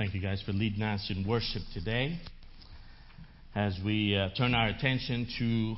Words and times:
Thank 0.00 0.14
you 0.14 0.20
guys 0.22 0.42
for 0.46 0.52
leading 0.54 0.80
us 0.80 1.12
in 1.14 1.28
worship 1.28 1.60
today. 1.74 2.18
As 3.54 3.78
we 3.84 4.16
uh, 4.16 4.30
turn 4.34 4.54
our 4.54 4.68
attention 4.68 5.28
to 5.38 5.76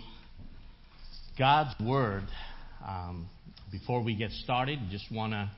God's 1.37 1.75
Word, 1.85 2.23
um, 2.87 3.29
before 3.73 4.01
we 4.01 4.15
get 4.15 4.31
started, 4.31 4.79
just 4.93 5.11
want 5.11 5.33
to 5.33 5.51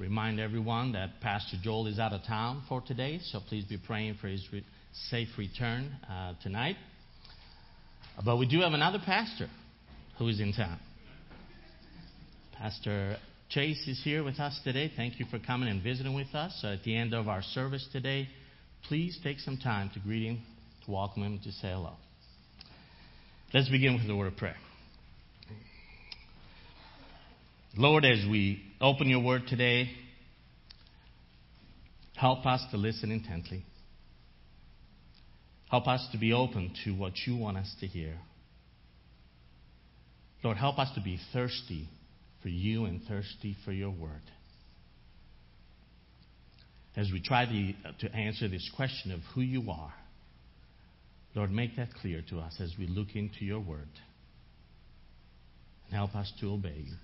remind 0.00 0.40
everyone 0.40 0.90
that 0.94 1.20
Pastor 1.20 1.58
Joel 1.62 1.86
is 1.86 2.00
out 2.00 2.12
of 2.12 2.24
town 2.24 2.64
for 2.68 2.80
today, 2.80 3.20
so 3.22 3.38
please 3.48 3.66
be 3.66 3.78
praying 3.78 4.16
for 4.20 4.26
his 4.26 4.44
re- 4.52 4.66
safe 5.08 5.28
return 5.38 5.96
uh, 6.10 6.32
tonight. 6.42 6.74
But 8.24 8.36
we 8.36 8.48
do 8.48 8.62
have 8.62 8.72
another 8.72 8.98
pastor 9.06 9.48
who 10.18 10.26
is 10.26 10.40
in 10.40 10.52
town. 10.52 10.80
Pastor 12.58 13.16
Chase 13.52 13.86
is 13.86 14.00
here 14.02 14.24
with 14.24 14.40
us 14.40 14.58
today. 14.64 14.90
Thank 14.96 15.20
you 15.20 15.26
for 15.26 15.38
coming 15.38 15.68
and 15.68 15.82
visiting 15.82 16.14
with 16.14 16.34
us. 16.34 16.58
So 16.62 16.68
at 16.68 16.84
the 16.84 16.96
end 16.96 17.12
of 17.12 17.28
our 17.28 17.42
service 17.42 17.86
today, 17.92 18.26
please 18.88 19.18
take 19.22 19.40
some 19.40 19.58
time 19.58 19.90
to 19.92 20.00
greet 20.00 20.26
him, 20.26 20.42
to 20.86 20.90
welcome 20.90 21.22
him, 21.22 21.38
to 21.44 21.52
say 21.52 21.68
hello. 21.68 21.92
Let's 23.52 23.68
begin 23.68 23.92
with 23.92 24.06
the 24.06 24.16
word 24.16 24.28
of 24.28 24.38
prayer. 24.38 24.56
Lord, 27.76 28.06
as 28.06 28.24
we 28.26 28.62
open 28.80 29.10
your 29.10 29.22
word 29.22 29.42
today, 29.46 29.90
help 32.16 32.46
us 32.46 32.64
to 32.70 32.78
listen 32.78 33.10
intently. 33.10 33.66
Help 35.70 35.86
us 35.88 36.08
to 36.12 36.18
be 36.18 36.32
open 36.32 36.72
to 36.86 36.92
what 36.92 37.12
you 37.26 37.36
want 37.36 37.58
us 37.58 37.70
to 37.80 37.86
hear. 37.86 38.14
Lord, 40.42 40.56
help 40.56 40.78
us 40.78 40.88
to 40.94 41.02
be 41.02 41.18
thirsty 41.34 41.90
for 42.42 42.48
you 42.48 42.84
and 42.84 43.02
thirsty 43.08 43.56
for 43.64 43.72
your 43.72 43.90
word. 43.90 44.22
As 46.96 47.10
we 47.10 47.22
try 47.22 47.46
to, 47.46 48.06
to 48.06 48.14
answer 48.14 48.48
this 48.48 48.70
question 48.76 49.12
of 49.12 49.20
who 49.34 49.40
you 49.40 49.70
are, 49.70 49.94
Lord, 51.34 51.50
make 51.50 51.76
that 51.76 51.94
clear 51.94 52.22
to 52.28 52.40
us 52.40 52.60
as 52.60 52.74
we 52.78 52.86
look 52.86 53.14
into 53.14 53.44
your 53.44 53.60
word. 53.60 53.88
And 55.86 55.96
help 55.96 56.14
us 56.14 56.30
to 56.40 56.52
obey 56.52 56.84
you. 56.86 56.96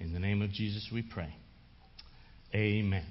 In 0.00 0.12
the 0.12 0.18
name 0.18 0.42
of 0.42 0.50
Jesus 0.50 0.88
we 0.92 1.02
pray. 1.02 1.34
Amen. 2.54 3.06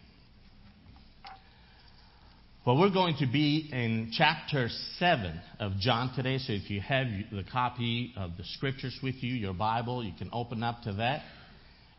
Well, 2.65 2.77
we're 2.77 2.93
going 2.93 3.17
to 3.19 3.25
be 3.25 3.69
in 3.73 4.13
chapter 4.13 4.69
7 4.97 5.41
of 5.59 5.73
John 5.79 6.15
today. 6.15 6.37
So 6.37 6.53
if 6.53 6.69
you 6.69 6.79
have 6.79 7.07
the 7.29 7.43
copy 7.51 8.13
of 8.15 8.37
the 8.37 8.45
scriptures 8.45 8.97
with 9.03 9.15
you, 9.15 9.33
your 9.33 9.51
Bible, 9.53 10.01
you 10.01 10.13
can 10.17 10.29
open 10.31 10.63
up 10.63 10.81
to 10.83 10.93
that. 10.93 11.23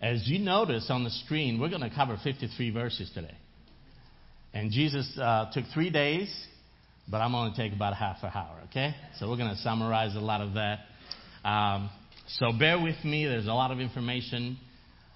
As 0.01 0.27
you 0.27 0.39
notice 0.39 0.87
on 0.89 1.05
the 1.05 1.11
screen, 1.11 1.61
we're 1.61 1.69
going 1.69 1.83
to 1.83 1.95
cover 1.95 2.17
53 2.25 2.71
verses 2.71 3.11
today. 3.12 3.34
And 4.55 4.71
Jesus 4.71 5.06
uh, 5.21 5.51
took 5.53 5.67
three 5.75 5.91
days, 5.91 6.34
but 7.11 7.19
I'm 7.19 7.33
going 7.33 7.53
to 7.53 7.56
take 7.59 7.75
about 7.75 7.95
half 7.95 8.23
an 8.23 8.31
hour, 8.34 8.62
okay? 8.71 8.95
So 9.19 9.28
we're 9.28 9.37
going 9.37 9.55
to 9.55 9.61
summarize 9.61 10.17
a 10.17 10.21
lot 10.21 10.41
of 10.41 10.55
that. 10.55 10.78
Um, 11.47 11.91
so 12.39 12.53
bear 12.59 12.81
with 12.81 13.05
me. 13.05 13.27
There's 13.27 13.49
a 13.49 13.53
lot 13.53 13.71
of 13.71 13.81
information. 13.81 14.56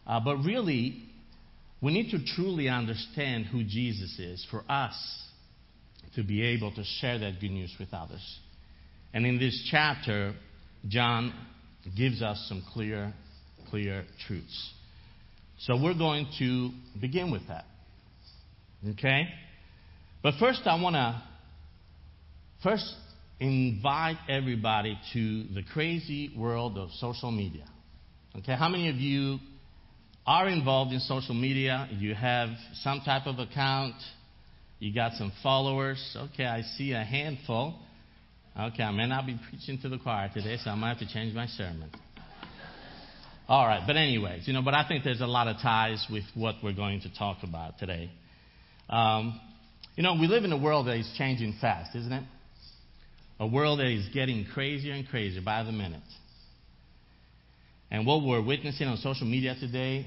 Uh, 0.07 0.21
but 0.23 0.37
really, 0.45 1.05
we 1.81 1.95
need 1.95 2.11
to 2.11 2.23
truly 2.35 2.69
understand 2.69 3.47
who 3.47 3.65
Jesus 3.65 4.19
is 4.19 4.47
for 4.51 4.63
us 4.69 4.95
to 6.15 6.23
be 6.23 6.43
able 6.43 6.73
to 6.75 6.85
share 7.01 7.19
that 7.19 7.41
good 7.41 7.51
news 7.51 7.75
with 7.79 7.93
others. 7.93 8.39
And 9.13 9.27
in 9.27 9.39
this 9.39 9.69
chapter, 9.71 10.35
John 10.87 11.33
gives 11.97 12.23
us 12.23 12.45
some 12.49 12.63
clear, 12.73 13.13
clear 13.71 14.05
truths. 14.27 14.73
So 15.61 15.81
we're 15.83 15.97
going 15.97 16.27
to 16.39 16.71
begin 17.01 17.31
with 17.31 17.43
that. 17.49 17.65
Okay? 18.91 19.29
But 20.23 20.35
first, 20.39 20.63
I 20.67 20.81
want 20.81 20.95
to 20.95 21.23
first 22.63 22.95
invite 23.41 24.19
everybody 24.29 24.99
to 25.13 25.45
the 25.55 25.63
crazy 25.73 26.33
world 26.37 26.77
of 26.79 26.91
social 26.93 27.31
media. 27.31 27.65
Okay? 28.37 28.55
How 28.55 28.69
many 28.69 28.89
of 28.89 28.97
you 28.97 29.39
are 30.27 30.49
involved 30.49 30.93
in 30.93 31.01
social 31.01 31.35
media? 31.35 31.89
You 31.93 32.15
have 32.15 32.51
some 32.83 33.01
type 33.05 33.27
of 33.27 33.39
account? 33.39 33.95
You 34.79 34.95
got 34.95 35.15
some 35.15 35.33
followers. 35.43 36.17
Okay, 36.33 36.45
I 36.45 36.63
see 36.63 36.93
a 36.93 37.03
handful. 37.03 37.75
Okay, 38.59 38.83
I 38.83 38.93
may 38.93 39.07
not 39.07 39.27
be 39.27 39.39
preaching 39.49 39.79
to 39.83 39.89
the 39.89 39.99
choir 39.99 40.31
today, 40.33 40.57
so 40.63 40.71
I 40.71 40.75
might 40.75 40.91
have 40.91 40.99
to 40.99 41.13
change 41.13 41.35
my 41.35 41.47
sermon. 41.47 41.91
All 43.49 43.67
right, 43.67 43.83
but 43.87 43.97
anyways, 43.97 44.47
you 44.47 44.53
know, 44.53 44.63
but 44.63 44.75
I 44.75 44.87
think 44.87 45.05
there's 45.05 45.21
a 45.21 45.27
lot 45.27 45.49
of 45.49 45.57
ties 45.63 46.07
with 46.11 46.25
what 46.35 46.57
we're 46.63 46.75
going 46.75 47.01
to 47.01 47.15
talk 47.15 47.39
about 47.43 47.79
today. 47.79 48.11
Um, 48.89 49.41
you 49.97 50.03
know, 50.03 50.17
we 50.21 50.27
live 50.27 50.45
in 50.45 50.53
a 50.53 50.59
world 50.59 50.87
that 50.87 50.97
is 50.97 51.11
changing 51.17 51.57
fast, 51.61 51.97
isn't 51.97 52.13
it? 52.13 52.25
A 53.41 53.47
world 53.47 53.79
that 53.81 53.87
is 53.87 54.09
getting 54.13 54.45
crazier 54.53 54.93
and 54.93 55.09
crazier 55.09 55.41
by 55.45 55.63
the 55.63 55.73
minute. 55.73 56.03
And 57.91 58.07
what 58.07 58.23
we're 58.23 58.43
witnessing 58.43 58.87
on 58.87 58.97
social 58.99 59.27
media 59.27 59.57
today, 59.59 60.07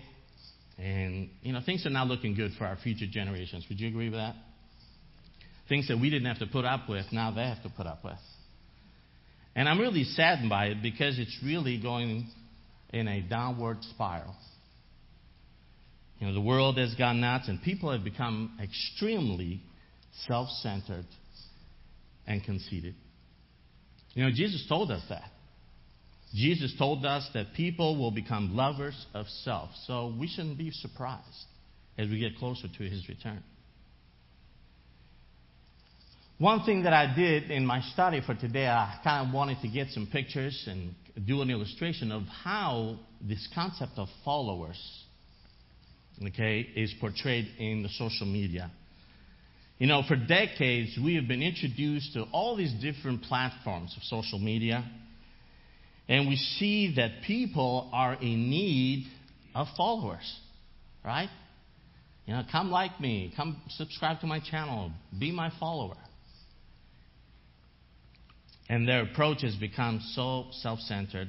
and, 0.78 1.30
you 1.42 1.52
know, 1.52 1.62
things 1.66 1.86
are 1.86 1.90
not 1.90 2.08
looking 2.08 2.36
good 2.36 2.52
for 2.58 2.66
our 2.66 2.78
future 2.78 3.08
generations. 3.10 3.66
Would 3.70 3.80
you 3.80 3.88
agree 3.88 4.10
with 4.10 4.20
that? 4.20 4.36
Things 5.72 5.88
that 5.88 6.02
we 6.02 6.10
didn't 6.10 6.26
have 6.26 6.40
to 6.40 6.48
put 6.48 6.66
up 6.66 6.90
with, 6.90 7.06
now 7.14 7.32
they 7.32 7.44
have 7.44 7.64
to 7.64 7.70
put 7.70 7.88
up 7.88 8.04
with. 8.04 8.20
And 9.56 9.70
I'm 9.70 9.80
really 9.80 10.04
saddened 10.04 10.50
by 10.50 10.66
it 10.66 10.82
because 10.82 11.18
it's 11.18 11.38
really 11.46 11.82
going 11.82 12.28
in 12.92 13.08
a 13.08 13.22
downward 13.22 13.78
spiral. 13.84 14.36
You 16.20 16.28
know, 16.28 16.34
the 16.34 16.42
world 16.42 16.78
has 16.78 16.94
gone 16.96 17.22
nuts 17.22 17.48
and 17.48 17.62
people 17.62 17.90
have 17.90 18.04
become 18.04 18.60
extremely 18.62 19.62
self 20.28 20.50
centered 20.62 21.06
and 22.28 22.44
conceited. 22.44 22.96
You 24.14 24.26
know, 24.26 24.32
Jesus 24.36 24.66
told 24.68 24.92
us 24.92 25.04
that. 25.08 25.32
Jesus 26.36 26.76
told 26.78 27.06
us 27.06 27.30
that 27.34 27.54
people 27.56 27.98
will 27.98 28.12
become 28.12 28.58
lovers 28.58 29.06
of 29.14 29.26
self. 29.46 29.70
So 29.88 30.14
we 30.20 30.28
shouldn't 30.28 30.58
be 30.58 30.72
surprised 30.72 31.46
as 31.98 32.10
we 32.10 32.20
get 32.20 32.38
closer 32.40 32.68
to 32.78 32.84
his 32.84 33.08
return. 33.08 33.42
One 36.42 36.64
thing 36.64 36.82
that 36.86 36.94
I 36.94 37.14
did 37.14 37.52
in 37.52 37.68
my 37.68 37.82
study 37.94 38.20
for 38.26 38.34
today, 38.34 38.66
I 38.66 39.00
kind 39.04 39.28
of 39.28 39.32
wanted 39.32 39.62
to 39.62 39.68
get 39.68 39.90
some 39.90 40.08
pictures 40.12 40.68
and 40.68 40.96
do 41.28 41.44
an 41.44 41.52
illustration 41.52 42.12
of 42.12 42.24
how 42.24 42.98
this 43.22 43.48
concept 43.54 43.92
of 43.98 44.08
followers, 44.26 44.80
okay, 46.30 46.62
is 46.76 46.96
portrayed 47.00 47.48
in 47.60 47.84
the 47.84 47.90
social 47.90 48.26
media. 48.26 48.72
You 49.78 49.86
know, 49.86 50.02
for 50.08 50.16
decades, 50.16 50.98
we 51.04 51.14
have 51.14 51.28
been 51.28 51.44
introduced 51.44 52.14
to 52.14 52.24
all 52.32 52.56
these 52.56 52.74
different 52.82 53.22
platforms 53.22 53.94
of 53.96 54.02
social 54.02 54.40
media, 54.40 54.84
and 56.10 56.28
we 56.28 56.38
see 56.38 56.96
that 56.96 57.22
people 57.28 57.88
are 57.94 58.16
in 58.16 58.50
need 58.50 59.06
of 59.54 59.68
followers, 59.78 60.40
right? 61.06 61.30
You 62.26 62.34
know, 62.34 62.42
come 62.52 62.72
like 62.72 63.00
me, 63.00 63.32
come 63.38 63.62
subscribe 63.70 64.22
to 64.22 64.26
my 64.26 64.40
channel, 64.40 64.92
be 65.20 65.32
my 65.32 65.52
follower. 65.60 65.98
And 68.72 68.88
their 68.88 69.02
approach 69.04 69.42
has 69.42 69.54
become 69.58 70.00
so 70.16 70.46
self 70.62 70.80
centered 70.80 71.28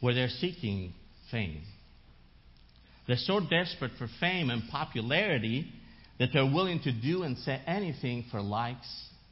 where 0.00 0.14
they're 0.14 0.30
seeking 0.30 0.94
fame. 1.30 1.60
They're 3.06 3.16
so 3.18 3.40
desperate 3.40 3.90
for 3.98 4.08
fame 4.18 4.48
and 4.48 4.62
popularity 4.70 5.70
that 6.18 6.30
they're 6.32 6.50
willing 6.50 6.80
to 6.84 6.92
do 6.92 7.24
and 7.24 7.36
say 7.36 7.60
anything 7.66 8.24
for 8.30 8.40
likes 8.40 8.88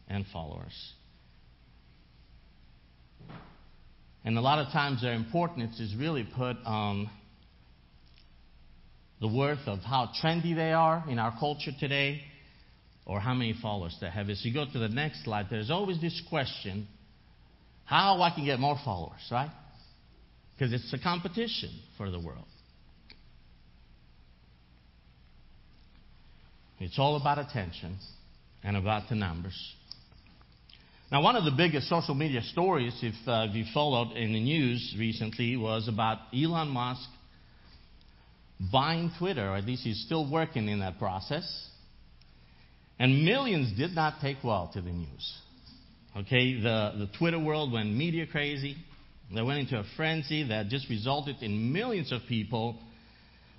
and 0.06 0.26
followers. 0.30 0.92
And 4.22 4.36
a 4.36 4.42
lot 4.42 4.58
of 4.58 4.70
times 4.70 5.00
their 5.00 5.14
importance 5.14 5.80
is 5.80 5.94
really 5.96 6.28
put 6.36 6.58
on 6.66 7.08
the 9.22 9.28
worth 9.28 9.66
of 9.66 9.78
how 9.78 10.10
trendy 10.22 10.54
they 10.54 10.72
are 10.72 11.06
in 11.08 11.18
our 11.18 11.34
culture 11.40 11.72
today 11.80 12.20
or 13.06 13.20
how 13.20 13.32
many 13.32 13.54
followers 13.62 13.96
they 14.00 14.10
have. 14.10 14.28
As 14.28 14.44
you 14.44 14.52
go 14.52 14.66
to 14.70 14.78
the 14.78 14.88
next 14.88 15.24
slide, 15.24 15.46
there's 15.48 15.70
always 15.70 16.00
this 16.00 16.20
question 16.28 16.88
how 17.84 18.20
I 18.20 18.30
can 18.34 18.44
get 18.44 18.58
more 18.58 18.76
followers, 18.84 19.20
right? 19.30 19.50
Because 20.52 20.72
it's 20.72 20.92
a 20.92 20.98
competition 20.98 21.70
for 21.96 22.10
the 22.10 22.18
world. 22.18 22.46
It's 26.80 26.98
all 26.98 27.16
about 27.16 27.38
attention 27.38 27.96
and 28.64 28.76
about 28.76 29.08
the 29.08 29.14
numbers. 29.14 29.56
Now, 31.12 31.22
one 31.22 31.36
of 31.36 31.44
the 31.44 31.52
biggest 31.56 31.88
social 31.88 32.16
media 32.16 32.42
stories, 32.42 32.92
if 33.00 33.14
uh, 33.28 33.46
you 33.52 33.64
followed 33.72 34.16
in 34.16 34.32
the 34.32 34.40
news 34.40 34.96
recently, 34.98 35.56
was 35.56 35.88
about 35.88 36.18
Elon 36.34 36.68
Musk 36.68 37.08
buying 38.72 39.12
Twitter, 39.16 39.48
or 39.48 39.56
at 39.56 39.64
least 39.64 39.84
he's 39.84 40.02
still 40.04 40.28
working 40.28 40.68
in 40.68 40.80
that 40.80 40.98
process. 40.98 41.46
And 42.98 43.24
millions 43.24 43.76
did 43.76 43.94
not 43.94 44.20
take 44.20 44.38
well 44.42 44.70
to 44.72 44.80
the 44.80 44.90
news. 44.90 45.34
Okay, 46.16 46.60
the, 46.60 46.92
the 46.98 47.08
Twitter 47.18 47.38
world 47.38 47.72
went 47.72 47.92
media 47.92 48.26
crazy. 48.26 48.76
They 49.34 49.42
went 49.42 49.60
into 49.60 49.78
a 49.78 49.84
frenzy 49.96 50.48
that 50.48 50.68
just 50.68 50.88
resulted 50.88 51.36
in 51.42 51.72
millions 51.72 52.10
of 52.12 52.22
people 52.28 52.78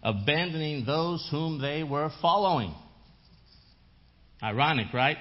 abandoning 0.01 0.85
those 0.85 1.27
whom 1.29 1.61
they 1.61 1.83
were 1.83 2.09
following. 2.21 2.73
Ironic, 4.41 4.93
right? 4.93 5.17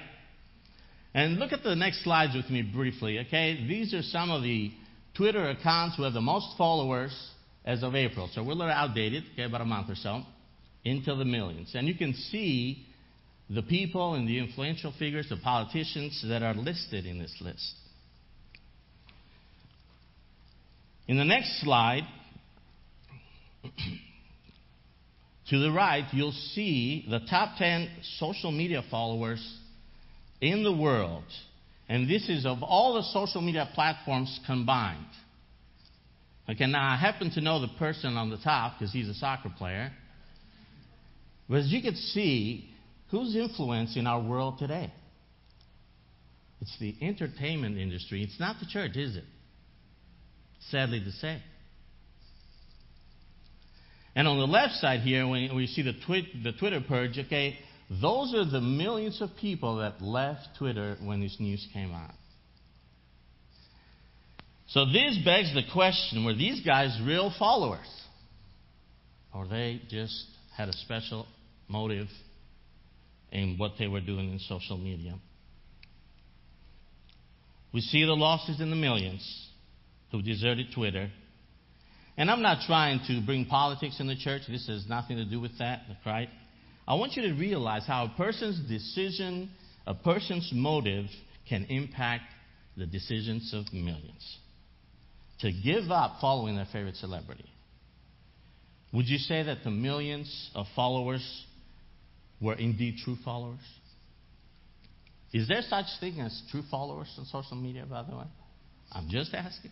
And 1.13 1.37
look 1.37 1.51
at 1.51 1.63
the 1.63 1.75
next 1.75 2.03
slides 2.03 2.35
with 2.35 2.49
me 2.49 2.61
briefly, 2.61 3.19
okay? 3.19 3.65
These 3.67 3.93
are 3.93 4.03
some 4.03 4.31
of 4.31 4.43
the 4.43 4.71
Twitter 5.15 5.49
accounts 5.49 5.97
who 5.97 6.03
have 6.03 6.13
the 6.13 6.21
most 6.21 6.57
followers 6.57 7.11
as 7.65 7.83
of 7.83 7.95
April. 7.95 8.29
So 8.33 8.43
we're 8.43 8.51
a 8.51 8.55
little 8.55 8.73
outdated, 8.73 9.23
okay, 9.33 9.43
about 9.43 9.61
a 9.61 9.65
month 9.65 9.89
or 9.89 9.95
so, 9.95 10.21
into 10.85 11.15
the 11.15 11.25
millions. 11.25 11.71
And 11.73 11.87
you 11.87 11.95
can 11.95 12.13
see 12.13 12.85
the 13.49 13.61
people 13.61 14.15
and 14.15 14.27
the 14.27 14.39
influential 14.39 14.93
figures, 14.99 15.29
the 15.29 15.37
politicians 15.37 16.23
that 16.27 16.43
are 16.43 16.53
listed 16.53 17.05
in 17.05 17.19
this 17.19 17.33
list. 17.39 17.73
In 21.07 21.17
the 21.17 21.23
next 21.23 21.61
slide, 21.61 22.03
to 25.49 25.59
the 25.59 25.71
right, 25.71 26.03
you'll 26.11 26.33
see 26.33 27.05
the 27.09 27.19
top 27.29 27.57
10 27.57 27.89
social 28.19 28.51
media 28.51 28.83
followers 28.91 29.41
in 30.41 30.63
the 30.63 30.73
world. 30.73 31.23
And 31.87 32.09
this 32.09 32.27
is 32.27 32.45
of 32.45 32.61
all 32.61 32.95
the 32.95 33.03
social 33.03 33.39
media 33.41 33.69
platforms 33.73 34.39
combined. 34.45 35.05
Okay, 36.49 36.65
now 36.65 36.93
I 36.93 36.97
happen 36.97 37.31
to 37.31 37.41
know 37.41 37.61
the 37.61 37.69
person 37.79 38.17
on 38.17 38.29
the 38.29 38.37
top 38.37 38.77
because 38.77 38.91
he's 38.91 39.07
a 39.07 39.13
soccer 39.13 39.51
player. 39.57 39.91
But 41.49 41.59
as 41.59 41.67
you 41.67 41.81
can 41.81 41.95
see, 41.95 42.69
who's 43.11 43.35
influencing 43.35 44.07
our 44.07 44.21
world 44.21 44.59
today? 44.59 44.91
It's 46.61 46.77
the 46.79 46.95
entertainment 47.01 47.77
industry. 47.77 48.23
It's 48.23 48.39
not 48.39 48.57
the 48.59 48.65
church, 48.65 48.95
is 48.95 49.15
it? 49.15 49.23
Sadly 50.69 50.99
to 51.03 51.11
say. 51.11 51.41
And 54.15 54.27
on 54.27 54.39
the 54.39 54.47
left 54.47 54.73
side 54.75 55.01
here, 55.01 55.27
when 55.27 55.55
we 55.55 55.67
see 55.67 55.83
the, 55.83 55.93
twit- 56.05 56.43
the 56.43 56.51
Twitter 56.51 56.81
purge, 56.85 57.19
okay, 57.19 57.55
those 58.01 58.33
are 58.33 58.49
the 58.49 58.59
millions 58.59 59.21
of 59.21 59.29
people 59.39 59.77
that 59.77 60.01
left 60.01 60.47
Twitter 60.57 60.97
when 61.03 61.21
this 61.21 61.37
news 61.39 61.65
came 61.71 61.91
out. 61.91 62.15
So 64.69 64.85
this 64.85 65.17
begs 65.23 65.53
the 65.53 65.63
question 65.71 66.25
were 66.25 66.33
these 66.33 66.65
guys 66.65 66.99
real 67.05 67.31
followers? 67.37 67.87
Or 69.33 69.47
they 69.47 69.81
just 69.87 70.25
had 70.57 70.67
a 70.67 70.73
special 70.73 71.27
motive 71.69 72.07
in 73.31 73.57
what 73.57 73.73
they 73.79 73.87
were 73.87 74.01
doing 74.01 74.31
in 74.31 74.39
social 74.39 74.77
media? 74.77 75.15
We 77.73 77.81
see 77.81 78.05
the 78.05 78.13
losses 78.13 78.59
in 78.61 78.69
the 78.69 78.75
millions 78.75 79.49
who 80.11 80.21
deserted 80.21 80.67
Twitter 80.73 81.09
and 82.17 82.31
I'm 82.31 82.41
not 82.41 82.65
trying 82.65 82.99
to 83.07 83.21
bring 83.23 83.45
politics 83.45 83.99
in 83.99 84.07
the 84.07 84.15
church. 84.15 84.41
This 84.49 84.67
has 84.67 84.87
nothing 84.89 85.17
to 85.17 85.25
do 85.25 85.39
with 85.39 85.57
that, 85.59 85.81
right? 86.03 86.29
I 86.87 86.95
want 86.95 87.15
you 87.15 87.21
to 87.29 87.33
realize 87.33 87.85
how 87.85 88.05
a 88.05 88.17
person's 88.17 88.59
decision, 88.67 89.51
a 89.85 89.93
person's 89.93 90.49
motive 90.51 91.05
can 91.47 91.65
impact 91.65 92.23
the 92.75 92.87
decisions 92.87 93.53
of 93.53 93.71
millions. 93.71 94.37
To 95.41 95.51
give 95.51 95.91
up 95.91 96.17
following 96.19 96.55
their 96.55 96.67
favorite 96.73 96.95
celebrity. 96.95 97.45
Would 98.93 99.07
you 99.07 99.19
say 99.19 99.43
that 99.43 99.59
the 99.63 99.69
millions 99.69 100.49
of 100.55 100.65
followers 100.75 101.45
were 102.41 102.55
indeed 102.55 102.97
true 103.03 103.17
followers? 103.23 103.59
Is 105.33 105.47
there 105.47 105.61
such 105.61 105.85
thing 105.99 106.19
as 106.19 106.41
true 106.51 106.63
followers 106.71 107.13
on 107.17 107.25
social 107.25 107.57
media, 107.57 107.85
by 107.89 108.03
the 108.03 108.15
way? 108.15 108.25
I'm 108.91 109.09
just 109.09 109.33
asking. 109.33 109.71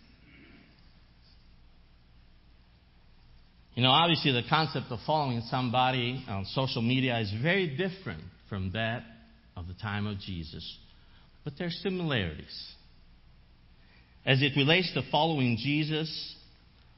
You 3.74 3.82
know, 3.82 3.90
obviously, 3.90 4.32
the 4.32 4.42
concept 4.48 4.86
of 4.90 4.98
following 5.06 5.42
somebody 5.50 6.24
on 6.28 6.46
social 6.46 6.82
media 6.82 7.18
is 7.18 7.32
very 7.42 7.76
different 7.76 8.22
from 8.48 8.72
that 8.72 9.02
of 9.54 9.66
the 9.66 9.74
time 9.74 10.06
of 10.06 10.18
Jesus. 10.18 10.78
But 11.44 11.54
there 11.58 11.66
are 11.66 11.70
similarities. 11.82 12.74
As 14.24 14.42
it 14.42 14.52
relates 14.56 14.92
to 14.94 15.02
following 15.10 15.58
Jesus, 15.62 16.36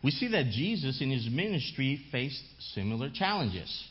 we 0.03 0.11
see 0.13 0.29
that 0.29 0.47
Jesus 0.47 1.01
in 1.03 1.11
his 1.11 1.29
ministry 1.31 2.01
faced 2.13 2.43
similar 2.75 3.11
challenges. 3.13 3.88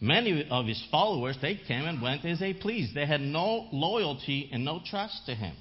Many 0.00 0.46
of 0.50 0.66
his 0.66 0.82
followers, 0.90 1.36
they 1.40 1.58
came 1.66 1.84
and 1.84 2.02
went 2.02 2.24
as 2.24 2.38
they 2.38 2.52
pleased. 2.52 2.94
They 2.94 3.06
had 3.06 3.20
no 3.20 3.68
loyalty 3.72 4.50
and 4.52 4.64
no 4.64 4.80
trust 4.84 5.26
to 5.26 5.34
him. 5.34 5.54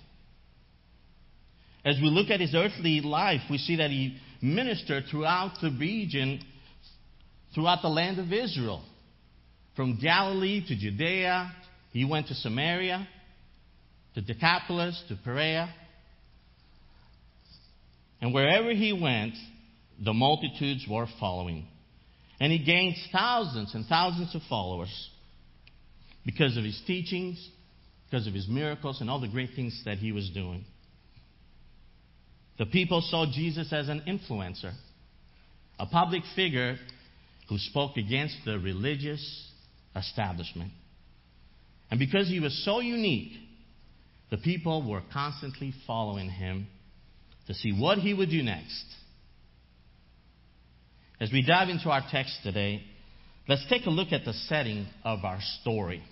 As 1.86 1.98
we 2.02 2.10
look 2.10 2.30
at 2.30 2.40
his 2.40 2.54
earthly 2.54 3.00
life, 3.02 3.42
we 3.50 3.58
see 3.58 3.78
that 3.78 3.92
he 3.92 4.18
ministered 4.42 5.06
throughout 5.10 5.54
the 5.62 5.70
region, 5.72 6.42
throughout 7.54 7.82
the 7.82 7.90
land 7.90 8.20
of 8.20 8.34
Israel. 8.34 8.84
From 9.76 10.00
Galilee 10.00 10.66
to 10.68 10.76
Judea, 10.76 11.52
he 11.92 12.04
went 12.04 12.28
to 12.28 12.34
Samaria, 12.34 13.08
to 14.16 14.22
Decapolis, 14.22 15.02
to 15.10 15.16
Perea. 15.24 15.74
And 18.22 18.34
wherever 18.34 18.72
he 18.72 18.92
went, 18.92 19.36
the 20.04 20.14
multitudes 20.14 20.86
were 20.90 21.08
following. 21.20 21.68
And 22.46 22.52
he 22.52 22.60
gained 22.60 22.96
thousands 23.12 23.74
and 23.74 23.88
thousands 23.88 24.36
of 24.36 24.42
followers 24.48 25.10
because 26.28 26.56
of 26.58 26.64
his 26.64 26.80
teachings, 26.86 27.44
because 28.06 28.28
of 28.28 28.36
his 28.36 28.48
miracles, 28.48 29.02
and 29.02 29.10
all 29.10 29.20
the 29.20 29.28
great 29.28 29.56
things 29.56 29.82
that 29.86 29.98
he 29.98 30.12
was 30.12 30.30
doing. 30.30 30.64
The 32.60 32.68
people 32.68 33.02
saw 33.02 33.26
Jesus 33.26 33.74
as 33.74 33.90
an 33.90 34.04
influencer, 34.08 34.74
a 35.80 35.88
public 35.88 36.22
figure 36.36 36.76
who 37.50 37.58
spoke 37.58 37.98
against 37.98 38.38
the 38.46 38.60
religious 38.60 39.52
establishment. 39.96 40.72
And 41.90 42.00
because 42.00 42.28
he 42.28 42.40
was 42.40 42.64
so 42.64 42.80
unique, 42.80 43.32
the 44.30 44.38
people 44.38 44.88
were 44.88 45.02
constantly 45.12 45.74
following 45.88 46.30
him 46.30 46.68
to 47.48 47.56
see 47.56 47.72
what 47.72 47.98
he 47.98 48.14
would 48.14 48.30
do 48.30 48.44
next. 48.44 48.86
As 51.25 51.31
we 51.31 51.42
dive 51.42 51.69
into 51.69 51.89
our 51.89 52.04
text 52.12 52.38
today, 52.44 52.83
let's 53.48 53.66
take 53.68 53.88
a 53.88 53.89
look 53.89 54.12
at 54.12 54.25
the 54.25 54.33
setting 54.48 54.86
of 55.04 55.25
our 55.25 55.39
story. 55.60 56.04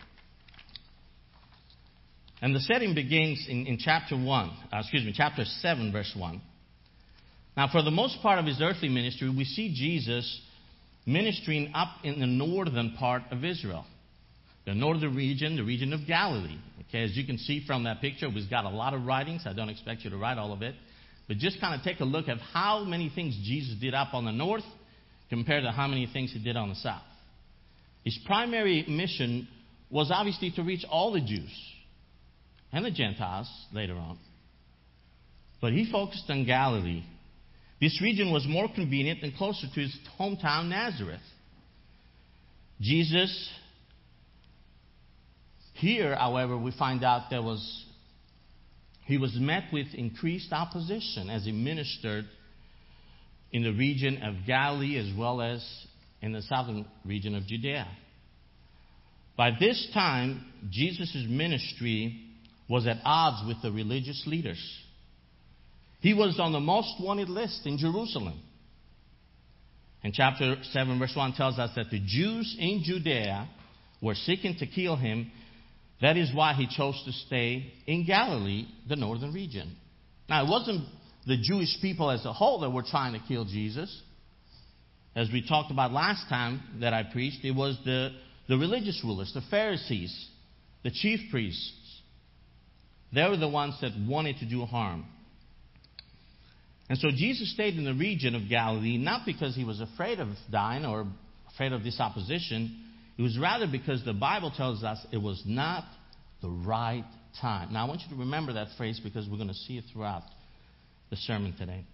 And 2.42 2.56
the 2.56 2.60
setting 2.62 2.95
begins 2.95 3.45
in, 3.48 3.68
in 3.68 3.77
chapter 3.77 4.15
1, 4.15 4.25
uh, 4.25 4.77
excuse 4.80 5.06
me, 5.06 5.13
chapter 5.15 5.45
7, 5.45 5.92
verse 5.92 6.12
1. 6.18 6.42
Now, 7.56 7.69
for 7.71 7.83
the 7.83 7.92
most 7.92 8.24
part 8.24 8.39
of 8.39 8.45
his 8.48 8.60
earthly 8.60 8.89
ministry, 8.89 9.30
we 9.30 9.44
see 9.44 9.75
Jesus 9.75 10.42
ministering 11.06 11.74
up 11.75 11.89
in 12.04 12.19
the 12.19 12.25
northern 12.25 12.95
part 12.98 13.21
of 13.30 13.45
Israel, 13.45 13.86
the 14.65 14.74
northern 14.74 15.15
region, 15.15 15.57
the 15.57 15.63
region 15.63 15.94
of 15.94 16.07
Galilee. 16.07 16.58
Okay, 16.89 17.03
as 17.03 17.15
you 17.15 17.24
can 17.24 17.38
see 17.38 17.63
from 17.67 17.84
that 17.84 18.01
picture, 18.01 18.29
we've 18.34 18.50
got 18.50 18.65
a 18.65 18.70
lot 18.70 18.96
of 18.96 19.05
writings. 19.05 19.43
I 19.46 19.53
don't 19.53 19.70
expect 19.70 20.01
you 20.05 20.10
to 20.10 20.17
write 20.17 20.39
all 20.39 20.53
of 20.53 20.63
it. 20.63 20.74
But 21.27 21.38
just 21.38 21.62
kind 21.62 21.79
of 21.79 21.86
take 21.86 22.00
a 22.00 22.03
look 22.03 22.27
at 22.27 22.39
how 22.39 22.84
many 22.84 23.12
things 23.13 23.39
Jesus 23.43 23.75
did 23.79 23.93
up 23.93 24.15
on 24.15 24.25
the 24.25 24.32
north 24.32 24.63
compared 25.34 25.63
to 25.63 25.72
how 25.72 25.88
many 25.88 26.08
things 26.13 26.32
he 26.32 26.38
did 26.38 26.56
on 26.56 26.70
the 26.70 26.75
south. 26.75 27.02
His 28.04 28.20
primary 28.28 28.86
mission 28.88 29.48
was 29.90 30.12
obviously 30.13 30.52
to 30.52 30.62
reach 30.62 30.86
all 30.88 31.12
the 31.12 31.22
Jews 31.22 31.52
and 32.72 32.86
the 32.86 32.92
Gentiles 32.92 33.50
later 33.72 33.96
on. 33.96 34.20
But 35.60 35.74
he 35.74 35.92
focused 35.92 36.25
on 36.30 36.46
Galilee. 36.46 37.04
This 37.82 38.00
region 38.00 38.32
was 38.32 38.46
more 38.48 38.68
convenient 38.75 39.24
and 39.24 39.36
closer 39.36 39.66
to 39.74 39.80
his 39.80 39.98
hometown, 40.20 40.70
Nazareth. 40.70 41.20
Jesus, 42.80 43.50
here, 45.74 46.16
however, 46.16 46.56
we 46.60 46.72
find 46.78 47.04
out 47.04 47.32
there 47.32 47.42
was 47.42 47.86
he 49.06 49.18
was 49.18 49.36
met 49.36 49.63
with 49.74 49.88
increased 49.96 50.54
opposition 50.54 51.32
as 51.32 51.46
he 51.46 51.52
ministered 51.52 52.25
in 53.53 53.63
the 53.63 53.72
region 53.72 54.22
of 54.24 54.48
Galilee 54.48 54.98
as 54.98 55.15
well 55.17 55.41
as 55.41 55.63
in 56.22 56.33
the 56.33 56.41
southern 56.41 56.86
region 57.05 57.36
of 57.36 57.45
Judea. 57.45 57.88
By 59.38 59.51
this 59.57 59.88
time, 59.93 60.43
Jesus' 60.69 61.25
ministry 61.29 62.19
was 62.67 62.88
at 62.88 62.98
odds 63.05 63.48
with 63.48 63.62
the 63.62 63.72
religious 63.72 64.24
leaders. 64.25 64.60
He 66.01 66.13
was 66.13 66.39
on 66.39 66.51
the 66.51 66.60
most 66.60 66.95
wanted 67.00 67.29
list 67.29 67.62
in 67.65 67.77
Jerusalem. 67.77 68.41
And 70.03 70.13
chapter 70.13 70.55
7, 70.62 71.00
verse 71.00 71.13
1 71.15 71.33
tells 71.33 71.60
us 71.60 71.72
that 71.75 71.89
the 71.89 72.01
Jews 72.05 72.55
in 72.60 72.81
Judea 72.83 73.48
were 74.01 74.15
seeking 74.15 74.55
to 74.57 74.67
kill 74.67 74.98
him. 74.98 75.31
That 76.01 76.17
is 76.17 76.33
why 76.33 76.53
he 76.53 76.67
chose 76.67 77.01
to 77.05 77.12
stay 77.12 77.72
in 77.88 78.05
Galilee, 78.05 78.65
the 78.89 78.98
northern 78.98 79.33
region. 79.33 79.75
Now, 80.27 80.45
it 80.45 80.50
wasn't 80.50 80.86
the 81.25 81.38
Jewish 81.42 81.77
people 81.82 82.10
as 82.10 82.25
a 82.25 82.34
whole 82.34 82.60
that 82.62 82.70
were 82.70 82.84
trying 82.84 83.13
to 83.13 83.20
kill 83.27 83.46
Jesus. 83.46 84.01
As 85.15 85.30
we 85.32 85.48
talked 85.48 85.72
about 85.72 85.92
last 85.92 86.27
time 86.27 86.62
that 86.82 86.94
I 86.94 87.03
preached, 87.03 87.46
it 87.46 87.51
was 87.51 87.77
the, 87.86 88.10
the 88.50 88.58
religious 88.58 89.00
rulers, 89.03 89.32
the 89.34 89.44
Pharisees, 89.50 90.30
the 90.84 90.92
chief 90.92 91.20
priests, 91.32 91.72
they 93.13 93.24
were 93.30 93.38
the 93.38 93.48
ones 93.48 93.75
that 93.82 93.92
wanted 94.08 94.38
to 94.38 94.50
do 94.50 94.65
harm. 94.65 95.06
And 96.89 96.98
so 96.98 97.10
Jesus 97.10 97.53
stayed 97.53 97.77
in 97.77 97.86
the 97.86 97.94
region 97.94 98.36
of 98.36 98.50
Galilee 98.50 98.98
not 98.98 99.22
because 99.25 99.56
he 99.56 99.63
was 99.63 99.80
afraid 99.80 100.20
of 100.20 100.30
dying 100.51 100.86
or 100.86 101.08
afraid 101.53 101.72
of 101.72 101.84
this 101.84 102.00
opposition. 102.00 102.84
It 103.18 103.22
was 103.22 103.38
rather 103.39 103.68
because 103.72 104.03
the 104.03 104.13
Bible 104.13 104.51
tells 104.51 104.84
us 104.84 104.98
it 105.12 105.18
was 105.18 105.42
not 105.46 105.86
the 106.42 106.50
right 106.50 107.06
time. 107.39 107.72
Now, 107.72 107.86
I 107.86 107.88
want 107.88 108.01
you 108.01 108.10
to 108.15 108.20
remember 108.20 108.53
that 108.53 108.70
phrase 108.77 109.00
because 109.00 109.30
we're 109.30 109.38
going 109.38 109.48
to 109.48 109.53
see 109.53 109.77
it 109.77 109.86
throughout 109.94 110.24
the 111.13 111.17
sermon 111.17 111.53
today. 111.60 111.86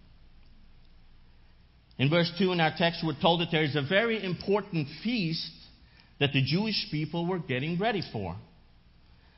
In 1.97 2.09
verse 2.09 2.31
2 2.39 2.53
in 2.53 2.61
our 2.61 2.71
text, 2.77 3.03
we're 3.05 3.19
told 3.19 3.41
that 3.41 3.49
there 3.51 3.65
is 3.65 3.75
a 3.75 3.81
very 3.81 4.23
important 4.23 4.87
feast 5.03 5.51
that 6.21 6.31
the 6.31 6.41
Jewish 6.41 6.87
people 6.89 7.27
were 7.27 7.39
getting 7.39 7.77
ready 7.77 8.01
for 8.13 8.37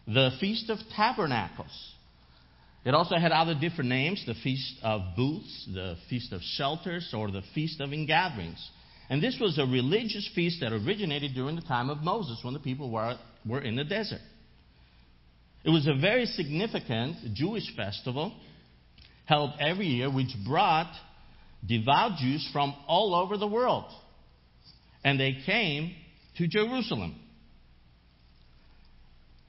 the 0.06 0.30
Feast 0.40 0.70
of 0.70 0.78
Tabernacles. 0.96 1.94
It 2.86 2.94
also 2.94 3.16
had 3.16 3.32
other 3.32 3.56
different 3.60 3.90
names 3.90 4.24
the 4.28 4.36
Feast 4.36 4.76
of 4.84 5.02
Booths, 5.16 5.70
the 5.74 5.96
Feast 6.10 6.32
of 6.32 6.42
Shelters, 6.42 7.12
or 7.16 7.32
the 7.32 7.42
Feast 7.56 7.82
of 7.82 7.92
Ingatherings. 7.92 8.64
And 9.10 9.22
this 9.22 9.38
was 9.42 9.58
a 9.58 9.66
religious 9.66 10.30
feast 10.36 10.62
that 10.62 10.72
originated 10.72 11.34
during 11.34 11.56
the 11.56 11.62
time 11.64 11.90
of 11.90 12.04
Moses 12.04 12.40
when 12.44 12.54
the 12.54 12.60
people 12.60 12.92
were, 12.92 13.18
were 13.48 13.62
in 13.62 13.76
the 13.76 13.84
desert. 13.84 14.22
It 15.64 15.72
was 15.72 15.88
a 15.88 15.96
very 16.00 16.28
significant 16.28 17.34
Jewish 17.34 17.76
festival 17.76 18.34
held 19.32 19.52
every 19.62 19.86
year, 19.88 20.12
which 20.12 20.36
brought 20.46 20.94
devout 21.66 22.18
Jews 22.18 22.48
from 22.52 22.76
all 22.86 23.16
over 23.16 23.38
the 23.38 23.48
world. 23.48 23.86
And 25.06 25.18
they 25.18 25.38
came 25.46 25.96
to 26.38 26.48
Jerusalem. 26.50 27.16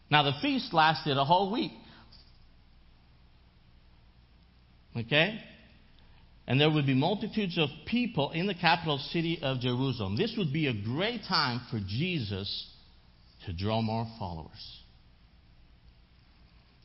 Now, 0.08 0.22
the 0.22 0.34
feast 0.40 0.72
lasted 0.72 1.16
a 1.16 1.24
whole 1.24 1.50
week. 1.50 1.72
Okay? 4.96 5.40
And 6.46 6.60
there 6.60 6.70
would 6.70 6.86
be 6.86 6.94
multitudes 6.94 7.58
of 7.58 7.68
people 7.86 8.30
in 8.30 8.46
the 8.46 8.54
capital 8.54 8.98
city 8.98 9.40
of 9.42 9.58
Jerusalem. 9.58 10.16
This 10.16 10.34
would 10.38 10.52
be 10.52 10.68
a 10.68 10.74
great 10.74 11.22
time 11.28 11.60
for 11.72 11.80
Jesus 11.84 12.70
to 13.46 13.52
draw 13.52 13.82
more 13.82 14.06
followers. 14.20 14.80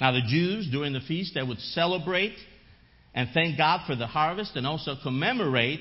Now, 0.02 0.14
the 0.14 0.22
Jews, 0.28 0.68
during 0.72 0.94
the 0.94 1.02
feast, 1.02 1.34
they 1.36 1.44
would 1.44 1.60
celebrate 1.60 2.34
and 3.18 3.30
thank 3.34 3.58
God 3.58 3.82
for 3.88 3.96
the 3.96 4.06
harvest 4.06 4.56
and 4.56 4.68
also 4.68 4.94
commemorate 5.02 5.80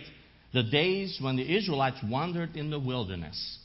the 0.55 0.63
days 0.63 1.19
when 1.21 1.37
the 1.37 1.55
Israelites 1.55 1.99
wandered 2.03 2.57
in 2.57 2.71
the 2.71 2.81
wilderness 2.81 3.59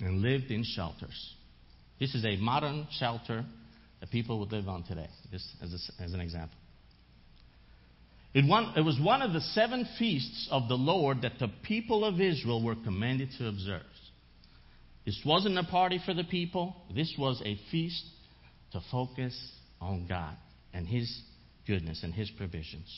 and 0.00 0.22
lived 0.22 0.52
in 0.52 0.62
shelters. 0.62 1.34
This 1.98 2.14
is 2.14 2.24
a 2.24 2.36
modern 2.36 2.86
shelter 3.00 3.44
that 3.98 4.10
people 4.12 4.38
would 4.38 4.52
live 4.52 4.68
on 4.68 4.84
today, 4.84 5.08
just 5.32 5.44
as, 5.60 5.72
a, 5.72 6.04
as 6.04 6.12
an 6.12 6.20
example. 6.20 6.56
It, 8.32 8.48
one, 8.48 8.74
it 8.76 8.82
was 8.82 9.00
one 9.02 9.22
of 9.22 9.32
the 9.32 9.40
seven 9.40 9.88
feasts 9.98 10.46
of 10.52 10.68
the 10.68 10.76
Lord 10.76 11.22
that 11.22 11.40
the 11.40 11.50
people 11.64 12.04
of 12.04 12.20
Israel 12.20 12.62
were 12.62 12.76
commanded 12.76 13.30
to 13.38 13.48
observe. 13.48 13.82
This 15.04 15.20
wasn't 15.26 15.58
a 15.58 15.64
party 15.64 16.00
for 16.06 16.14
the 16.14 16.22
people, 16.22 16.76
this 16.94 17.12
was 17.18 17.42
a 17.44 17.58
feast 17.72 18.04
to 18.70 18.80
focus 18.92 19.36
on 19.80 20.06
God 20.06 20.36
and 20.72 20.86
His 20.86 21.22
goodness 21.66 22.02
and 22.02 22.12
His 22.12 22.30
provisions. 22.30 22.88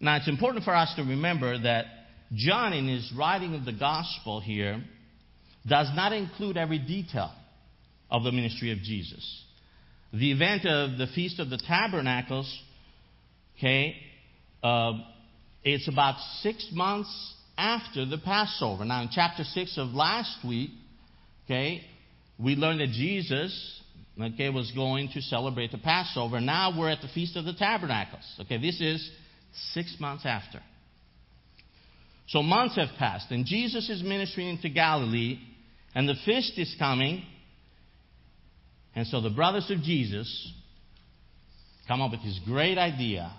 Now, 0.00 0.16
it's 0.16 0.28
important 0.28 0.64
for 0.64 0.74
us 0.74 0.92
to 0.96 1.02
remember 1.02 1.58
that 1.58 1.86
John, 2.34 2.72
in 2.72 2.86
his 2.86 3.12
writing 3.16 3.54
of 3.54 3.64
the 3.64 3.72
gospel 3.72 4.40
here, 4.40 4.82
does 5.66 5.88
not 5.94 6.12
include 6.12 6.56
every 6.56 6.78
detail 6.78 7.32
of 8.10 8.22
the 8.22 8.32
ministry 8.32 8.70
of 8.72 8.78
Jesus. 8.78 9.44
The 10.12 10.32
event 10.32 10.64
of 10.66 10.98
the 10.98 11.06
Feast 11.14 11.40
of 11.40 11.50
the 11.50 11.58
Tabernacles, 11.58 12.62
okay, 13.56 13.96
uh, 14.62 14.92
it's 15.64 15.88
about 15.88 16.16
six 16.40 16.68
months 16.72 17.34
after 17.56 18.06
the 18.06 18.18
Passover. 18.18 18.84
Now, 18.84 19.02
in 19.02 19.08
chapter 19.10 19.44
6 19.44 19.78
of 19.78 19.88
last 19.88 20.38
week, 20.46 20.70
okay, 21.44 21.82
we 22.38 22.54
learned 22.54 22.80
that 22.80 22.90
Jesus 22.90 23.82
okay, 24.20 24.48
was 24.48 24.70
going 24.72 25.10
to 25.14 25.22
celebrate 25.22 25.72
the 25.72 25.78
Passover. 25.78 26.40
Now 26.40 26.76
we're 26.78 26.90
at 26.90 27.00
the 27.00 27.08
Feast 27.08 27.36
of 27.36 27.44
the 27.44 27.52
Tabernacles. 27.52 28.24
Okay, 28.40 28.58
this 28.58 28.80
is 28.80 29.10
six 29.72 29.96
months 30.00 30.24
after. 30.26 30.60
So 32.28 32.42
months 32.42 32.76
have 32.76 32.90
passed, 32.98 33.30
and 33.30 33.46
Jesus 33.46 33.88
is 33.88 34.02
ministering 34.02 34.48
into 34.48 34.68
Galilee, 34.68 35.38
and 35.94 36.08
the 36.08 36.16
feast 36.26 36.58
is 36.58 36.74
coming. 36.78 37.22
And 38.94 39.06
so 39.06 39.20
the 39.20 39.30
brothers 39.30 39.70
of 39.70 39.80
Jesus 39.82 40.52
come 41.86 42.02
up 42.02 42.10
with 42.10 42.22
this 42.22 42.38
great 42.44 42.76
idea 42.76 43.32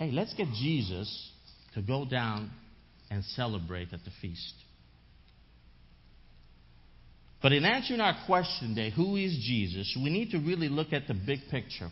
hey, 0.00 0.10
let's 0.10 0.32
get 0.32 0.46
Jesus 0.54 1.30
to 1.74 1.82
go 1.82 2.06
down 2.06 2.50
and 3.10 3.22
celebrate 3.22 3.92
at 3.92 4.00
the 4.02 4.10
feast. 4.22 4.54
But 7.42 7.52
in 7.52 7.64
answering 7.64 8.00
our 8.00 8.16
question 8.26 8.74
today, 8.74 8.90
who 8.90 9.16
is 9.16 9.32
Jesus, 9.46 9.96
we 10.02 10.10
need 10.10 10.30
to 10.32 10.38
really 10.38 10.68
look 10.68 10.92
at 10.92 11.06
the 11.08 11.14
big 11.14 11.40
picture. 11.50 11.88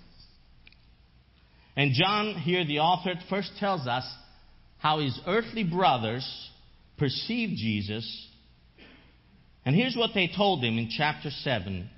And 1.74 1.92
John, 1.94 2.34
here, 2.34 2.66
the 2.66 2.80
author, 2.80 3.14
first 3.30 3.52
tells 3.58 3.86
us 3.86 4.04
how 4.78 5.00
his 5.00 5.18
earthly 5.26 5.64
brothers 5.64 6.26
perceived 6.98 7.56
Jesus. 7.56 8.26
And 9.64 9.74
here's 9.74 9.96
what 9.96 10.10
they 10.14 10.30
told 10.34 10.62
him 10.62 10.76
in 10.76 10.90
chapter 10.90 11.30
7. 11.30 11.76
It 11.78 11.88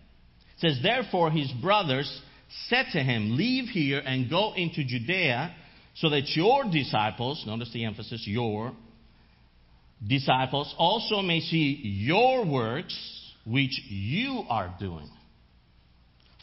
says, 0.59 0.79
Therefore 0.83 1.31
his 1.31 1.51
brothers 1.61 2.21
said 2.69 2.87
to 2.93 3.03
him, 3.03 3.37
Leave 3.37 3.69
here 3.69 4.01
and 4.05 4.31
go 4.31 4.53
into 4.55 4.85
Judea, 4.85 5.55
so 5.97 6.11
that 6.11 6.29
your 6.37 6.65
disciples, 6.71 7.43
notice 7.47 7.73
the 7.73 7.85
emphasis, 7.85 8.23
your 8.27 8.73
disciples, 10.07 10.73
also 10.79 11.21
may 11.21 11.41
see 11.41 11.81
your 11.83 12.47
works 12.47 13.20
which 13.45 13.81
you 13.89 14.45
are 14.49 14.75
doing. 14.79 15.09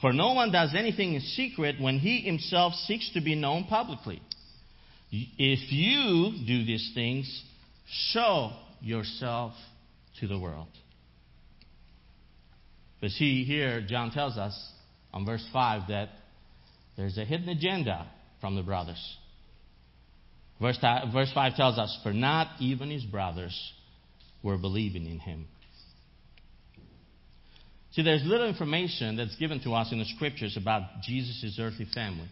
For 0.02 0.14
no 0.14 0.34
one 0.34 0.52
does 0.52 0.76
anything 0.76 1.16
in 1.16 1.22
secret 1.22 1.82
when 1.82 2.00
he 2.00 2.20
himself 2.22 2.74
seeks 2.74 3.12
to 3.14 3.22
be 3.22 3.36
known 3.36 3.66
publicly. 3.66 4.22
If 5.12 5.72
you 5.72 6.46
do 6.46 6.66
these 6.66 6.92
things, 6.94 7.44
show 8.12 8.52
yourself 8.82 9.54
to 10.20 10.28
the 10.28 10.38
world. 10.38 10.68
But 13.00 13.12
see, 13.12 13.44
here, 13.44 13.82
John 13.88 14.12
tells 14.12 14.38
us 14.38 14.58
on 15.14 15.26
verse 15.26 15.46
5 15.54 15.88
that 15.90 16.10
there's 16.96 17.18
a 17.18 17.26
hidden 17.26 17.50
agenda 17.50 18.08
from 18.42 18.56
the 18.56 18.64
brothers. 18.64 19.18
Verse, 20.60 20.78
verse 21.14 21.32
5 21.34 21.56
tells 21.56 21.78
us, 21.78 21.98
For 22.04 22.14
not 22.14 22.60
even 22.60 22.90
his 22.90 23.04
brothers 23.04 23.56
were 24.44 24.58
believing 24.58 25.06
in 25.06 25.20
him. 25.20 25.48
See, 27.98 28.04
there's 28.04 28.24
little 28.26 28.48
information 28.48 29.18
that's 29.18 29.36
given 29.38 29.60
to 29.62 29.74
us 29.74 29.92
in 29.92 29.98
the 29.98 30.06
scriptures 30.06 30.56
about 30.56 31.02
Jesus' 31.02 31.58
earthly 31.60 31.88
family. 31.96 32.28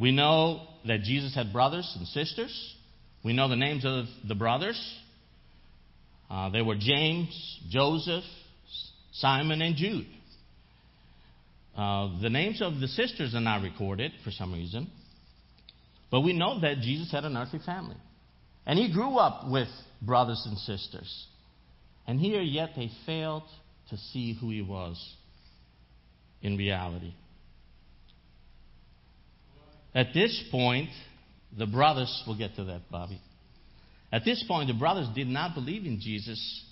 We 0.00 0.10
know 0.10 0.68
that 0.86 1.02
Jesus 1.02 1.34
had 1.34 1.52
brothers 1.52 1.94
and 1.98 2.08
sisters. 2.08 2.74
We 3.22 3.34
know 3.34 3.50
the 3.50 3.56
names 3.56 3.84
of 3.84 4.06
the 4.26 4.34
brothers. 4.34 4.80
Uh, 6.30 6.48
they 6.48 6.62
were 6.62 6.76
James, 6.78 7.60
Joseph, 7.68 8.24
Simon, 9.12 9.60
and 9.60 9.76
Jude. 9.76 10.06
Uh, 11.76 12.18
the 12.22 12.30
names 12.30 12.62
of 12.62 12.80
the 12.80 12.88
sisters 12.88 13.34
are 13.34 13.42
not 13.42 13.60
recorded 13.60 14.12
for 14.24 14.30
some 14.30 14.54
reason. 14.54 14.90
But 16.10 16.22
we 16.22 16.32
know 16.32 16.58
that 16.60 16.78
Jesus 16.78 17.12
had 17.12 17.26
an 17.26 17.36
earthly 17.36 17.60
family. 17.66 17.96
And 18.64 18.78
he 18.78 18.90
grew 18.90 19.18
up 19.18 19.50
with 19.50 19.68
brothers 20.00 20.42
and 20.46 20.56
sisters. 20.56 21.26
And 22.06 22.18
here, 22.18 22.40
yet, 22.40 22.70
they 22.76 22.90
failed 23.04 23.42
to 23.90 23.96
see 23.96 24.36
who 24.40 24.50
he 24.50 24.62
was 24.62 24.96
in 26.42 26.56
reality. 26.56 27.12
At 29.94 30.08
this 30.12 30.44
point, 30.50 30.90
the 31.56 31.66
brothers, 31.66 32.22
we'll 32.26 32.36
get 32.36 32.54
to 32.56 32.64
that, 32.64 32.82
Bobby. 32.90 33.20
At 34.12 34.24
this 34.24 34.44
point, 34.46 34.68
the 34.68 34.74
brothers 34.74 35.08
did 35.14 35.26
not 35.26 35.54
believe 35.54 35.84
in 35.86 36.00
Jesus 36.00 36.64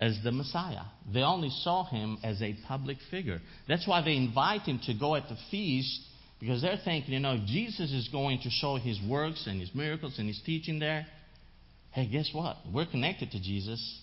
as 0.00 0.18
the 0.22 0.32
Messiah. 0.32 0.84
They 1.12 1.22
only 1.22 1.50
saw 1.50 1.84
him 1.84 2.18
as 2.22 2.40
a 2.42 2.54
public 2.66 2.98
figure. 3.10 3.40
That's 3.68 3.86
why 3.86 4.02
they 4.02 4.16
invite 4.16 4.62
him 4.62 4.80
to 4.86 4.94
go 4.94 5.14
at 5.14 5.28
the 5.28 5.36
feast 5.50 6.00
because 6.38 6.62
they're 6.62 6.80
thinking, 6.82 7.12
you 7.12 7.20
know, 7.20 7.34
if 7.34 7.44
Jesus 7.46 7.92
is 7.92 8.08
going 8.08 8.40
to 8.42 8.50
show 8.50 8.76
his 8.76 8.98
works 9.06 9.46
and 9.46 9.60
his 9.60 9.74
miracles 9.74 10.18
and 10.18 10.26
his 10.26 10.40
teaching 10.44 10.78
there, 10.78 11.06
hey, 11.92 12.08
guess 12.10 12.30
what? 12.32 12.56
We're 12.72 12.86
connected 12.86 13.30
to 13.32 13.40
Jesus. 13.40 14.00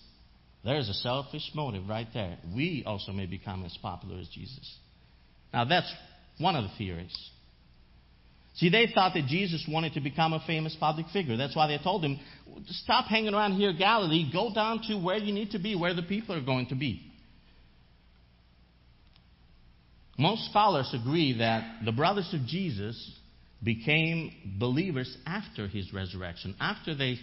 There's 0.68 0.90
a 0.90 0.94
selfish 0.94 1.50
motive 1.54 1.88
right 1.88 2.06
there. 2.12 2.36
We 2.54 2.82
also 2.86 3.10
may 3.12 3.24
become 3.24 3.64
as 3.64 3.74
popular 3.80 4.18
as 4.18 4.28
Jesus. 4.28 4.76
Now, 5.50 5.64
that's 5.64 5.90
one 6.36 6.56
of 6.56 6.64
the 6.64 6.70
theories. 6.76 7.16
See, 8.56 8.68
they 8.68 8.86
thought 8.94 9.14
that 9.14 9.24
Jesus 9.28 9.64
wanted 9.66 9.94
to 9.94 10.00
become 10.00 10.34
a 10.34 10.44
famous 10.46 10.76
public 10.78 11.06
figure. 11.10 11.38
That's 11.38 11.56
why 11.56 11.68
they 11.68 11.82
told 11.82 12.04
him, 12.04 12.20
stop 12.66 13.06
hanging 13.06 13.32
around 13.32 13.52
here, 13.52 13.72
Galilee. 13.72 14.30
Go 14.30 14.52
down 14.54 14.82
to 14.88 14.96
where 14.96 15.16
you 15.16 15.32
need 15.32 15.52
to 15.52 15.58
be, 15.58 15.74
where 15.74 15.94
the 15.94 16.02
people 16.02 16.34
are 16.34 16.44
going 16.44 16.66
to 16.66 16.74
be. 16.74 17.00
Most 20.18 20.50
scholars 20.50 20.92
agree 20.92 21.38
that 21.38 21.82
the 21.86 21.92
brothers 21.92 22.28
of 22.34 22.46
Jesus 22.46 23.10
became 23.64 24.32
believers 24.58 25.16
after 25.24 25.66
his 25.66 25.94
resurrection, 25.94 26.54
after, 26.60 26.94
they, 26.94 27.16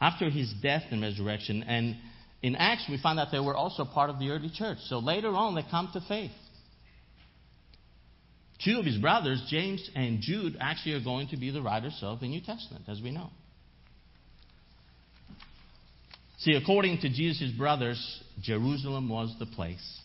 after 0.00 0.30
his 0.30 0.54
death 0.62 0.84
and 0.90 1.02
resurrection. 1.02 1.62
And 1.64 1.96
in 2.42 2.54
Acts, 2.54 2.84
we 2.88 2.98
find 2.98 3.18
that 3.18 3.28
they 3.32 3.40
were 3.40 3.56
also 3.56 3.84
part 3.84 4.10
of 4.10 4.18
the 4.18 4.30
early 4.30 4.50
church. 4.52 4.78
So 4.86 4.98
later 4.98 5.28
on, 5.30 5.54
they 5.54 5.64
come 5.68 5.90
to 5.92 6.00
faith. 6.06 6.30
Two 8.64 8.78
of 8.78 8.84
his 8.84 8.96
brothers, 8.98 9.44
James 9.48 9.88
and 9.94 10.20
Jude, 10.20 10.56
actually 10.60 10.94
are 10.94 11.02
going 11.02 11.28
to 11.28 11.36
be 11.36 11.50
the 11.50 11.62
writers 11.62 11.98
of 12.02 12.20
the 12.20 12.28
New 12.28 12.40
Testament, 12.40 12.84
as 12.88 13.00
we 13.00 13.10
know. 13.10 13.30
See, 16.38 16.54
according 16.54 17.00
to 17.00 17.08
Jesus' 17.08 17.50
brothers, 17.50 18.22
Jerusalem 18.40 19.08
was 19.08 19.34
the 19.40 19.46
place. 19.46 20.00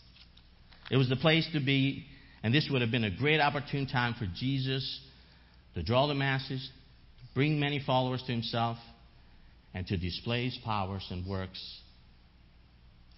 It 0.90 0.96
was 0.96 1.08
the 1.08 1.16
place 1.16 1.48
to 1.52 1.60
be, 1.60 2.04
and 2.42 2.52
this 2.52 2.68
would 2.70 2.82
have 2.82 2.90
been 2.90 3.04
a 3.04 3.16
great 3.16 3.40
opportune 3.40 3.86
time 3.86 4.14
for 4.18 4.26
Jesus 4.36 5.00
to 5.74 5.82
draw 5.82 6.08
the 6.08 6.14
masses, 6.14 6.68
to 7.18 7.34
bring 7.34 7.60
many 7.60 7.80
followers 7.84 8.22
to 8.26 8.32
himself, 8.32 8.76
and 9.72 9.86
to 9.86 9.96
display 9.96 10.44
his 10.44 10.58
powers 10.64 11.06
and 11.10 11.26
works 11.26 11.60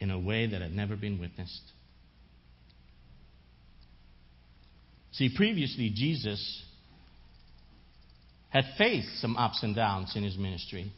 in 0.00 0.10
a 0.10 0.18
way 0.18 0.46
that 0.46 0.60
had 0.60 0.72
never 0.72 0.96
been 0.96 1.18
witnessed. 1.18 1.62
See, 5.12 5.30
previously, 5.34 5.90
Jesus 5.94 6.62
had 8.50 8.64
faced 8.76 9.20
some 9.20 9.36
ups 9.36 9.62
and 9.62 9.74
downs 9.74 10.12
in 10.14 10.22
his 10.22 10.36
ministry. 10.36 10.92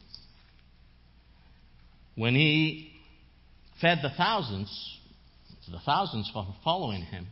When 2.15 2.35
he 2.35 2.91
fed 3.79 3.99
the 4.03 4.09
thousands, 4.17 4.69
the 5.71 5.79
thousands 5.85 6.31
following 6.63 7.03
him. 7.03 7.27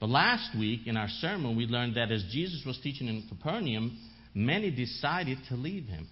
But 0.00 0.08
last 0.08 0.58
week 0.58 0.86
in 0.86 0.96
our 0.96 1.08
sermon, 1.08 1.56
we 1.56 1.66
learned 1.66 1.96
that 1.96 2.10
as 2.10 2.24
Jesus 2.30 2.62
was 2.66 2.78
teaching 2.82 3.06
in 3.06 3.24
Capernaum, 3.28 3.96
many 4.34 4.70
decided 4.70 5.38
to 5.48 5.54
leave 5.54 5.86
him. 5.86 6.08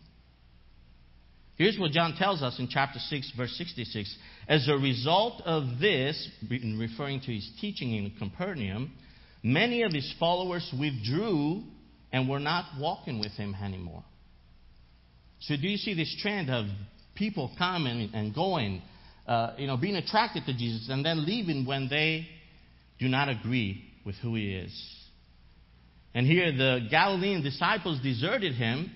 Here's 1.62 1.78
what 1.78 1.92
John 1.92 2.16
tells 2.16 2.42
us 2.42 2.59
in 2.59 2.66
chapter 2.66 2.99
6, 2.99 3.35
verse 3.37 3.54
66. 3.57 4.16
As 4.49 4.66
a 4.66 4.75
result 4.75 5.42
of 5.42 5.78
this, 5.78 6.28
in 6.50 6.76
referring 6.76 7.21
to 7.21 7.33
his 7.33 7.49
teaching 7.61 7.95
in 7.95 8.11
Capernaum, 8.19 8.92
many 9.45 9.83
of 9.83 9.92
his 9.92 10.12
followers 10.19 10.69
withdrew 10.76 11.62
and 12.11 12.28
were 12.28 12.40
not 12.40 12.64
walking 12.81 13.21
with 13.21 13.31
him 13.35 13.54
anymore. 13.54 14.02
So, 15.42 15.54
do 15.54 15.69
you 15.69 15.76
see 15.76 15.95
this 15.95 16.12
trend 16.21 16.50
of 16.50 16.66
people 17.14 17.52
coming 17.57 18.11
and 18.12 18.35
going, 18.35 18.83
uh, 19.28 19.52
you 19.57 19.69
know, 19.69 19.76
being 19.76 19.95
attracted 19.95 20.45
to 20.47 20.52
Jesus 20.52 20.88
and 20.90 21.07
then 21.07 21.25
leaving 21.25 21.64
when 21.64 21.88
they 21.88 22.26
do 22.99 23.07
not 23.07 23.28
agree 23.28 23.85
with 24.04 24.16
who 24.16 24.35
he 24.35 24.52
is? 24.52 24.97
And 26.12 26.26
here 26.26 26.50
the 26.50 26.88
Galilean 26.90 27.40
disciples 27.40 28.00
deserted 28.02 28.57
him 28.57 28.90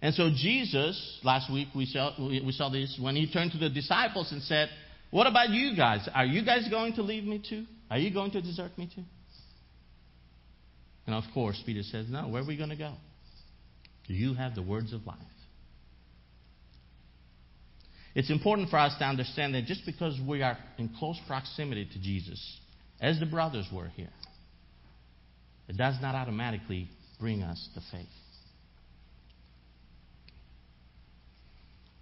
and 0.00 0.14
so 0.14 0.30
Jesus, 0.34 1.20
last 1.24 1.52
week 1.52 1.68
we 1.74 1.86
saw, 1.86 2.12
we 2.18 2.52
saw 2.52 2.68
this, 2.68 2.98
when 3.00 3.16
he 3.16 3.30
turned 3.30 3.52
to 3.52 3.58
the 3.58 3.68
disciples 3.68 4.30
and 4.30 4.42
said, 4.42 4.68
What 5.10 5.26
about 5.26 5.50
you 5.50 5.76
guys? 5.76 6.08
Are 6.14 6.26
you 6.26 6.44
guys 6.44 6.68
going 6.68 6.94
to 6.94 7.02
leave 7.02 7.24
me 7.24 7.42
too? 7.46 7.64
Are 7.90 7.98
you 7.98 8.12
going 8.12 8.30
to 8.32 8.40
desert 8.40 8.76
me 8.78 8.88
too? 8.94 9.04
And 11.06 11.14
of 11.14 11.24
course, 11.34 11.60
Peter 11.64 11.82
says, 11.82 12.06
No, 12.08 12.28
where 12.28 12.42
are 12.42 12.46
we 12.46 12.56
going 12.56 12.70
to 12.70 12.76
go? 12.76 12.94
You 14.06 14.34
have 14.34 14.54
the 14.54 14.62
words 14.62 14.92
of 14.92 15.06
life? 15.06 15.18
It's 18.14 18.30
important 18.30 18.70
for 18.70 18.78
us 18.78 18.96
to 18.98 19.04
understand 19.04 19.54
that 19.54 19.66
just 19.66 19.84
because 19.84 20.18
we 20.26 20.42
are 20.42 20.56
in 20.78 20.90
close 20.98 21.18
proximity 21.26 21.86
to 21.92 22.00
Jesus, 22.00 22.40
as 23.00 23.20
the 23.20 23.26
brothers 23.26 23.66
were 23.72 23.88
here, 23.88 24.10
it 25.68 25.76
does 25.76 25.96
not 26.00 26.14
automatically 26.14 26.88
bring 27.20 27.42
us 27.42 27.68
to 27.74 27.80
faith. 27.92 28.06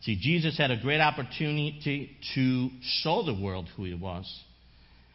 See, 0.07 0.17
Jesus 0.21 0.57
had 0.57 0.71
a 0.71 0.77
great 0.77 1.01
opportunity 1.01 2.17
to 2.37 2.71
show 3.03 3.25
the 3.25 3.35
world 3.35 3.69
who 3.77 3.83
he 3.83 3.95
was. 3.95 4.25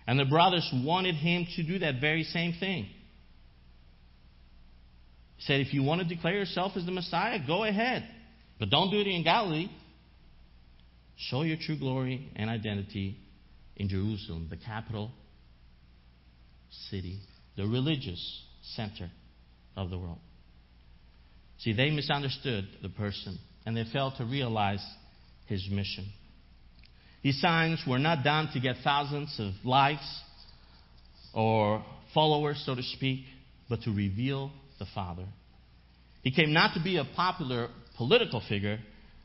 And 0.05 0.19
the 0.19 0.25
brothers 0.25 0.69
wanted 0.83 1.15
him 1.15 1.48
to 1.55 1.63
do 1.63 1.79
that 1.79 2.01
very 2.01 2.24
same 2.24 2.56
thing. 2.60 2.89
He 5.38 5.43
said, 5.45 5.62
if 5.62 5.73
you 5.73 5.82
want 5.82 6.01
to 6.01 6.08
declare 6.13 6.34
yourself 6.34 6.73
as 6.75 6.86
the 6.86 6.91
Messiah, 6.91 7.39
go 7.47 7.63
ahead. 7.63 8.06
But 8.60 8.69
don't 8.69 8.91
do 8.91 8.99
it 8.99 9.08
in 9.08 9.23
Galilee. 9.23 9.69
Show 11.15 11.43
your 11.43 11.56
true 11.56 11.80
glory 11.80 12.30
and 12.36 12.49
identity 12.49 13.15
in 13.77 13.88
Jerusalem, 13.88 14.47
the 14.49 14.58
capital 14.58 15.12
city, 16.89 17.21
the 17.56 17.65
religious 17.65 18.43
center 18.75 19.10
of 19.77 19.89
the 19.89 19.97
world. 19.97 20.19
See, 21.60 21.71
they 21.71 21.91
misunderstood 21.91 22.67
the 22.82 22.89
person 22.89 23.39
and 23.65 23.76
they 23.76 23.86
failed 23.91 24.13
to 24.17 24.26
realize 24.26 24.84
his 25.47 25.67
mission. 25.69 26.06
These 27.24 27.39
signs 27.39 27.84
were 27.88 28.00
not 28.00 28.24
done 28.24 28.50
to 28.54 28.60
get 28.60 28.78
thousands 28.84 29.36
of 29.39 29.54
likes 29.63 30.21
or 31.34 31.84
followers, 32.13 32.62
so 32.65 32.76
to 32.76 32.84
speak, 32.84 33.26
but 33.69 33.82
to 33.84 33.91
reveal 33.91 34.52
the 34.80 34.86
Father. 34.93 35.26
He 36.24 36.32
came 36.32 36.54
not 36.54 36.74
to 36.74 36.84
be 36.84 36.97
a 36.97 37.06
popular 37.15 37.69
political 37.95 38.41
figure, 38.47 38.80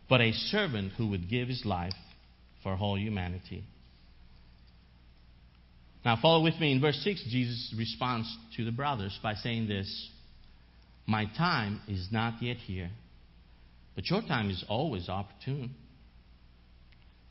but 0.08 0.20
a 0.20 0.32
servant 0.32 0.92
who 0.96 1.08
would 1.08 1.28
give 1.28 1.48
his 1.48 1.64
life 1.64 1.94
for 2.62 2.76
whole 2.76 2.98
humanity. 2.98 3.64
Now, 6.04 6.18
follow 6.20 6.44
with 6.44 6.60
me 6.60 6.72
in 6.72 6.80
verse 6.80 7.00
6. 7.02 7.24
Jesus 7.28 7.74
responds 7.76 8.32
to 8.56 8.64
the 8.64 8.70
brothers 8.70 9.18
by 9.22 9.34
saying 9.34 9.66
this 9.66 10.10
My 11.06 11.24
time 11.36 11.80
is 11.88 12.08
not 12.12 12.40
yet 12.40 12.58
here 12.58 12.90
but 13.96 14.08
your 14.08 14.22
time 14.22 14.50
is 14.50 14.64
always 14.68 15.08
opportune. 15.08 15.74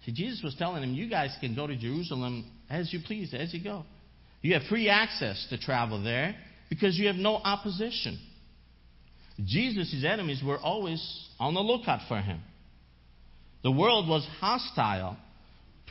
See, 0.05 0.11
Jesus 0.11 0.43
was 0.43 0.55
telling 0.55 0.81
them, 0.81 0.93
you 0.93 1.09
guys 1.09 1.35
can 1.39 1.55
go 1.55 1.65
to 1.65 1.75
Jerusalem 1.77 2.51
as 2.69 2.91
you 2.91 2.99
please, 3.05 3.33
as 3.33 3.53
you 3.53 3.63
go. 3.63 3.85
You 4.41 4.55
have 4.55 4.63
free 4.63 4.89
access 4.89 5.47
to 5.49 5.57
travel 5.57 6.03
there 6.03 6.35
because 6.69 6.97
you 6.97 7.07
have 7.07 7.15
no 7.15 7.35
opposition. 7.35 8.19
Jesus' 9.43 10.03
enemies 10.05 10.41
were 10.45 10.59
always 10.59 11.01
on 11.39 11.53
the 11.53 11.61
lookout 11.61 12.07
for 12.07 12.19
him. 12.19 12.41
The 13.63 13.71
world 13.71 14.07
was 14.07 14.27
hostile 14.39 15.17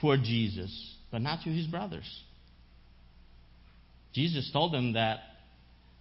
toward 0.00 0.22
Jesus, 0.22 0.96
but 1.10 1.22
not 1.22 1.42
to 1.44 1.50
his 1.50 1.66
brothers. 1.66 2.08
Jesus 4.12 4.48
told 4.52 4.72
them 4.72 4.92
that 4.92 5.18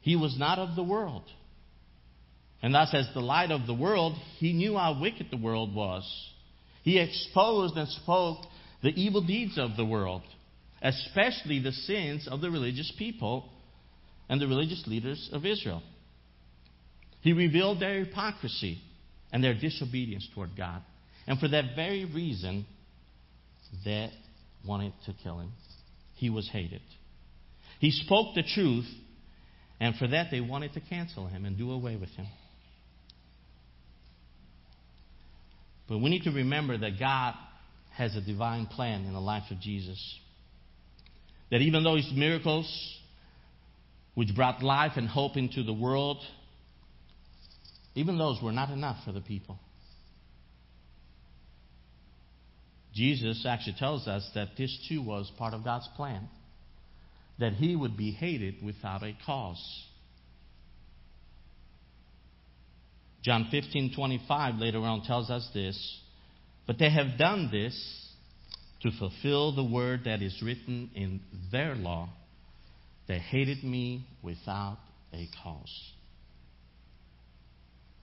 he 0.02 0.16
was 0.16 0.38
not 0.38 0.60
of 0.60 0.76
the 0.76 0.84
world. 0.84 1.24
And 2.64 2.74
thus, 2.74 2.94
as 2.94 3.10
the 3.14 3.20
light 3.20 3.52
of 3.52 3.68
the 3.68 3.74
world, 3.74 4.18
he 4.38 4.54
knew 4.54 4.78
how 4.78 4.98
wicked 5.00 5.28
the 5.30 5.38
world 5.38 5.76
was. 5.76 6.10
He 6.82 6.98
exposed 6.98 7.76
and 7.76 7.90
spoke 7.90 8.38
the 8.82 8.90
evil 8.90 9.22
deeds 9.22 9.58
of 9.58 9.76
the 9.76 9.86
world, 9.86 10.22
especially 10.82 11.60
the 11.60 11.74
sins 11.74 12.26
of 12.32 12.40
the 12.40 12.50
religious 12.50 12.92
people 12.98 13.50
and 14.30 14.42
the 14.42 14.48
religious 14.48 14.86
leaders 14.88 15.30
of 15.34 15.46
Israel. 15.46 15.84
He 17.20 17.34
revealed 17.34 17.82
their 17.82 18.06
hypocrisy 18.06 18.80
and 19.34 19.44
their 19.44 19.54
disobedience 19.54 20.28
toward 20.34 20.56
God. 20.56 20.82
And 21.28 21.40
for 21.40 21.50
that 21.50 21.76
very 21.76 22.06
reason, 22.06 22.66
they 23.84 24.10
wanted 24.66 24.94
to 25.06 25.14
kill 25.22 25.40
him. 25.40 25.52
He 26.16 26.30
was 26.30 26.48
hated. 26.50 26.82
He 27.80 27.92
spoke 27.92 28.36
the 28.36 28.44
truth, 28.44 28.88
and 29.82 29.96
for 29.96 30.08
that 30.08 30.28
they 30.32 30.40
wanted 30.40 30.74
to 30.74 30.80
cancel 30.80 31.28
him 31.28 31.44
and 31.44 31.58
do 31.58 31.72
away 31.72 31.98
with 31.98 32.10
him. 32.12 32.28
But 35.88 36.00
we 36.00 36.10
need 36.10 36.24
to 36.24 36.32
remember 36.32 36.78
that 36.78 37.00
God 37.00 37.36
has 37.92 38.16
a 38.16 38.22
divine 38.22 38.68
plan 38.68 39.06
in 39.06 39.14
the 39.14 39.20
life 39.20 39.52
of 39.52 39.60
Jesus. 39.60 40.20
That 41.52 41.62
even 41.62 41.84
though 41.84 41.96
his 41.96 42.12
miracles, 42.14 42.68
which 44.16 44.34
brought 44.36 44.64
life 44.64 44.94
and 44.96 45.08
hope 45.08 45.38
into 45.38 45.64
the 45.64 45.74
world, 45.74 46.18
even 47.96 48.18
those 48.18 48.42
were 48.42 48.52
not 48.52 48.70
enough 48.70 49.04
for 49.06 49.12
the 49.12 49.22
people. 49.22 49.60
Jesus 52.94 53.46
actually 53.48 53.76
tells 53.78 54.08
us 54.08 54.28
that 54.36 54.50
this 54.58 54.86
too 54.88 55.02
was 55.02 55.32
part 55.38 55.54
of 55.54 55.64
God's 55.64 55.88
plan. 55.96 56.30
That 57.40 57.54
he 57.54 57.76
would 57.76 57.98
be 57.98 58.12
hated 58.12 58.64
without 58.64 59.04
a 59.04 59.18
cause. 59.26 59.84
John 63.24 63.46
15:25 63.52 64.60
later 64.60 64.80
on 64.80 65.02
tells 65.04 65.30
us 65.30 65.50
this, 65.54 66.02
but 66.68 66.78
they 66.78 66.90
have 66.90 67.18
done 67.18 67.50
this 67.52 67.74
to 68.82 68.92
fulfill 68.92 69.56
the 69.56 69.64
word 69.64 70.02
that 70.06 70.22
is 70.22 70.42
written 70.42 70.92
in 70.94 71.22
their 71.52 71.74
law. 71.74 72.10
They 73.08 73.20
hated 73.20 73.64
me 73.64 74.06
without 74.22 74.78
a 75.14 75.30
cause. 75.42 75.92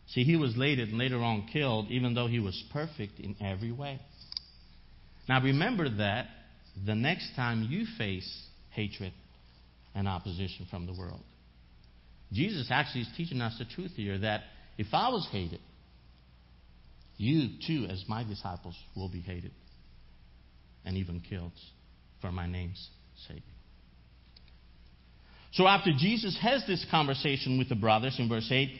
See, 0.08 0.24
he 0.24 0.36
was 0.36 0.56
later, 0.56 0.86
later 0.86 1.18
on 1.18 1.48
killed, 1.52 1.90
even 1.90 2.14
though 2.14 2.26
he 2.26 2.40
was 2.40 2.60
perfect 2.72 3.20
in 3.20 3.36
every 3.40 3.70
way. 3.70 4.00
Now 5.28 5.42
remember 5.42 5.88
that 5.98 6.26
the 6.84 6.94
next 6.94 7.36
time 7.36 7.68
you 7.70 7.84
face 7.98 8.28
hatred 8.70 9.12
and 9.94 10.08
opposition 10.08 10.66
from 10.70 10.86
the 10.86 10.92
world. 10.92 11.20
Jesus 12.32 12.68
actually 12.70 13.02
is 13.02 13.08
teaching 13.16 13.40
us 13.40 13.56
the 13.58 13.64
truth 13.64 13.92
here 13.96 14.18
that 14.18 14.42
if 14.80 14.86
I 14.94 15.10
was 15.10 15.28
hated, 15.30 15.60
you 17.18 17.50
too, 17.66 17.86
as 17.90 18.02
my 18.08 18.24
disciples, 18.24 18.74
will 18.96 19.10
be 19.10 19.20
hated. 19.20 19.52
and 20.86 20.96
even 20.96 21.20
killed 21.20 21.52
for 22.22 22.32
my 22.32 22.46
name's 22.46 22.88
sake. 23.28 23.42
So 25.52 25.66
after 25.66 25.90
Jesus 25.94 26.38
has 26.40 26.66
this 26.66 26.86
conversation 26.90 27.58
with 27.58 27.68
the 27.68 27.74
brothers 27.74 28.16
in 28.18 28.30
verse 28.30 28.48
8, 28.50 28.70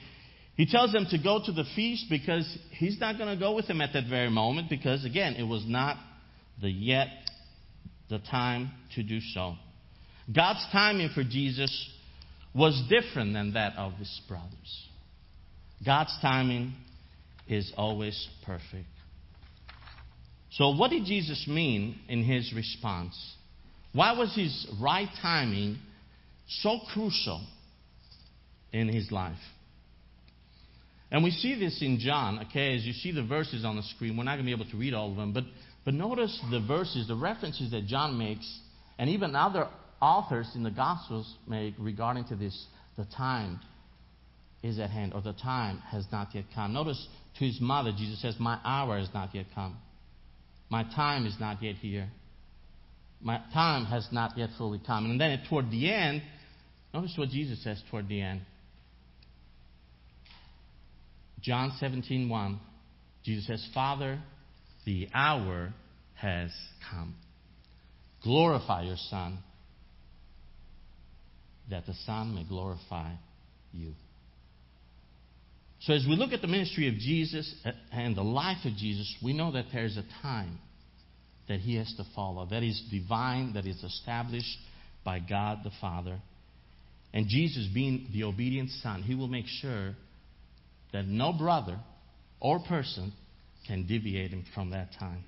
he 0.57 0.65
tells 0.65 0.93
them 0.93 1.07
to 1.11 1.19
go 1.19 1.43
to 1.45 1.53
the 1.53 1.65
feast 1.77 2.07
because 2.09 2.47
he's 2.71 2.99
not 2.99 3.19
going 3.19 3.29
to 3.29 3.39
go 3.39 3.55
with 3.55 3.67
them 3.67 3.83
at 3.83 3.93
that 3.93 4.09
very 4.09 4.31
moment 4.31 4.71
because, 4.71 5.05
again, 5.05 5.35
it 5.35 5.43
was 5.43 5.65
not 5.67 5.99
the 6.63 6.71
yet 6.71 7.09
the 8.09 8.21
time 8.21 8.71
to 8.95 9.03
do 9.03 9.21
so. 9.35 9.57
God's 10.35 10.65
timing 10.73 11.11
for 11.15 11.23
Jesus 11.23 11.71
was 12.55 12.83
different 12.89 13.35
than 13.35 13.53
that 13.53 13.77
of 13.77 13.93
his 13.95 14.21
brothers. 14.27 14.89
God's 15.85 16.17
timing 16.21 16.75
is 17.49 17.73
always 17.77 18.29
perfect. 18.45 18.87
So, 20.53 20.71
what 20.71 20.91
did 20.91 21.05
Jesus 21.05 21.47
mean 21.49 21.99
in 22.09 22.25
his 22.25 22.53
response? 22.55 23.17
Why 23.93 24.13
was 24.17 24.35
his 24.35 24.67
right 24.81 25.09
timing 25.23 25.79
so 26.49 26.79
crucial 26.93 27.41
in 28.73 28.89
his 28.89 29.11
life? 29.11 29.39
And 31.11 31.25
we 31.25 31.31
see 31.31 31.59
this 31.59 31.83
in 31.83 31.99
John, 31.99 32.47
okay, 32.49 32.77
as 32.77 32.85
you 32.85 32.93
see 32.93 33.11
the 33.11 33.25
verses 33.25 33.65
on 33.65 33.77
the 33.77 33.83
screen. 33.83 34.17
We're 34.17 34.25
not 34.25 34.37
going 34.37 34.47
to 34.47 34.57
be 34.57 34.63
able 34.63 34.71
to 34.71 34.77
read 34.77 34.95
all 34.95 35.11
of 35.11 35.17
them, 35.17 35.33
but, 35.33 35.45
but 35.85 35.95
notice 35.95 36.39
the 36.53 36.61
verses, 36.61 37.09
the 37.09 37.17
references 37.17 37.73
that 37.73 37.87
John 37.87 38.17
makes, 38.17 38.47
and 38.97 39.11
even 39.11 39.35
other 39.35 39.67
authors 40.01 40.49
in 40.55 40.63
the 40.63 40.71
Gospels 40.71 41.37
make 41.49 41.75
regarding 41.79 42.27
to 42.27 42.37
this 42.37 42.67
the 42.97 43.07
time 43.17 43.59
is 44.63 44.79
at 44.79 44.91
hand, 44.91 45.13
or 45.15 45.23
the 45.23 45.33
time 45.33 45.79
has 45.91 46.05
not 46.13 46.35
yet 46.35 46.45
come. 46.55 46.75
Notice 46.75 47.09
to 47.39 47.45
his 47.45 47.61
mother, 47.61 47.93
Jesus 47.97 48.21
says, 48.21 48.37
My 48.39 48.59
hour 48.65 48.99
has 48.99 49.09
not 49.15 49.35
yet 49.35 49.47
come. 49.55 49.77
My 50.69 50.85
time 50.85 51.27
is 51.27 51.35
not 51.41 51.63
yet 51.63 51.77
here. 51.77 52.09
My 53.21 53.41
time 53.53 53.87
has 53.87 54.07
not 54.13 54.37
yet 54.37 54.51
fully 54.57 54.81
come. 54.87 55.07
And 55.07 55.21
then 55.21 55.41
toward 55.49 55.71
the 55.71 55.91
end, 55.91 56.23
notice 56.93 57.15
what 57.17 57.29
Jesus 57.31 57.63
says 57.63 57.83
toward 57.91 58.09
the 58.09 58.21
end. 58.21 58.43
John 61.43 61.73
17, 61.81 62.29
1, 62.29 62.61
Jesus 63.25 63.47
says, 63.47 63.67
Father, 63.73 64.21
the 64.85 65.09
hour 65.15 65.73
has 66.15 66.51
come. 66.91 67.15
Glorify 68.23 68.83
your 68.83 68.99
Son, 69.09 69.39
that 71.71 71.87
the 71.87 71.95
Son 72.05 72.35
may 72.35 72.45
glorify 72.45 73.13
you. 73.73 73.95
So, 75.81 75.95
as 75.95 76.05
we 76.07 76.15
look 76.17 76.33
at 76.33 76.43
the 76.43 76.49
ministry 76.49 76.89
of 76.89 76.95
Jesus 76.95 77.55
and 77.91 78.15
the 78.15 78.23
life 78.23 78.65
of 78.67 78.77
Jesus, 78.77 79.15
we 79.23 79.33
know 79.33 79.53
that 79.53 79.67
there's 79.73 79.97
a 79.97 80.05
time 80.23 80.59
that 81.49 81.61
he 81.61 81.77
has 81.77 81.93
to 81.97 82.05
follow 82.15 82.47
that 82.47 82.63
is 82.63 82.81
divine, 82.91 83.55
that 83.55 83.67
is 83.67 83.83
established 83.83 84.59
by 85.05 85.21
God 85.21 85.61
the 85.65 85.71
Father. 85.81 86.21
And 87.13 87.27
Jesus, 87.29 87.67
being 87.73 88.09
the 88.13 88.25
obedient 88.25 88.71
Son, 88.83 89.03
he 89.03 89.15
will 89.15 89.27
make 89.27 89.47
sure 89.47 89.95
that 90.93 91.07
no 91.07 91.33
brother 91.33 91.79
or 92.41 92.61
person 92.61 93.13
can 93.67 93.87
deviate 93.87 94.33
him 94.33 94.45
from 94.55 94.71
that 94.71 94.91
time. 94.99 95.25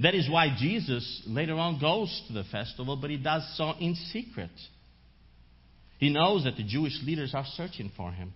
That 0.00 0.14
is 0.14 0.28
why 0.28 0.56
Jesus 0.58 1.22
later 1.26 1.54
on 1.54 1.80
goes 1.80 2.22
to 2.26 2.32
the 2.32 2.44
festival, 2.50 2.96
but 3.00 3.10
he 3.10 3.16
does 3.16 3.42
so 3.56 3.72
in 3.78 3.94
secret. 4.12 4.50
He 5.98 6.12
knows 6.12 6.44
that 6.44 6.56
the 6.56 6.64
Jewish 6.64 7.00
leaders 7.04 7.32
are 7.32 7.46
searching 7.56 7.92
for 7.96 8.10
him. 8.10 8.34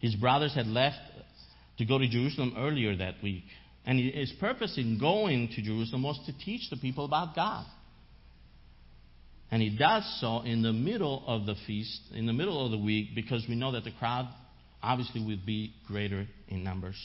His 0.00 0.14
brothers 0.16 0.54
had 0.54 0.66
left 0.66 0.98
to 1.78 1.84
go 1.84 1.98
to 1.98 2.08
Jerusalem 2.08 2.54
earlier 2.58 2.96
that 2.96 3.14
week. 3.22 3.44
And 3.86 3.98
his 3.98 4.32
purpose 4.38 4.76
in 4.76 4.98
going 4.98 5.48
to 5.54 5.62
Jerusalem 5.62 6.02
was 6.02 6.20
to 6.26 6.38
teach 6.44 6.68
the 6.70 6.76
people 6.76 7.04
about 7.04 7.34
God. 7.34 7.64
And 9.50 9.60
he 9.60 9.76
does 9.76 10.04
so 10.20 10.42
in 10.42 10.62
the 10.62 10.72
middle 10.72 11.24
of 11.26 11.46
the 11.46 11.54
feast, 11.66 12.00
in 12.14 12.26
the 12.26 12.32
middle 12.32 12.64
of 12.64 12.70
the 12.70 12.78
week, 12.78 13.08
because 13.14 13.44
we 13.48 13.56
know 13.56 13.72
that 13.72 13.84
the 13.84 13.90
crowd 13.98 14.28
obviously 14.82 15.24
would 15.24 15.44
be 15.44 15.72
greater 15.86 16.26
in 16.48 16.62
numbers. 16.62 16.96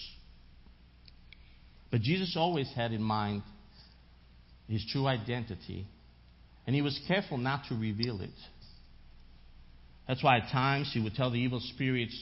But 1.91 2.01
Jesus 2.01 2.35
always 2.37 2.71
had 2.75 2.91
in 2.91 3.01
mind 3.01 3.41
his 4.67 4.85
true 4.91 5.07
identity, 5.07 5.85
and 6.67 6.75
he 6.75 6.81
was 6.81 6.99
careful 7.07 7.37
not 7.37 7.63
to 7.69 7.75
reveal 7.75 8.21
it. 8.21 8.29
That's 10.07 10.23
why 10.23 10.37
at 10.37 10.51
times 10.51 10.91
he 10.93 11.01
would 11.01 11.15
tell 11.15 11.31
the 11.31 11.39
evil 11.39 11.59
spirits, 11.59 12.15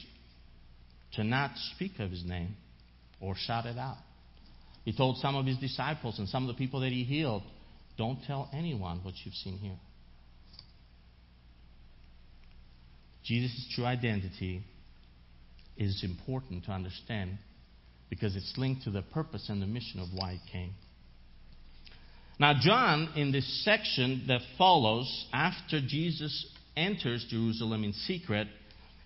to 1.16 1.24
not 1.24 1.52
speak 1.74 1.98
of 1.98 2.10
his 2.10 2.24
name 2.24 2.56
or 3.20 3.34
shout 3.36 3.66
it 3.66 3.78
out. 3.78 3.98
He 4.84 4.94
told 4.94 5.16
some 5.18 5.34
of 5.34 5.46
his 5.46 5.56
disciples 5.58 6.18
and 6.18 6.28
some 6.28 6.48
of 6.48 6.48
the 6.48 6.58
people 6.58 6.80
that 6.80 6.92
he 6.92 7.04
healed, 7.04 7.42
don't 7.96 8.18
tell 8.26 8.50
anyone 8.52 9.00
what 9.02 9.14
you've 9.24 9.34
seen 9.34 9.56
here. 9.58 9.78
Jesus' 13.24 13.72
true 13.74 13.86
identity 13.86 14.62
is 15.76 16.04
important 16.04 16.64
to 16.64 16.72
understand 16.72 17.38
because 18.10 18.36
it's 18.36 18.52
linked 18.56 18.82
to 18.84 18.90
the 18.90 19.02
purpose 19.02 19.48
and 19.48 19.62
the 19.62 19.66
mission 19.66 20.00
of 20.00 20.08
why 20.14 20.32
he 20.32 20.52
came. 20.52 20.72
Now, 22.38 22.54
John, 22.60 23.10
in 23.16 23.32
this 23.32 23.64
section 23.64 24.24
that 24.28 24.40
follows, 24.58 25.26
after 25.32 25.80
Jesus 25.80 26.46
enters 26.76 27.24
Jerusalem 27.30 27.84
in 27.84 27.92
secret, 27.92 28.48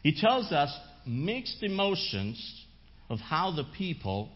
he 0.03 0.19
tells 0.19 0.51
us 0.51 0.75
mixed 1.09 1.63
emotions 1.63 2.65
of 3.11 3.19
how 3.19 3.51
the 3.51 3.65
people 3.77 4.31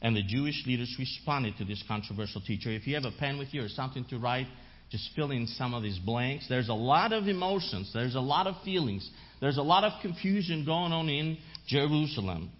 and 0.00 0.16
the 0.16 0.22
Jewish 0.22 0.64
leaders 0.66 0.94
responded 0.98 1.56
to 1.58 1.64
this 1.64 1.82
controversial 1.86 2.40
teacher. 2.40 2.70
If 2.70 2.86
you 2.86 2.94
have 2.94 3.04
a 3.04 3.12
pen 3.18 3.38
with 3.38 3.52
you 3.52 3.62
or 3.62 3.68
something 3.68 4.04
to 4.10 4.18
write, 4.18 4.46
just 4.90 5.10
fill 5.16 5.30
in 5.30 5.46
some 5.46 5.74
of 5.74 5.82
these 5.82 5.98
blanks. 5.98 6.46
There's 6.48 6.68
a 6.68 6.74
lot 6.74 7.12
of 7.12 7.26
emotions, 7.26 7.90
there's 7.92 8.14
a 8.14 8.20
lot 8.20 8.46
of 8.46 8.54
feelings, 8.64 9.08
there's 9.40 9.56
a 9.56 9.62
lot 9.62 9.84
of 9.84 9.92
confusion 10.02 10.64
going 10.64 10.92
on 10.92 11.08
in 11.08 11.38
Jerusalem. 11.66 12.50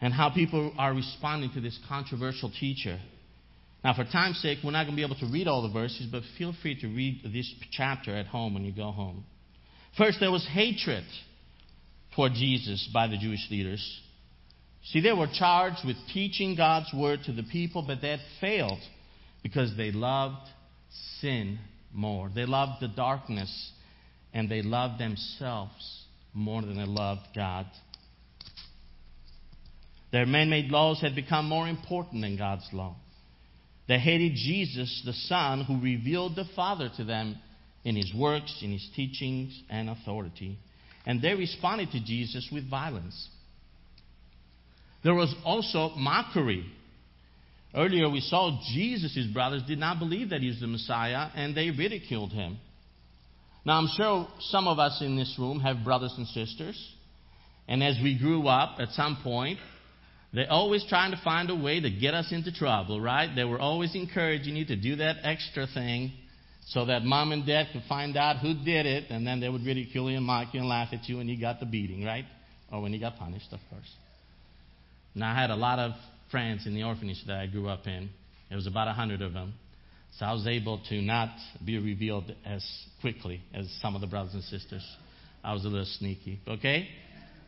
And 0.00 0.12
how 0.12 0.30
people 0.30 0.72
are 0.78 0.94
responding 0.94 1.50
to 1.54 1.60
this 1.60 1.78
controversial 1.88 2.50
teacher. 2.50 2.98
Now, 3.82 3.94
for 3.94 4.04
time's 4.04 4.40
sake, 4.40 4.58
we're 4.64 4.70
not 4.70 4.84
going 4.84 4.94
to 4.94 4.96
be 4.96 5.04
able 5.04 5.16
to 5.16 5.32
read 5.32 5.48
all 5.48 5.62
the 5.62 5.72
verses, 5.72 6.06
but 6.10 6.22
feel 6.36 6.54
free 6.62 6.80
to 6.80 6.86
read 6.88 7.22
this 7.32 7.52
chapter 7.72 8.14
at 8.14 8.26
home 8.26 8.54
when 8.54 8.64
you 8.64 8.72
go 8.72 8.90
home. 8.90 9.24
First, 9.96 10.18
there 10.20 10.30
was 10.30 10.46
hatred 10.52 11.04
toward 12.18 12.32
Jesus 12.32 12.90
by 12.92 13.06
the 13.06 13.16
Jewish 13.16 13.46
leaders. 13.48 14.00
See, 14.86 15.00
they 15.00 15.12
were 15.12 15.28
charged 15.32 15.86
with 15.86 15.94
teaching 16.12 16.56
God's 16.56 16.92
word 16.92 17.20
to 17.26 17.32
the 17.32 17.44
people, 17.44 17.84
but 17.86 18.00
that 18.02 18.18
failed 18.40 18.80
because 19.44 19.76
they 19.76 19.92
loved 19.92 20.48
sin 21.20 21.60
more. 21.92 22.28
They 22.34 22.44
loved 22.44 22.80
the 22.80 22.88
darkness 22.88 23.70
and 24.34 24.50
they 24.50 24.62
loved 24.62 24.98
themselves 24.98 26.02
more 26.34 26.60
than 26.60 26.76
they 26.76 26.86
loved 26.86 27.20
God. 27.36 27.66
Their 30.10 30.26
man 30.26 30.50
made 30.50 30.72
laws 30.72 31.00
had 31.00 31.14
become 31.14 31.48
more 31.48 31.68
important 31.68 32.22
than 32.22 32.36
God's 32.36 32.68
law. 32.72 32.96
They 33.86 34.00
hated 34.00 34.32
Jesus, 34.34 35.02
the 35.04 35.12
Son, 35.12 35.62
who 35.62 35.80
revealed 35.80 36.34
the 36.34 36.48
Father 36.56 36.90
to 36.96 37.04
them 37.04 37.38
in 37.84 37.94
his 37.94 38.12
works, 38.12 38.58
in 38.60 38.72
his 38.72 38.88
teachings, 38.96 39.56
and 39.70 39.88
authority 39.88 40.58
and 41.08 41.22
they 41.22 41.34
responded 41.34 41.90
to 41.90 42.04
Jesus 42.04 42.48
with 42.52 42.68
violence. 42.68 43.28
There 45.02 45.14
was 45.14 45.34
also 45.42 45.94
mockery. 45.96 46.66
Earlier 47.74 48.10
we 48.10 48.20
saw 48.20 48.60
Jesus' 48.74 49.26
brothers 49.32 49.62
did 49.66 49.78
not 49.78 49.98
believe 49.98 50.30
that 50.30 50.42
he 50.42 50.48
was 50.48 50.60
the 50.60 50.66
Messiah, 50.66 51.30
and 51.34 51.56
they 51.56 51.70
ridiculed 51.70 52.32
him. 52.32 52.58
Now, 53.64 53.78
I'm 53.78 53.88
sure 53.96 54.28
some 54.40 54.68
of 54.68 54.78
us 54.78 55.00
in 55.00 55.16
this 55.16 55.34
room 55.38 55.60
have 55.60 55.82
brothers 55.82 56.14
and 56.18 56.26
sisters, 56.28 56.78
and 57.66 57.82
as 57.82 57.98
we 58.02 58.18
grew 58.18 58.46
up, 58.46 58.78
at 58.78 58.90
some 58.90 59.18
point, 59.22 59.58
they're 60.34 60.50
always 60.50 60.84
trying 60.90 61.12
to 61.12 61.20
find 61.24 61.48
a 61.48 61.56
way 61.56 61.80
to 61.80 61.90
get 61.90 62.12
us 62.12 62.32
into 62.32 62.52
trouble, 62.52 63.00
right? 63.00 63.34
They 63.34 63.44
were 63.44 63.58
always 63.58 63.94
encouraging 63.94 64.56
you 64.56 64.66
to 64.66 64.76
do 64.76 64.96
that 64.96 65.16
extra 65.22 65.66
thing 65.72 66.12
so 66.68 66.84
that 66.84 67.02
mom 67.02 67.32
and 67.32 67.46
dad 67.46 67.68
could 67.72 67.82
find 67.88 68.16
out 68.16 68.38
who 68.38 68.52
did 68.52 68.84
it, 68.84 69.10
and 69.10 69.26
then 69.26 69.40
they 69.40 69.48
would 69.48 69.64
ridicule 69.64 70.10
you 70.10 70.18
and 70.18 70.26
mock 70.26 70.52
you 70.52 70.60
and 70.60 70.68
laugh 70.68 70.88
at 70.92 71.08
you 71.08 71.16
when 71.16 71.28
you 71.28 71.40
got 71.40 71.60
the 71.60 71.66
beating, 71.66 72.04
right? 72.04 72.26
Or 72.70 72.82
when 72.82 72.92
you 72.92 73.00
got 73.00 73.16
punished, 73.16 73.48
of 73.52 73.60
course. 73.70 73.90
Now, 75.14 75.32
I 75.32 75.40
had 75.40 75.48
a 75.50 75.56
lot 75.56 75.78
of 75.78 75.92
friends 76.30 76.66
in 76.66 76.74
the 76.74 76.82
orphanage 76.82 77.24
that 77.26 77.38
I 77.38 77.46
grew 77.46 77.68
up 77.68 77.86
in. 77.86 78.10
There 78.50 78.56
was 78.56 78.66
about 78.66 78.86
a 78.86 78.92
hundred 78.92 79.22
of 79.22 79.32
them. 79.32 79.54
So 80.18 80.26
I 80.26 80.32
was 80.32 80.46
able 80.46 80.82
to 80.90 81.00
not 81.00 81.30
be 81.64 81.78
revealed 81.78 82.34
as 82.44 82.64
quickly 83.00 83.40
as 83.54 83.66
some 83.80 83.94
of 83.94 84.02
the 84.02 84.06
brothers 84.06 84.34
and 84.34 84.42
sisters. 84.44 84.86
I 85.42 85.54
was 85.54 85.64
a 85.64 85.68
little 85.68 85.86
sneaky, 85.86 86.40
okay? 86.46 86.88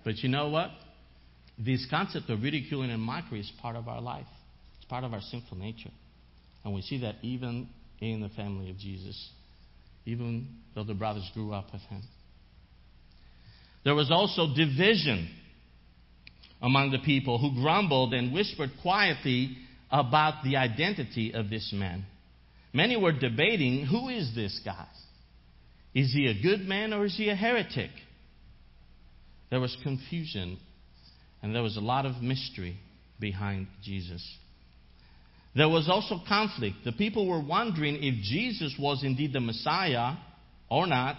But 0.03 0.19
you 0.19 0.31
know 0.31 0.49
what? 0.49 0.71
This 1.59 1.87
concept 1.91 2.31
of 2.31 2.43
ridiculing 2.43 2.91
and 2.91 3.03
mockery 3.03 3.41
is 3.41 3.53
part 3.61 3.77
of 3.77 3.87
our 3.87 4.01
life. 4.01 4.27
It's 4.79 4.87
part 4.87 5.05
of 5.05 5.13
our 5.13 5.21
sinful 5.21 5.59
nature. 5.59 5.91
And 6.65 6.75
we 6.75 6.81
see 6.81 7.01
that 7.01 7.17
even 7.23 7.69
in 8.01 8.21
the 8.21 8.29
family 8.31 8.71
of 8.71 8.79
Jesus, 8.79 9.31
even 10.07 10.49
though 10.75 10.85
the 10.85 10.95
brothers 10.95 11.29
grew 11.35 11.53
up 11.53 11.73
with 11.73 11.83
him. 11.83 12.03
There 13.85 13.95
was 13.95 14.11
also 14.11 14.55
division 14.55 15.31
among 16.63 16.91
the 16.91 16.99
people 16.99 17.39
who 17.39 17.61
grumbled 17.63 18.13
and 18.13 18.33
whispered 18.33 18.71
quietly 18.83 19.57
about 19.91 20.45
the 20.45 20.57
identity 20.57 21.33
of 21.33 21.51
this 21.51 21.73
man. 21.75 22.05
Many 22.73 22.97
were 22.97 23.13
debating 23.13 23.87
who 23.87 24.09
is 24.09 24.35
this 24.35 24.61
guy? 24.65 24.87
Is 25.95 26.13
he 26.13 26.27
a 26.27 26.41
good 26.41 26.61
man 26.61 26.93
or 26.93 27.05
is 27.05 27.17
he 27.17 27.29
a 27.31 27.35
heretic? 27.35 27.91
There 29.51 29.61
was 29.61 29.77
confusion 29.83 30.59
and 31.43 31.55
there 31.55 31.63
was 31.63 31.77
a 31.77 31.81
lot 31.81 32.07
of 32.07 32.23
mystery 32.23 32.77
behind 33.19 33.67
Jesus. 33.83 34.23
There 35.55 35.69
was 35.69 35.89
also 35.89 36.21
conflict. 36.29 36.77
The 36.85 36.93
people 36.93 37.29
were 37.29 37.43
wondering 37.43 37.97
if 37.97 38.23
Jesus 38.23 38.75
was 38.79 39.03
indeed 39.03 39.33
the 39.33 39.41
Messiah 39.41 40.15
or 40.69 40.87
not 40.87 41.17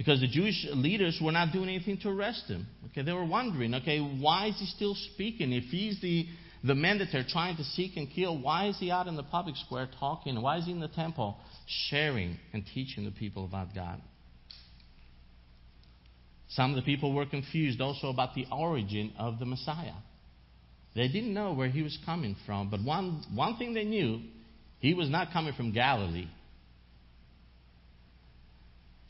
because 0.00 0.20
the 0.20 0.28
Jewish 0.28 0.66
leaders 0.72 1.20
were 1.22 1.32
not 1.32 1.52
doing 1.52 1.68
anything 1.68 1.98
to 1.98 2.08
arrest 2.08 2.44
him. 2.46 2.66
Okay, 2.86 3.02
they 3.02 3.12
were 3.12 3.26
wondering, 3.26 3.74
okay, 3.74 3.98
why 3.98 4.46
is 4.46 4.58
he 4.58 4.64
still 4.64 4.94
speaking? 5.12 5.52
If 5.52 5.64
he's 5.64 6.00
the, 6.00 6.26
the 6.64 6.74
man 6.74 6.98
that 6.98 7.08
they're 7.12 7.26
trying 7.28 7.56
to 7.56 7.64
seek 7.64 7.96
and 7.96 8.08
kill, 8.10 8.40
why 8.40 8.68
is 8.68 8.78
he 8.78 8.90
out 8.90 9.08
in 9.08 9.16
the 9.16 9.24
public 9.24 9.56
square 9.56 9.90
talking? 9.98 10.40
Why 10.40 10.56
is 10.58 10.64
he 10.64 10.72
in 10.72 10.80
the 10.80 10.88
temple 10.88 11.36
sharing 11.90 12.38
and 12.52 12.64
teaching 12.72 13.04
the 13.04 13.10
people 13.10 13.44
about 13.44 13.74
God? 13.74 14.00
Some 16.48 16.70
of 16.70 16.76
the 16.76 16.82
people 16.82 17.12
were 17.12 17.26
confused 17.26 17.80
also 17.80 18.08
about 18.08 18.34
the 18.34 18.46
origin 18.50 19.12
of 19.18 19.38
the 19.38 19.44
Messiah. 19.44 19.92
They 20.94 21.08
didn't 21.08 21.32
know 21.32 21.52
where 21.52 21.68
he 21.68 21.82
was 21.82 21.96
coming 22.04 22.36
from, 22.46 22.70
but 22.70 22.82
one, 22.82 23.24
one 23.32 23.56
thing 23.56 23.74
they 23.74 23.84
knew 23.84 24.20
he 24.80 24.94
was 24.94 25.08
not 25.08 25.32
coming 25.32 25.54
from 25.54 25.72
Galilee. 25.72 26.28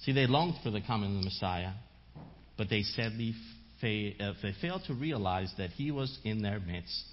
See, 0.00 0.12
they 0.12 0.26
longed 0.26 0.56
for 0.62 0.70
the 0.70 0.80
coming 0.80 1.16
of 1.16 1.22
the 1.22 1.24
Messiah, 1.24 1.72
but 2.56 2.68
they 2.68 2.82
sadly 2.82 3.34
fa- 3.80 4.10
uh, 4.22 4.32
they 4.42 4.54
failed 4.60 4.82
to 4.86 4.94
realize 4.94 5.52
that 5.58 5.70
he 5.70 5.90
was 5.90 6.18
in 6.24 6.42
their 6.42 6.60
midst. 6.60 7.04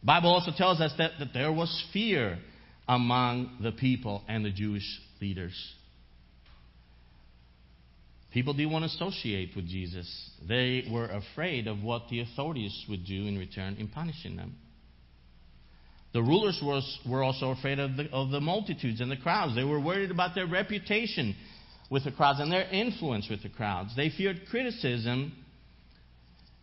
The 0.00 0.06
Bible 0.06 0.32
also 0.32 0.52
tells 0.56 0.80
us 0.80 0.92
that, 0.98 1.12
that 1.18 1.32
there 1.32 1.52
was 1.52 1.84
fear 1.92 2.38
among 2.88 3.58
the 3.62 3.72
people 3.72 4.22
and 4.28 4.44
the 4.44 4.50
Jewish 4.50 5.00
leaders. 5.20 5.54
People 8.36 8.52
didn't 8.52 8.72
want 8.72 8.82
to 8.82 8.94
associate 8.94 9.56
with 9.56 9.66
Jesus. 9.66 10.06
They 10.46 10.84
were 10.90 11.06
afraid 11.06 11.66
of 11.66 11.82
what 11.82 12.02
the 12.10 12.20
authorities 12.20 12.84
would 12.86 13.06
do 13.06 13.26
in 13.26 13.38
return 13.38 13.76
in 13.78 13.88
punishing 13.88 14.36
them. 14.36 14.56
The 16.12 16.20
rulers 16.20 16.60
was, 16.62 16.98
were 17.08 17.22
also 17.22 17.52
afraid 17.52 17.78
of 17.78 17.96
the, 17.96 18.10
of 18.12 18.28
the 18.28 18.42
multitudes 18.42 19.00
and 19.00 19.10
the 19.10 19.16
crowds. 19.16 19.54
They 19.54 19.64
were 19.64 19.80
worried 19.80 20.10
about 20.10 20.34
their 20.34 20.46
reputation 20.46 21.34
with 21.90 22.04
the 22.04 22.12
crowds 22.12 22.38
and 22.38 22.52
their 22.52 22.68
influence 22.68 23.26
with 23.30 23.42
the 23.42 23.48
crowds. 23.48 23.96
They 23.96 24.10
feared 24.10 24.42
criticism 24.50 25.32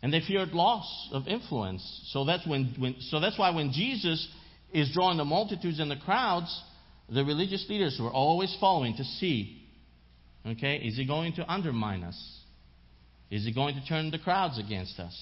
and 0.03 0.13
they 0.13 0.21
feared 0.21 0.49
loss 0.49 1.09
of 1.11 1.27
influence. 1.27 1.81
So 2.11 2.23
that's, 2.23 2.45
when, 2.45 2.75
when, 2.77 2.97
so 2.99 3.19
that's 3.19 3.39
why 3.39 3.49
when 3.49 3.71
Jesus 3.71 4.27
is 4.71 4.93
drawing 4.93 5.17
the 5.17 5.25
multitudes 5.25 5.79
and 5.79 5.89
the 5.89 5.97
crowds, 6.05 6.55
the 7.09 7.25
religious 7.25 7.65
leaders 7.67 7.97
were 7.99 8.11
always 8.11 8.55
following 8.59 8.95
to 8.97 9.03
see 9.03 9.62
Okay? 10.45 10.77
Is 10.77 10.97
he 10.97 11.05
going 11.05 11.33
to 11.33 11.51
undermine 11.51 12.03
us? 12.03 12.39
Is 13.31 13.45
he 13.45 13.53
going 13.53 13.75
to 13.75 13.85
turn 13.85 14.11
the 14.11 14.19
crowds 14.19 14.59
against 14.59 14.99
us? 14.99 15.15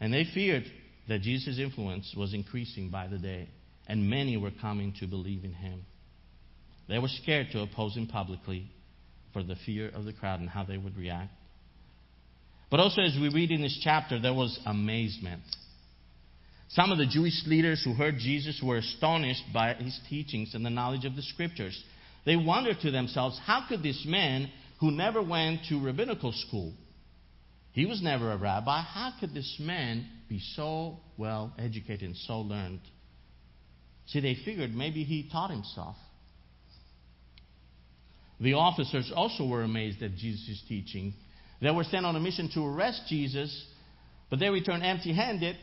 And 0.00 0.12
they 0.12 0.24
feared 0.34 0.64
that 1.08 1.22
Jesus' 1.22 1.58
influence 1.58 2.14
was 2.16 2.34
increasing 2.34 2.90
by 2.90 3.06
the 3.06 3.18
day, 3.18 3.48
and 3.86 4.08
many 4.08 4.36
were 4.36 4.52
coming 4.60 4.94
to 5.00 5.06
believe 5.06 5.44
in 5.44 5.52
him. 5.52 5.84
They 6.88 6.98
were 6.98 7.08
scared 7.08 7.48
to 7.52 7.60
oppose 7.60 7.96
him 7.96 8.06
publicly 8.06 8.70
for 9.32 9.42
the 9.42 9.56
fear 9.64 9.88
of 9.88 10.04
the 10.04 10.12
crowd 10.12 10.40
and 10.40 10.48
how 10.48 10.64
they 10.64 10.76
would 10.76 10.96
react. 10.96 11.30
But 12.70 12.80
also, 12.80 13.02
as 13.02 13.16
we 13.20 13.28
read 13.28 13.50
in 13.50 13.62
this 13.62 13.80
chapter, 13.82 14.20
there 14.20 14.34
was 14.34 14.58
amazement. 14.64 15.42
Some 16.70 16.92
of 16.92 16.98
the 16.98 17.06
Jewish 17.06 17.42
leaders 17.46 17.82
who 17.84 17.94
heard 17.94 18.18
Jesus 18.18 18.60
were 18.64 18.76
astonished 18.76 19.42
by 19.52 19.74
his 19.74 19.98
teachings 20.08 20.54
and 20.54 20.64
the 20.64 20.70
knowledge 20.70 21.04
of 21.04 21.16
the 21.16 21.22
scriptures. 21.22 21.80
They 22.24 22.36
wondered 22.36 22.80
to 22.82 22.90
themselves, 22.90 23.38
how 23.44 23.66
could 23.68 23.82
this 23.82 24.04
man 24.06 24.50
who 24.80 24.90
never 24.90 25.22
went 25.22 25.60
to 25.68 25.82
rabbinical 25.82 26.32
school, 26.32 26.74
he 27.72 27.86
was 27.86 28.02
never 28.02 28.32
a 28.32 28.36
rabbi, 28.36 28.82
how 28.82 29.12
could 29.20 29.32
this 29.34 29.56
man 29.60 30.06
be 30.28 30.40
so 30.54 30.98
well 31.16 31.52
educated 31.58 32.02
and 32.02 32.16
so 32.16 32.40
learned? 32.40 32.80
See, 34.06 34.20
they 34.20 34.36
figured 34.44 34.74
maybe 34.74 35.04
he 35.04 35.28
taught 35.30 35.50
himself. 35.50 35.96
The 38.40 38.54
officers 38.54 39.12
also 39.14 39.46
were 39.46 39.62
amazed 39.62 40.02
at 40.02 40.16
Jesus' 40.16 40.62
teaching. 40.66 41.14
They 41.60 41.70
were 41.70 41.84
sent 41.84 42.06
on 42.06 42.16
a 42.16 42.20
mission 42.20 42.50
to 42.54 42.64
arrest 42.64 43.02
Jesus, 43.08 43.66
but 44.30 44.38
they 44.38 44.48
returned 44.48 44.82
empty 44.82 45.12
handed. 45.12 45.56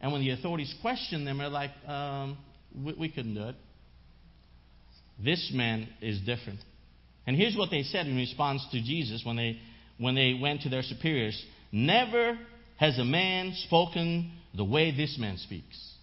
And 0.00 0.12
when 0.12 0.22
the 0.22 0.30
authorities 0.30 0.72
questioned 0.80 1.26
them, 1.26 1.38
they're 1.38 1.48
like, 1.48 1.72
um, 1.86 2.38
we, 2.74 2.94
we 2.94 3.08
couldn't 3.10 3.34
do 3.34 3.48
it. 3.48 3.56
This 5.22 5.50
man 5.54 5.88
is 6.00 6.20
different. 6.20 6.60
And 7.26 7.36
here's 7.36 7.56
what 7.56 7.70
they 7.70 7.82
said 7.82 8.06
in 8.06 8.16
response 8.16 8.66
to 8.72 8.82
Jesus 8.82 9.22
when 9.24 9.36
they, 9.36 9.58
when 9.98 10.14
they 10.14 10.38
went 10.40 10.62
to 10.62 10.68
their 10.68 10.82
superiors 10.82 11.40
Never 11.72 12.38
has 12.76 12.98
a 12.98 13.04
man 13.04 13.52
spoken 13.66 14.32
the 14.56 14.64
way 14.64 14.94
this 14.94 15.16
man 15.18 15.36
speaks. 15.38 15.94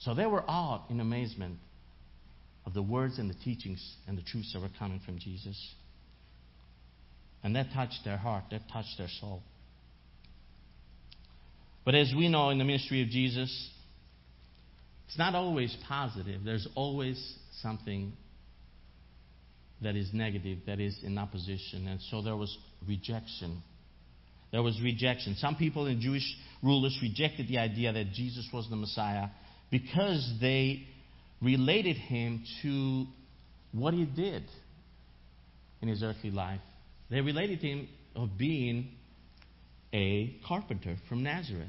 So 0.00 0.14
they 0.14 0.26
were 0.26 0.42
awed 0.48 0.90
in 0.90 1.00
amazement 1.00 1.58
of 2.66 2.74
the 2.74 2.82
words 2.82 3.18
and 3.18 3.30
the 3.30 3.38
teachings 3.44 3.96
and 4.08 4.18
the 4.18 4.22
truths 4.22 4.52
that 4.52 4.60
were 4.60 4.70
coming 4.78 5.00
from 5.04 5.18
Jesus. 5.18 5.56
And 7.44 7.54
that 7.56 7.66
touched 7.74 8.00
their 8.04 8.16
heart, 8.16 8.44
that 8.50 8.62
touched 8.72 8.98
their 8.98 9.08
soul. 9.20 9.42
But 11.84 11.94
as 11.94 12.12
we 12.16 12.28
know 12.28 12.50
in 12.50 12.58
the 12.58 12.64
ministry 12.64 13.02
of 13.02 13.08
Jesus, 13.08 13.70
it's 15.08 15.18
not 15.18 15.34
always 15.34 15.76
positive. 15.88 16.42
There's 16.44 16.66
always 16.74 17.36
something 17.60 18.12
that 19.82 19.96
is 19.96 20.10
negative, 20.12 20.58
that 20.66 20.80
is 20.80 20.98
in 21.02 21.18
opposition. 21.18 21.86
And 21.88 22.00
so 22.10 22.22
there 22.22 22.36
was 22.36 22.56
rejection. 22.86 23.62
There 24.50 24.62
was 24.62 24.80
rejection. 24.82 25.36
Some 25.38 25.56
people 25.56 25.86
in 25.86 26.00
Jewish 26.00 26.24
rulers 26.62 26.98
rejected 27.02 27.48
the 27.48 27.58
idea 27.58 27.92
that 27.92 28.12
Jesus 28.12 28.48
was 28.52 28.68
the 28.68 28.76
Messiah 28.76 29.28
because 29.70 30.30
they 30.40 30.86
related 31.40 31.96
him 31.96 32.44
to 32.62 33.06
what 33.72 33.94
he 33.94 34.04
did 34.04 34.44
in 35.80 35.88
his 35.88 36.02
earthly 36.02 36.30
life. 36.30 36.60
They 37.10 37.20
related 37.20 37.60
him 37.60 37.88
of 38.14 38.36
being 38.38 38.88
a 39.92 40.36
carpenter 40.46 40.96
from 41.08 41.22
Nazareth. 41.22 41.68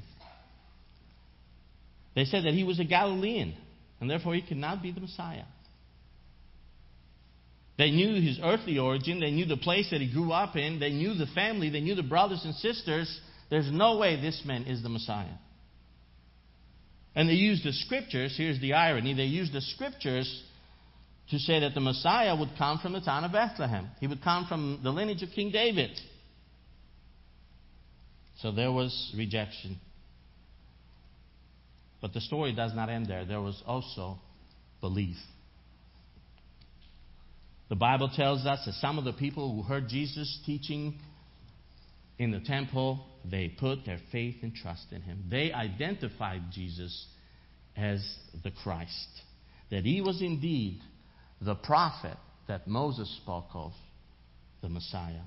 They 2.15 2.26
said 2.26 2.43
that 2.45 2.54
he 2.54 2.63
was 2.63 2.80
a 2.80 2.84
Galilean, 2.84 3.56
and 3.99 4.10
therefore 4.10 4.36
he 4.36 4.41
could 4.41 4.58
not 4.58 4.84
be 4.84 4.91
the 4.91 5.02
Messiah. 5.02 5.45
They 7.78 7.90
knew 7.90 8.22
his 8.22 8.40
earthly 8.44 8.78
origin. 8.78 9.20
They 9.20 9.32
knew 9.32 9.46
the 9.46 9.58
place 9.58 9.90
that 9.92 10.02
he 10.02 10.12
grew 10.12 10.32
up 10.32 10.56
in. 10.56 10.80
They 10.80 10.92
knew 10.92 11.16
the 11.16 11.26
family. 11.28 11.70
They 11.70 11.82
knew 11.82 11.96
the 11.96 12.04
brothers 12.04 12.42
and 12.46 12.54
sisters. 12.56 13.20
There's 13.50 13.72
no 13.72 13.98
way 13.98 14.20
this 14.20 14.44
man 14.46 14.64
is 14.64 14.84
the 14.84 14.90
Messiah. 14.90 15.38
And 17.16 17.30
they 17.30 17.34
used 17.34 17.64
the 17.64 17.74
scriptures. 17.74 18.36
Here's 18.38 18.60
the 18.60 18.74
irony. 18.74 19.14
They 19.14 19.24
used 19.24 19.54
the 19.54 19.62
scriptures 19.62 20.44
to 21.30 21.40
say 21.40 21.60
that 21.62 21.74
the 21.74 21.80
Messiah 21.80 22.36
would 22.36 22.50
come 22.58 22.80
from 22.80 22.94
the 22.94 23.02
town 23.02 23.24
of 23.24 23.32
Bethlehem. 23.32 23.90
He 24.00 24.08
would 24.08 24.24
come 24.24 24.46
from 24.48 24.82
the 24.84 24.90
lineage 24.92 25.24
of 25.24 25.30
King 25.30 25.52
David. 25.52 25.92
So 28.40 28.52
there 28.52 28.72
was 28.72 29.14
rejection. 29.16 29.80
But 32.02 32.14
the 32.14 32.22
story 32.22 32.54
does 32.54 32.74
not 32.76 32.90
end 32.90 33.08
there. 33.08 33.26
There 33.26 33.42
was 33.42 33.62
also 33.66 34.18
belief. 34.82 35.16
The 37.69 37.76
Bible 37.76 38.10
tells 38.15 38.45
us 38.45 38.60
that 38.65 38.73
some 38.76 38.97
of 38.97 39.06
the 39.06 39.13
people 39.13 39.54
who 39.56 39.63
heard 39.63 39.88
Jesus 39.88 40.39
teaching 40.45 40.99
in 42.19 42.32
the 42.32 42.39
temple, 42.39 43.06
they 43.30 43.47
put 43.49 43.86
their 43.86 43.99
faith 44.12 44.36
and 44.43 44.54
trust 44.54 44.86
in 44.91 45.02
him. 45.02 45.26
They 45.30 45.52
identified 45.52 46.43
Jesus 46.52 47.08
as 47.76 48.04
the 48.43 48.52
Christ, 48.52 49.08
that 49.71 49.84
he 49.84 50.02
was 50.02 50.21
indeed 50.21 50.82
the 51.41 51.56
prophet 51.56 52.17
that 52.47 52.67
Moses 52.67 53.10
spoke 53.23 53.49
of, 53.54 53.71
the 54.62 54.69
Messiah. 54.69 55.23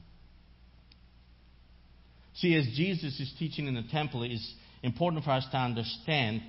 See, 2.34 2.54
as 2.54 2.66
Jesus 2.76 3.18
is 3.18 3.32
teaching 3.38 3.66
in 3.66 3.74
the 3.74 3.84
temple, 3.90 4.22
it 4.22 4.30
is 4.30 4.54
important 4.82 5.24
for 5.24 5.30
us 5.30 5.46
to 5.50 5.56
understand 5.56 6.42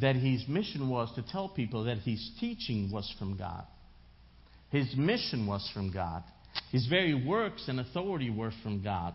that 0.00 0.16
his 0.16 0.46
mission 0.48 0.88
was 0.88 1.12
to 1.16 1.22
tell 1.22 1.48
people 1.48 1.84
that 1.84 1.98
his 1.98 2.30
teaching 2.38 2.90
was 2.92 3.12
from 3.18 3.36
God. 3.36 3.66
His 4.72 4.96
mission 4.96 5.46
was 5.46 5.70
from 5.74 5.92
God. 5.92 6.24
His 6.70 6.86
very 6.86 7.14
works 7.14 7.64
and 7.68 7.78
authority 7.78 8.30
were 8.30 8.52
from 8.62 8.82
God. 8.82 9.14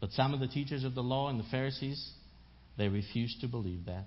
But 0.00 0.10
some 0.12 0.32
of 0.34 0.40
the 0.40 0.48
teachers 0.48 0.84
of 0.84 0.94
the 0.94 1.02
law 1.02 1.28
and 1.28 1.38
the 1.38 1.48
Pharisees, 1.50 2.10
they 2.78 2.88
refused 2.88 3.42
to 3.42 3.46
believe 3.46 3.84
that. 3.86 4.06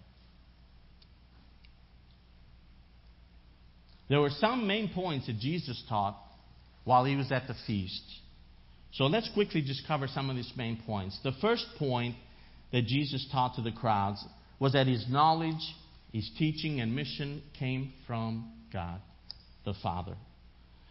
There 4.09 4.19
were 4.19 4.31
some 4.31 4.67
main 4.67 4.91
points 4.93 5.27
that 5.27 5.37
Jesus 5.39 5.81
taught 5.87 6.17
while 6.83 7.05
he 7.05 7.15
was 7.15 7.31
at 7.31 7.47
the 7.47 7.55
feast. 7.65 8.03
So 8.93 9.05
let's 9.05 9.29
quickly 9.33 9.61
just 9.61 9.87
cover 9.87 10.07
some 10.07 10.29
of 10.29 10.35
these 10.35 10.51
main 10.57 10.81
points. 10.85 11.19
The 11.23 11.33
first 11.39 11.65
point 11.77 12.15
that 12.71 12.85
Jesus 12.85 13.27
taught 13.31 13.55
to 13.55 13.61
the 13.61 13.71
crowds 13.71 14.23
was 14.59 14.73
that 14.73 14.87
his 14.87 15.05
knowledge, 15.09 15.53
his 16.15 16.31
teaching, 16.39 16.79
and 16.79 16.95
mission 16.95 17.43
came 17.59 17.91
from 18.07 18.49
God, 18.71 19.01
the 19.65 19.73
Father. 19.83 20.15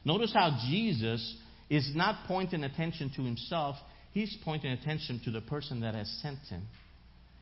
Notice 0.05 0.35
how 0.35 0.61
Jesus 0.69 1.39
is 1.71 1.93
not 1.95 2.27
pointing 2.29 2.63
attention 2.63 3.11
to 3.17 3.23
himself, 3.23 3.77
he's 4.13 4.37
pointing 4.45 4.73
attention 4.73 5.23
to 5.25 5.31
the 5.31 5.41
person 5.41 5.81
that 5.81 5.95
has 5.95 6.11
sent 6.21 6.41
him. 6.51 6.65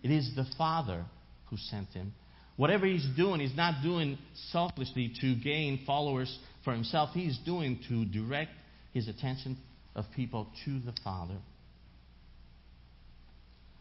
It 0.00 0.12
is 0.12 0.30
the 0.36 0.46
Father 0.56 1.04
who 1.50 1.56
sent 1.56 1.88
him. 1.88 2.12
Whatever 2.54 2.86
he's 2.86 3.06
doing, 3.16 3.40
he's 3.40 3.56
not 3.56 3.82
doing 3.82 4.16
selfishly 4.52 5.12
to 5.20 5.34
gain 5.34 5.80
followers 5.84 6.38
for 6.64 6.72
himself. 6.72 7.10
He's 7.12 7.36
doing 7.38 7.80
to 7.88 8.04
direct 8.04 8.52
his 8.94 9.08
attention 9.08 9.58
of 9.96 10.04
people 10.14 10.46
to 10.66 10.78
the 10.78 10.94
Father. 11.02 11.38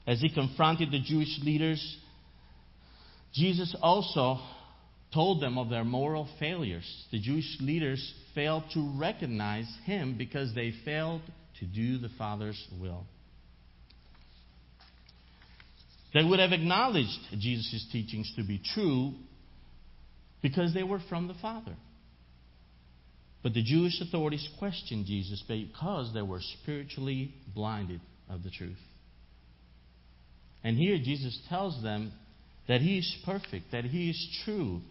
As 0.07 0.19
he 0.21 0.33
confronted 0.33 0.89
the 0.89 1.01
Jewish 1.01 1.39
leaders, 1.43 1.97
Jesus 3.33 3.75
also 3.81 4.39
told 5.13 5.41
them 5.41 5.57
of 5.57 5.69
their 5.69 5.83
moral 5.83 6.27
failures. 6.39 6.85
The 7.11 7.19
Jewish 7.19 7.57
leaders 7.59 8.13
failed 8.33 8.63
to 8.73 8.93
recognize 8.97 9.67
him 9.85 10.17
because 10.17 10.53
they 10.55 10.73
failed 10.85 11.21
to 11.59 11.65
do 11.65 11.97
the 11.97 12.09
Father's 12.17 12.61
will. 12.79 13.05
They 16.13 16.23
would 16.23 16.39
have 16.39 16.51
acknowledged 16.51 17.19
Jesus' 17.37 17.87
teachings 17.91 18.31
to 18.35 18.43
be 18.43 18.61
true 18.73 19.13
because 20.41 20.73
they 20.73 20.83
were 20.83 21.01
from 21.07 21.27
the 21.27 21.35
Father. 21.35 21.75
But 23.43 23.53
the 23.53 23.63
Jewish 23.63 23.99
authorities 24.01 24.47
questioned 24.59 25.05
Jesus 25.05 25.43
because 25.47 26.13
they 26.13 26.21
were 26.21 26.41
spiritually 26.61 27.33
blinded 27.55 28.01
of 28.29 28.43
the 28.43 28.51
truth. 28.51 28.77
And 30.63 30.77
here 30.77 30.97
Jesus 30.97 31.39
tells 31.49 31.81
them 31.81 32.11
that 32.67 32.81
He 32.81 32.97
is 32.97 33.17
perfect, 33.25 33.71
that 33.71 33.85
He 33.85 34.09
is 34.09 34.41
true, 34.45 34.81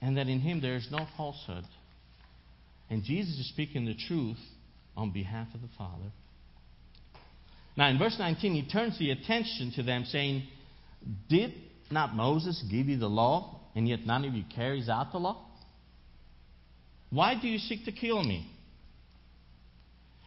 and 0.00 0.16
that 0.16 0.28
in 0.28 0.40
Him 0.40 0.60
there 0.60 0.76
is 0.76 0.88
no 0.90 1.06
falsehood. 1.16 1.64
And 2.90 3.02
Jesus 3.02 3.38
is 3.38 3.48
speaking 3.48 3.86
the 3.86 3.94
truth 3.94 4.38
on 4.96 5.12
behalf 5.12 5.48
of 5.54 5.62
the 5.62 5.68
Father. 5.78 6.12
Now, 7.76 7.88
in 7.88 7.98
verse 7.98 8.16
19, 8.18 8.52
he 8.52 8.68
turns 8.70 8.98
the 8.98 9.10
attention 9.10 9.72
to 9.76 9.82
them, 9.82 10.04
saying, 10.04 10.42
Did 11.28 11.54
not 11.90 12.14
Moses 12.14 12.62
give 12.70 12.86
you 12.86 12.98
the 12.98 13.08
law, 13.08 13.60
and 13.74 13.88
yet 13.88 14.00
none 14.04 14.24
of 14.24 14.34
you 14.34 14.44
carries 14.54 14.88
out 14.88 15.12
the 15.12 15.18
law? 15.18 15.42
Why 17.10 17.34
do 17.40 17.48
you 17.48 17.58
seek 17.58 17.84
to 17.86 17.92
kill 17.92 18.22
me? 18.22 18.46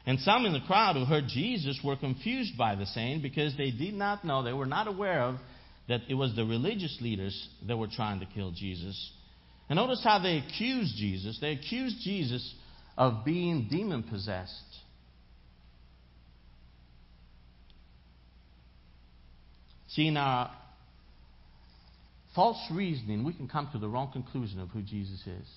And 0.07 0.19
some 0.19 0.45
in 0.45 0.53
the 0.53 0.61
crowd 0.61 0.95
who 0.95 1.05
heard 1.05 1.25
Jesus 1.27 1.79
were 1.83 1.95
confused 1.95 2.57
by 2.57 2.75
the 2.75 2.85
saying 2.85 3.21
because 3.21 3.57
they 3.57 3.71
did 3.71 3.95
not 3.95 4.23
know, 4.23 4.43
they 4.43 4.53
were 4.53 4.67
not 4.67 4.87
aware 4.87 5.21
of 5.21 5.35
that 5.87 6.01
it 6.09 6.15
was 6.15 6.35
the 6.35 6.45
religious 6.45 6.97
leaders 7.01 7.49
that 7.67 7.77
were 7.77 7.87
trying 7.87 8.19
to 8.19 8.25
kill 8.25 8.51
Jesus. 8.51 9.11
And 9.69 9.77
notice 9.77 10.01
how 10.03 10.19
they 10.19 10.37
accused 10.37 10.95
Jesus. 10.97 11.37
They 11.39 11.51
accused 11.51 11.97
Jesus 12.03 12.53
of 12.97 13.25
being 13.25 13.67
demon 13.69 14.03
possessed. 14.03 14.51
See, 19.89 20.07
in 20.07 20.17
our 20.17 20.51
false 22.35 22.59
reasoning, 22.71 23.23
we 23.23 23.33
can 23.33 23.47
come 23.47 23.69
to 23.71 23.79
the 23.79 23.87
wrong 23.87 24.11
conclusion 24.11 24.59
of 24.59 24.69
who 24.69 24.81
Jesus 24.81 25.21
is. 25.25 25.47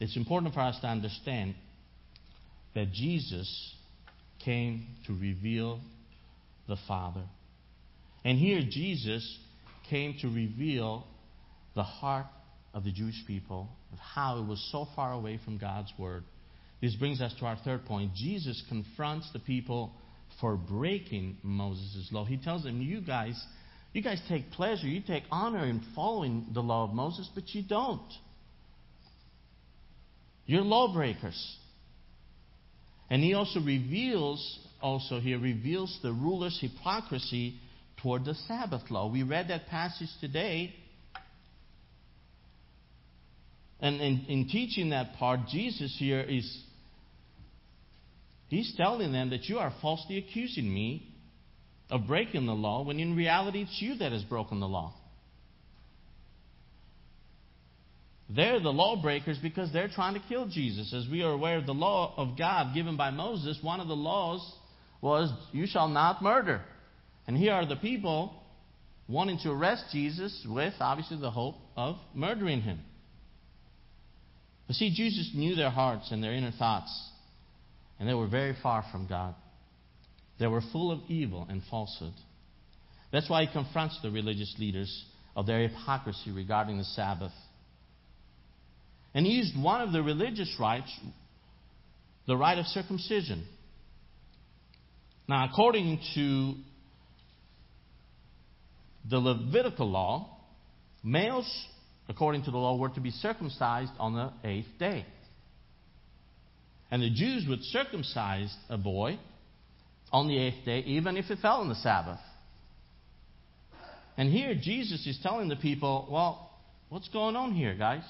It's 0.00 0.16
important 0.16 0.54
for 0.54 0.60
us 0.60 0.78
to 0.80 0.86
understand 0.86 1.54
that 2.74 2.92
Jesus 2.92 3.74
came 4.44 4.86
to 5.06 5.12
reveal 5.12 5.80
the 6.68 6.76
Father. 6.86 7.24
And 8.24 8.38
here, 8.38 8.60
Jesus 8.60 9.38
came 9.88 10.14
to 10.20 10.28
reveal 10.28 11.06
the 11.74 11.82
heart 11.82 12.26
of 12.74 12.84
the 12.84 12.92
Jewish 12.92 13.24
people, 13.26 13.68
of 13.92 13.98
how 13.98 14.38
it 14.38 14.46
was 14.46 14.66
so 14.70 14.86
far 14.94 15.12
away 15.12 15.40
from 15.44 15.58
God's 15.58 15.92
Word. 15.98 16.24
This 16.80 16.94
brings 16.94 17.20
us 17.20 17.34
to 17.40 17.46
our 17.46 17.56
third 17.64 17.86
point. 17.86 18.14
Jesus 18.14 18.62
confronts 18.68 19.28
the 19.32 19.38
people 19.38 19.92
for 20.40 20.56
breaking 20.56 21.38
Moses' 21.42 22.08
law. 22.12 22.24
He 22.24 22.36
tells 22.36 22.62
them, 22.62 22.80
You 22.80 23.00
guys, 23.00 23.42
you 23.92 24.02
guys 24.02 24.20
take 24.28 24.50
pleasure, 24.52 24.86
you 24.86 25.00
take 25.00 25.24
honor 25.30 25.64
in 25.64 25.82
following 25.94 26.46
the 26.52 26.60
law 26.60 26.84
of 26.84 26.92
Moses, 26.92 27.28
but 27.34 27.48
you 27.48 27.62
don't. 27.62 28.12
You're 30.46 30.62
lawbreakers. 30.62 31.56
And 33.10 33.22
he 33.22 33.34
also 33.34 33.60
reveals, 33.60 34.60
also 34.80 35.20
here, 35.20 35.38
reveals 35.38 35.98
the 36.02 36.12
ruler's 36.12 36.58
hypocrisy 36.60 37.54
toward 38.02 38.24
the 38.24 38.34
Sabbath 38.34 38.90
law. 38.90 39.10
We 39.10 39.22
read 39.22 39.48
that 39.48 39.66
passage 39.66 40.08
today. 40.20 40.74
And 43.80 44.00
in, 44.00 44.24
in 44.28 44.48
teaching 44.48 44.90
that 44.90 45.14
part, 45.18 45.40
Jesus 45.48 45.94
here 45.98 46.20
is 46.20 46.62
He's 48.48 48.72
telling 48.76 49.12
them 49.12 49.30
that 49.30 49.44
you 49.44 49.58
are 49.58 49.72
falsely 49.82 50.16
accusing 50.16 50.72
me 50.72 51.06
of 51.90 52.06
breaking 52.06 52.46
the 52.46 52.54
law 52.54 52.82
when 52.82 52.98
in 52.98 53.14
reality 53.14 53.62
it's 53.62 53.80
you 53.80 53.96
that 53.96 54.12
has 54.12 54.22
broken 54.24 54.58
the 54.58 54.66
law. 54.66 54.94
They're 58.34 58.60
the 58.60 58.72
lawbreakers 58.72 59.38
because 59.38 59.72
they're 59.72 59.88
trying 59.88 60.14
to 60.14 60.20
kill 60.28 60.48
Jesus. 60.48 60.92
As 60.92 61.06
we 61.10 61.22
are 61.22 61.30
aware 61.30 61.56
of 61.58 61.66
the 61.66 61.72
law 61.72 62.14
of 62.16 62.36
God 62.36 62.74
given 62.74 62.96
by 62.96 63.10
Moses, 63.10 63.58
one 63.62 63.80
of 63.80 63.88
the 63.88 63.96
laws 63.96 64.40
was, 65.00 65.32
You 65.52 65.66
shall 65.66 65.88
not 65.88 66.22
murder. 66.22 66.62
And 67.26 67.36
here 67.36 67.52
are 67.52 67.66
the 67.66 67.76
people 67.76 68.34
wanting 69.08 69.38
to 69.42 69.50
arrest 69.50 69.84
Jesus 69.92 70.46
with, 70.48 70.74
obviously, 70.80 71.18
the 71.18 71.30
hope 71.30 71.56
of 71.76 71.96
murdering 72.14 72.60
him. 72.60 72.80
But 74.66 74.76
see, 74.76 74.92
Jesus 74.94 75.32
knew 75.34 75.54
their 75.54 75.70
hearts 75.70 76.10
and 76.10 76.22
their 76.22 76.34
inner 76.34 76.52
thoughts, 76.52 76.92
and 77.98 78.08
they 78.08 78.14
were 78.14 78.28
very 78.28 78.54
far 78.62 78.84
from 78.92 79.06
God. 79.06 79.34
They 80.38 80.46
were 80.46 80.62
full 80.72 80.92
of 80.92 81.00
evil 81.08 81.46
and 81.48 81.62
falsehood. 81.70 82.12
That's 83.10 83.28
why 83.28 83.46
he 83.46 83.52
confronts 83.52 83.98
the 84.02 84.10
religious 84.10 84.54
leaders 84.58 85.04
of 85.34 85.46
their 85.46 85.66
hypocrisy 85.66 86.30
regarding 86.30 86.78
the 86.78 86.84
Sabbath. 86.84 87.32
And 89.14 89.24
he 89.24 89.32
used 89.32 89.60
one 89.60 89.80
of 89.80 89.92
the 89.92 90.02
religious 90.02 90.54
rites, 90.60 90.92
the 92.26 92.36
rite 92.36 92.58
of 92.58 92.66
circumcision. 92.66 93.46
Now, 95.28 95.44
according 95.44 96.00
to 96.14 96.54
the 99.08 99.18
Levitical 99.18 99.90
law, 99.90 100.38
males, 101.04 101.66
according 102.08 102.44
to 102.44 102.50
the 102.50 102.56
law, 102.56 102.76
were 102.76 102.88
to 102.88 103.00
be 103.00 103.10
circumcised 103.10 103.92
on 103.98 104.14
the 104.14 104.32
eighth 104.48 104.78
day. 104.78 105.04
And 106.90 107.02
the 107.02 107.10
Jews 107.10 107.46
would 107.48 107.62
circumcise 107.64 108.54
a 108.70 108.78
boy 108.78 109.18
on 110.10 110.28
the 110.28 110.38
eighth 110.38 110.64
day, 110.64 110.80
even 110.80 111.18
if 111.18 111.30
it 111.30 111.38
fell 111.40 111.60
on 111.60 111.68
the 111.68 111.74
Sabbath. 111.74 112.20
And 114.16 114.30
here 114.32 114.54
Jesus 114.60 115.06
is 115.06 115.18
telling 115.22 115.48
the 115.48 115.56
people, 115.56 116.08
well, 116.10 116.50
what's 116.88 117.08
going 117.08 117.36
on 117.36 117.52
here, 117.52 117.74
guys? 117.74 118.02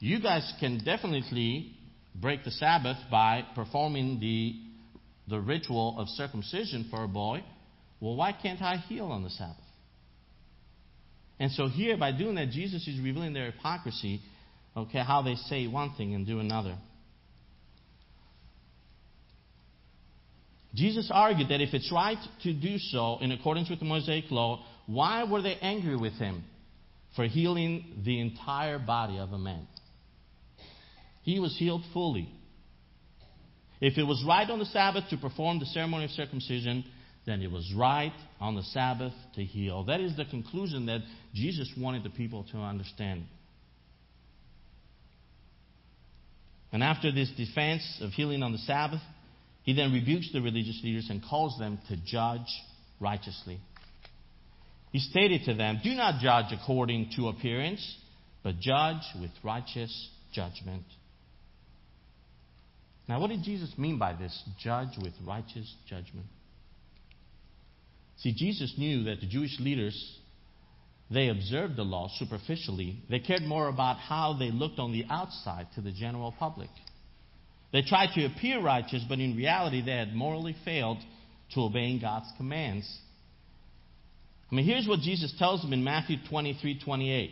You 0.00 0.20
guys 0.20 0.52
can 0.60 0.78
definitely 0.84 1.72
break 2.14 2.44
the 2.44 2.50
Sabbath 2.50 2.98
by 3.10 3.44
performing 3.54 4.18
the, 4.20 4.56
the 5.28 5.40
ritual 5.40 5.96
of 5.98 6.08
circumcision 6.08 6.86
for 6.90 7.04
a 7.04 7.08
boy. 7.08 7.42
Well, 8.00 8.16
why 8.16 8.32
can't 8.32 8.62
I 8.62 8.76
heal 8.76 9.06
on 9.06 9.22
the 9.22 9.30
Sabbath? 9.30 9.56
And 11.38 11.50
so 11.52 11.68
here, 11.68 11.96
by 11.96 12.12
doing 12.12 12.36
that, 12.36 12.50
Jesus 12.50 12.86
is 12.86 12.98
revealing 13.00 13.32
their 13.32 13.50
hypocrisy, 13.50 14.20
okay, 14.76 15.00
how 15.00 15.22
they 15.22 15.34
say 15.34 15.66
one 15.66 15.94
thing 15.96 16.14
and 16.14 16.26
do 16.26 16.40
another. 16.40 16.76
Jesus 20.74 21.10
argued 21.12 21.48
that 21.48 21.62
if 21.62 21.72
it's 21.72 21.90
right 21.90 22.18
to 22.42 22.52
do 22.52 22.78
so 22.78 23.18
in 23.20 23.32
accordance 23.32 23.70
with 23.70 23.78
the 23.78 23.86
Mosaic 23.86 24.30
law, 24.30 24.62
why 24.86 25.24
were 25.24 25.42
they 25.42 25.56
angry 25.60 25.96
with 25.96 26.12
him 26.14 26.44
for 27.16 27.24
healing 27.24 28.02
the 28.04 28.20
entire 28.20 28.78
body 28.78 29.18
of 29.18 29.32
a 29.32 29.38
man? 29.38 29.66
He 31.22 31.40
was 31.40 31.56
healed 31.58 31.82
fully. 31.92 32.28
If 33.80 33.98
it 33.98 34.04
was 34.04 34.24
right 34.26 34.48
on 34.48 34.58
the 34.58 34.64
Sabbath 34.66 35.04
to 35.10 35.16
perform 35.16 35.58
the 35.58 35.66
ceremony 35.66 36.04
of 36.04 36.10
circumcision, 36.10 36.84
then 37.26 37.42
it 37.42 37.50
was 37.50 37.70
right 37.76 38.14
on 38.40 38.54
the 38.54 38.62
Sabbath 38.62 39.12
to 39.34 39.44
heal. 39.44 39.84
That 39.84 40.00
is 40.00 40.16
the 40.16 40.24
conclusion 40.24 40.86
that 40.86 41.00
Jesus 41.34 41.70
wanted 41.76 42.04
the 42.04 42.10
people 42.10 42.44
to 42.52 42.58
understand. 42.58 43.24
And 46.72 46.82
after 46.82 47.12
this 47.12 47.30
defense 47.36 47.82
of 48.00 48.10
healing 48.10 48.42
on 48.42 48.52
the 48.52 48.58
Sabbath, 48.58 49.00
he 49.62 49.74
then 49.74 49.92
rebukes 49.92 50.30
the 50.32 50.40
religious 50.40 50.80
leaders 50.84 51.08
and 51.10 51.22
calls 51.22 51.58
them 51.58 51.78
to 51.88 51.96
judge 52.06 52.46
righteously. 53.00 53.58
He 54.92 55.00
stated 55.00 55.42
to 55.46 55.54
them, 55.54 55.80
Do 55.82 55.94
not 55.94 56.20
judge 56.20 56.52
according 56.52 57.10
to 57.16 57.28
appearance, 57.28 57.96
but 58.42 58.60
judge 58.60 59.02
with 59.20 59.30
righteous 59.42 60.08
judgment. 60.32 60.84
Now, 63.08 63.20
what 63.20 63.30
did 63.30 63.42
Jesus 63.42 63.72
mean 63.78 63.98
by 63.98 64.14
this? 64.14 64.42
Judge 64.58 64.98
with 65.00 65.12
righteous 65.24 65.72
judgment. 65.88 66.26
See, 68.18 68.32
Jesus 68.32 68.74
knew 68.78 69.04
that 69.04 69.20
the 69.20 69.26
Jewish 69.26 69.58
leaders, 69.60 70.18
they 71.10 71.28
observed 71.28 71.76
the 71.76 71.84
law 71.84 72.08
superficially. 72.16 73.02
They 73.08 73.20
cared 73.20 73.42
more 73.42 73.68
about 73.68 73.98
how 73.98 74.36
they 74.38 74.50
looked 74.50 74.78
on 74.78 74.92
the 74.92 75.04
outside 75.10 75.68
to 75.74 75.80
the 75.80 75.92
general 75.92 76.34
public. 76.36 76.70
They 77.72 77.82
tried 77.82 78.14
to 78.14 78.24
appear 78.24 78.60
righteous, 78.60 79.04
but 79.08 79.18
in 79.18 79.36
reality, 79.36 79.82
they 79.84 79.96
had 79.96 80.14
morally 80.14 80.56
failed 80.64 80.98
to 81.54 81.60
obeying 81.60 82.00
God's 82.00 82.30
commands. 82.36 82.90
I 84.50 84.54
mean, 84.54 84.64
here's 84.64 84.86
what 84.88 85.00
Jesus 85.00 85.34
tells 85.38 85.62
them 85.62 85.72
in 85.72 85.84
Matthew 85.84 86.16
23 86.28 86.80
28. 86.82 87.30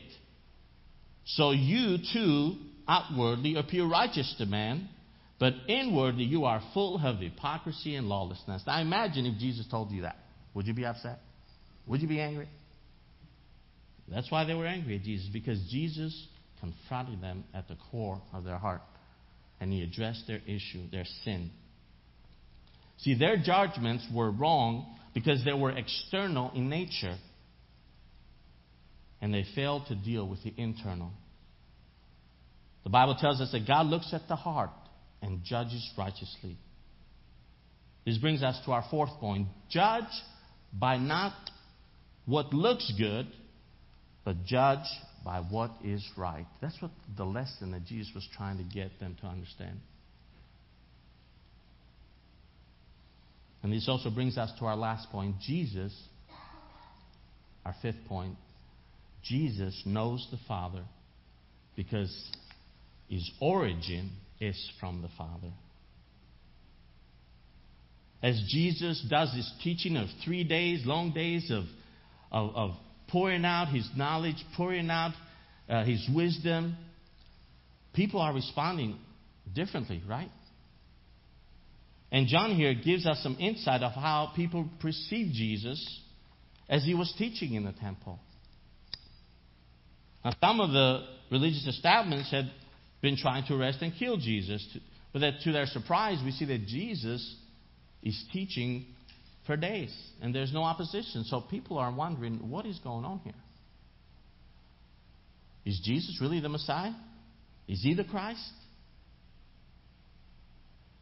So 1.26 1.52
you 1.52 1.98
too 2.12 2.56
outwardly 2.86 3.56
appear 3.56 3.86
righteous 3.86 4.34
to 4.38 4.46
man, 4.46 4.88
but 5.38 5.54
inwardly 5.68 6.24
you 6.24 6.44
are 6.44 6.62
full 6.72 7.00
of 7.04 7.18
hypocrisy 7.18 7.96
and 7.96 8.08
lawlessness. 8.08 8.62
Now 8.66 8.80
imagine 8.80 9.26
if 9.26 9.38
Jesus 9.38 9.66
told 9.70 9.90
you 9.90 10.02
that. 10.02 10.16
Would 10.54 10.66
you 10.66 10.74
be 10.74 10.84
upset? 10.84 11.18
Would 11.86 12.00
you 12.00 12.08
be 12.08 12.20
angry? 12.20 12.48
That's 14.08 14.30
why 14.30 14.44
they 14.44 14.54
were 14.54 14.66
angry 14.66 14.96
at 14.96 15.02
Jesus, 15.02 15.28
because 15.32 15.58
Jesus 15.70 16.28
confronted 16.60 17.20
them 17.20 17.44
at 17.52 17.68
the 17.68 17.76
core 17.90 18.20
of 18.32 18.44
their 18.44 18.58
heart. 18.58 18.82
And 19.60 19.72
he 19.72 19.82
addressed 19.82 20.24
their 20.26 20.40
issue, 20.46 20.90
their 20.90 21.06
sin. 21.24 21.50
See, 22.98 23.18
their 23.18 23.36
judgments 23.36 24.06
were 24.14 24.30
wrong 24.30 24.96
because 25.14 25.44
they 25.44 25.52
were 25.52 25.70
external 25.70 26.52
in 26.54 26.68
nature. 26.68 27.16
And 29.20 29.32
they 29.32 29.44
failed 29.54 29.86
to 29.88 29.94
deal 29.94 30.28
with 30.28 30.42
the 30.44 30.52
internal. 30.56 31.10
The 32.84 32.90
Bible 32.90 33.16
tells 33.18 33.40
us 33.40 33.50
that 33.52 33.66
God 33.66 33.86
looks 33.86 34.12
at 34.12 34.28
the 34.28 34.36
heart 34.36 34.70
and 35.24 35.42
judges 35.42 35.90
righteously. 35.96 36.56
This 38.04 38.18
brings 38.18 38.42
us 38.42 38.60
to 38.66 38.72
our 38.72 38.84
fourth 38.90 39.10
point. 39.18 39.48
Judge 39.70 40.04
by 40.72 40.98
not 40.98 41.32
what 42.26 42.52
looks 42.52 42.92
good, 42.98 43.26
but 44.24 44.44
judge 44.44 44.84
by 45.24 45.40
what 45.40 45.70
is 45.82 46.06
right. 46.16 46.46
That's 46.60 46.76
what 46.80 46.90
the 47.16 47.24
lesson 47.24 47.72
that 47.72 47.86
Jesus 47.86 48.12
was 48.14 48.28
trying 48.36 48.58
to 48.58 48.64
get 48.64 48.90
them 49.00 49.16
to 49.22 49.26
understand. 49.26 49.80
And 53.62 53.72
this 53.72 53.88
also 53.88 54.10
brings 54.10 54.36
us 54.36 54.52
to 54.58 54.66
our 54.66 54.76
last 54.76 55.10
point. 55.10 55.36
Jesus, 55.40 55.98
our 57.64 57.74
fifth 57.80 58.04
point, 58.06 58.36
Jesus 59.22 59.82
knows 59.86 60.26
the 60.30 60.38
Father 60.46 60.84
because 61.74 62.14
his 63.08 63.30
origin 63.40 64.10
is 64.44 64.70
from 64.80 65.02
the 65.02 65.08
Father. 65.16 65.52
As 68.22 68.42
Jesus 68.48 69.04
does 69.10 69.34
his 69.34 69.50
teaching 69.62 69.96
of 69.96 70.08
three 70.24 70.44
days, 70.44 70.82
long 70.86 71.12
days 71.12 71.50
of, 71.50 71.64
of, 72.32 72.56
of 72.56 72.70
pouring 73.08 73.44
out 73.44 73.68
his 73.68 73.88
knowledge, 73.96 74.42
pouring 74.56 74.90
out 74.90 75.12
uh, 75.68 75.84
his 75.84 76.08
wisdom, 76.14 76.76
people 77.92 78.20
are 78.20 78.32
responding 78.32 78.98
differently, 79.54 80.02
right? 80.08 80.30
And 82.10 82.26
John 82.28 82.54
here 82.54 82.74
gives 82.74 83.06
us 83.06 83.22
some 83.22 83.36
insight 83.38 83.82
of 83.82 83.92
how 83.92 84.32
people 84.34 84.68
perceived 84.80 85.34
Jesus 85.34 86.00
as 86.68 86.84
he 86.84 86.94
was 86.94 87.12
teaching 87.18 87.54
in 87.54 87.64
the 87.64 87.72
temple. 87.72 88.18
Now, 90.24 90.32
some 90.40 90.60
of 90.60 90.70
the 90.70 91.04
religious 91.30 91.66
establishments 91.66 92.30
had 92.30 92.50
been 93.04 93.16
trying 93.16 93.46
to 93.46 93.54
arrest 93.54 93.78
and 93.82 93.92
kill 93.98 94.16
Jesus, 94.16 94.66
but 95.12 95.20
that 95.20 95.34
to 95.44 95.52
their 95.52 95.66
surprise, 95.66 96.20
we 96.24 96.32
see 96.32 96.46
that 96.46 96.66
Jesus 96.66 97.36
is 98.02 98.24
teaching 98.32 98.86
for 99.46 99.56
days, 99.56 99.94
and 100.22 100.34
there's 100.34 100.52
no 100.52 100.62
opposition. 100.62 101.22
So 101.24 101.42
people 101.42 101.78
are 101.78 101.94
wondering 101.94 102.50
what 102.50 102.64
is 102.64 102.78
going 102.82 103.04
on 103.04 103.20
here. 103.20 103.34
Is 105.66 105.80
Jesus 105.84 106.18
really 106.20 106.40
the 106.40 106.48
Messiah? 106.48 106.92
Is 107.68 107.82
he 107.82 107.94
the 107.94 108.04
Christ? 108.04 108.40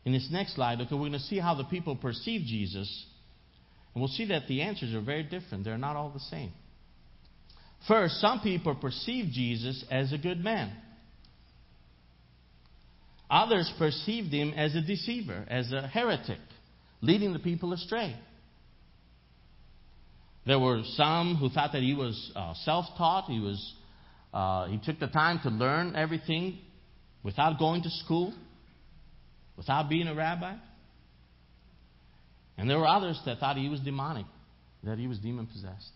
In 0.05 0.13
this 0.13 0.29
next 0.31 0.57
slide, 0.57 0.81
okay, 0.81 0.95
we're 0.95 0.99
going 0.99 1.13
to 1.13 1.21
see 1.21 1.39
how 1.39 1.55
the 1.55 1.65
people 1.65 1.95
perceive 1.95 2.43
Jesus. 2.47 3.07
And 3.95 4.03
we'll 4.03 4.09
see 4.09 4.27
that 4.27 4.49
the 4.49 4.63
answers 4.63 4.93
are 4.95 5.01
very 5.01 5.23
different. 5.23 5.65
They're 5.65 5.79
not 5.79 5.95
all 5.95 6.11
the 6.11 6.21
same. 6.21 6.53
First, 7.87 8.21
some 8.21 8.41
people 8.41 8.75
perceive 8.75 9.27
Jesus 9.33 9.85
as 9.91 10.13
a 10.13 10.19
good 10.19 10.43
man. 10.43 10.73
Others 13.33 13.73
perceived 13.79 14.33
him 14.33 14.53
as 14.55 14.75
a 14.77 14.83
deceiver, 14.83 15.45
as 15.49 15.73
a 15.73 15.89
heretic, 15.89 16.39
leading 17.01 17.33
the 17.33 17.39
people 17.39 17.73
astray. 17.73 18.15
There 20.47 20.59
were 20.59 20.83
some 20.97 21.37
who 21.37 21.49
thought 21.49 21.73
that 21.73 21.83
he 21.83 21.95
was 21.95 22.31
uh, 22.37 22.53
self-taught. 22.65 23.31
He 23.31 23.41
was 23.41 23.75
uh, 24.35 24.67
he 24.67 24.79
took 24.85 24.99
the 25.01 25.07
time 25.07 25.41
to 25.45 25.49
learn 25.49 25.97
everything 25.97 26.59
without 27.23 27.59
going 27.59 27.83
to 27.83 27.91
school 28.05 28.35
without 29.57 29.89
being 29.89 30.09
a 30.09 30.15
rabbi. 30.15 30.55
And 32.59 32.69
there 32.69 32.79
were 32.79 32.87
others 32.87 33.21
that 33.27 33.39
thought 33.39 33.57
he 33.57 33.69
was 33.69 33.81
demonic, 33.81 34.27
that 34.85 34.99
he 34.99 35.07
was 35.07 35.19
demon 35.19 35.47
possessed. 35.47 35.91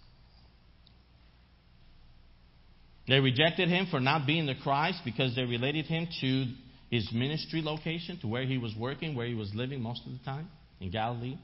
They 3.09 3.21
rejected 3.21 3.69
him 3.69 3.87
for 3.91 4.01
not 4.01 4.27
being 4.27 4.47
the 4.47 4.55
Christ 4.63 4.99
because 5.05 5.35
they 5.37 5.45
related 5.45 5.87
him 5.87 6.09
to 6.21 6.47
his 6.91 7.11
ministry 7.13 7.63
location, 7.63 8.19
to 8.21 8.29
where 8.29 8.45
he 8.45 8.59
was 8.59 8.75
working, 8.79 9.15
where 9.15 9.27
he 9.27 9.35
was 9.35 9.53
living 9.55 9.81
most 9.81 10.03
of 10.07 10.13
the 10.13 10.25
time, 10.25 10.49
in 10.81 10.91
Galilee. 10.91 11.37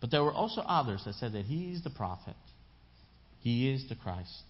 But 0.00 0.10
there 0.10 0.22
were 0.22 0.32
also 0.32 0.60
others 0.60 1.02
that 1.06 1.14
said 1.14 1.32
that 1.32 1.46
he 1.46 1.72
is 1.72 1.82
the 1.82 1.90
prophet, 1.90 2.36
he 3.40 3.72
is 3.72 3.88
the 3.88 3.96
Christ. 3.96 4.42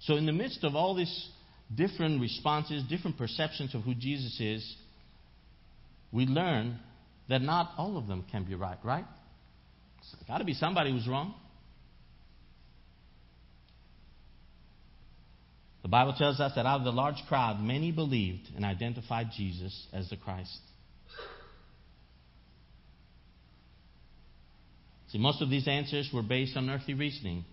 So, 0.00 0.16
in 0.16 0.26
the 0.26 0.32
midst 0.32 0.64
of 0.64 0.74
all 0.74 0.94
these 0.94 1.28
different 1.74 2.20
responses, 2.20 2.82
different 2.88 3.18
perceptions 3.18 3.74
of 3.74 3.82
who 3.82 3.94
Jesus 3.94 4.40
is, 4.40 4.76
we 6.10 6.26
learn 6.26 6.78
that 7.28 7.42
not 7.42 7.72
all 7.78 7.96
of 7.96 8.06
them 8.08 8.24
can 8.30 8.44
be 8.44 8.54
right, 8.54 8.78
right? 8.82 9.04
There's 9.96 10.26
got 10.26 10.38
to 10.38 10.44
be 10.44 10.54
somebody 10.54 10.90
who's 10.90 11.06
wrong. 11.06 11.34
Bible 15.90 16.14
tells 16.16 16.40
us 16.40 16.52
that 16.54 16.66
out 16.66 16.78
of 16.78 16.84
the 16.84 16.92
large 16.92 17.22
crowd, 17.28 17.60
many 17.60 17.90
believed 17.90 18.48
and 18.54 18.64
identified 18.64 19.28
Jesus 19.36 19.86
as 19.92 20.08
the 20.08 20.16
Christ. 20.16 20.58
See, 25.08 25.18
most 25.18 25.42
of 25.42 25.50
these 25.50 25.66
answers 25.66 26.08
were 26.14 26.22
based 26.22 26.56
on 26.56 26.70
earthly 26.70 26.94
reasoning. 26.94 27.44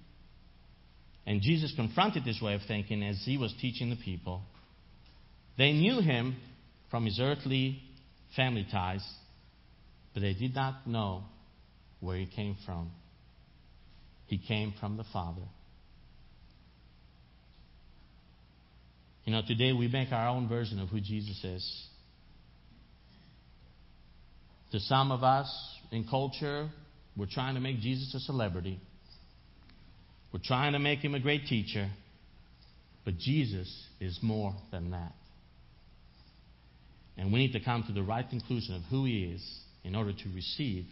And 1.26 1.42
Jesus 1.42 1.74
confronted 1.76 2.24
this 2.24 2.40
way 2.42 2.54
of 2.54 2.62
thinking 2.68 3.04
as 3.04 3.22
he 3.26 3.38
was 3.38 3.54
teaching 3.60 3.90
the 3.90 3.96
people. 3.96 4.42
They 5.58 5.74
knew 5.74 6.00
him 6.00 6.38
from 6.92 7.06
his 7.06 7.20
earthly 7.20 7.82
family 8.36 8.68
ties, 8.72 9.04
but 10.14 10.22
they 10.22 10.34
did 10.34 10.54
not 10.54 10.86
know 10.88 11.24
where 12.00 12.18
he 12.18 12.28
came 12.28 12.56
from. 12.66 12.92
He 14.28 14.38
came 14.38 14.74
from 14.80 14.98
the 14.98 15.06
Father. 15.12 15.42
You 19.28 19.34
know, 19.34 19.42
today 19.46 19.74
we 19.74 19.90
make 19.90 20.14
our 20.14 20.30
own 20.30 20.48
version 20.48 20.80
of 20.80 20.88
who 20.88 21.02
Jesus 21.02 21.44
is. 21.44 21.86
To 24.72 24.80
some 24.80 25.12
of 25.12 25.22
us 25.22 25.54
in 25.92 26.08
culture, 26.08 26.70
we're 27.18 27.28
trying 27.30 27.56
to 27.56 27.60
make 27.60 27.82
Jesus 27.82 28.16
a 28.16 28.22
celebrity. 28.22 28.80
We're 30.32 30.40
trying 30.42 30.72
to 30.74 30.80
make 30.80 31.00
him 31.00 31.14
a 31.14 31.20
great 31.20 31.46
teacher, 31.46 31.90
but 33.04 33.18
Jesus 33.18 33.70
is 34.00 34.18
more 34.22 34.56
than 34.72 34.92
that. 34.92 35.12
And 37.18 37.34
we 37.34 37.40
need 37.40 37.52
to 37.52 37.60
come 37.60 37.84
to 37.86 37.92
the 37.92 38.04
right 38.04 38.28
conclusion 38.30 38.76
of 38.76 38.84
who 38.84 39.04
he 39.04 39.26
is 39.26 39.46
in 39.84 39.94
order 39.94 40.14
to 40.14 40.30
receive 40.34 40.86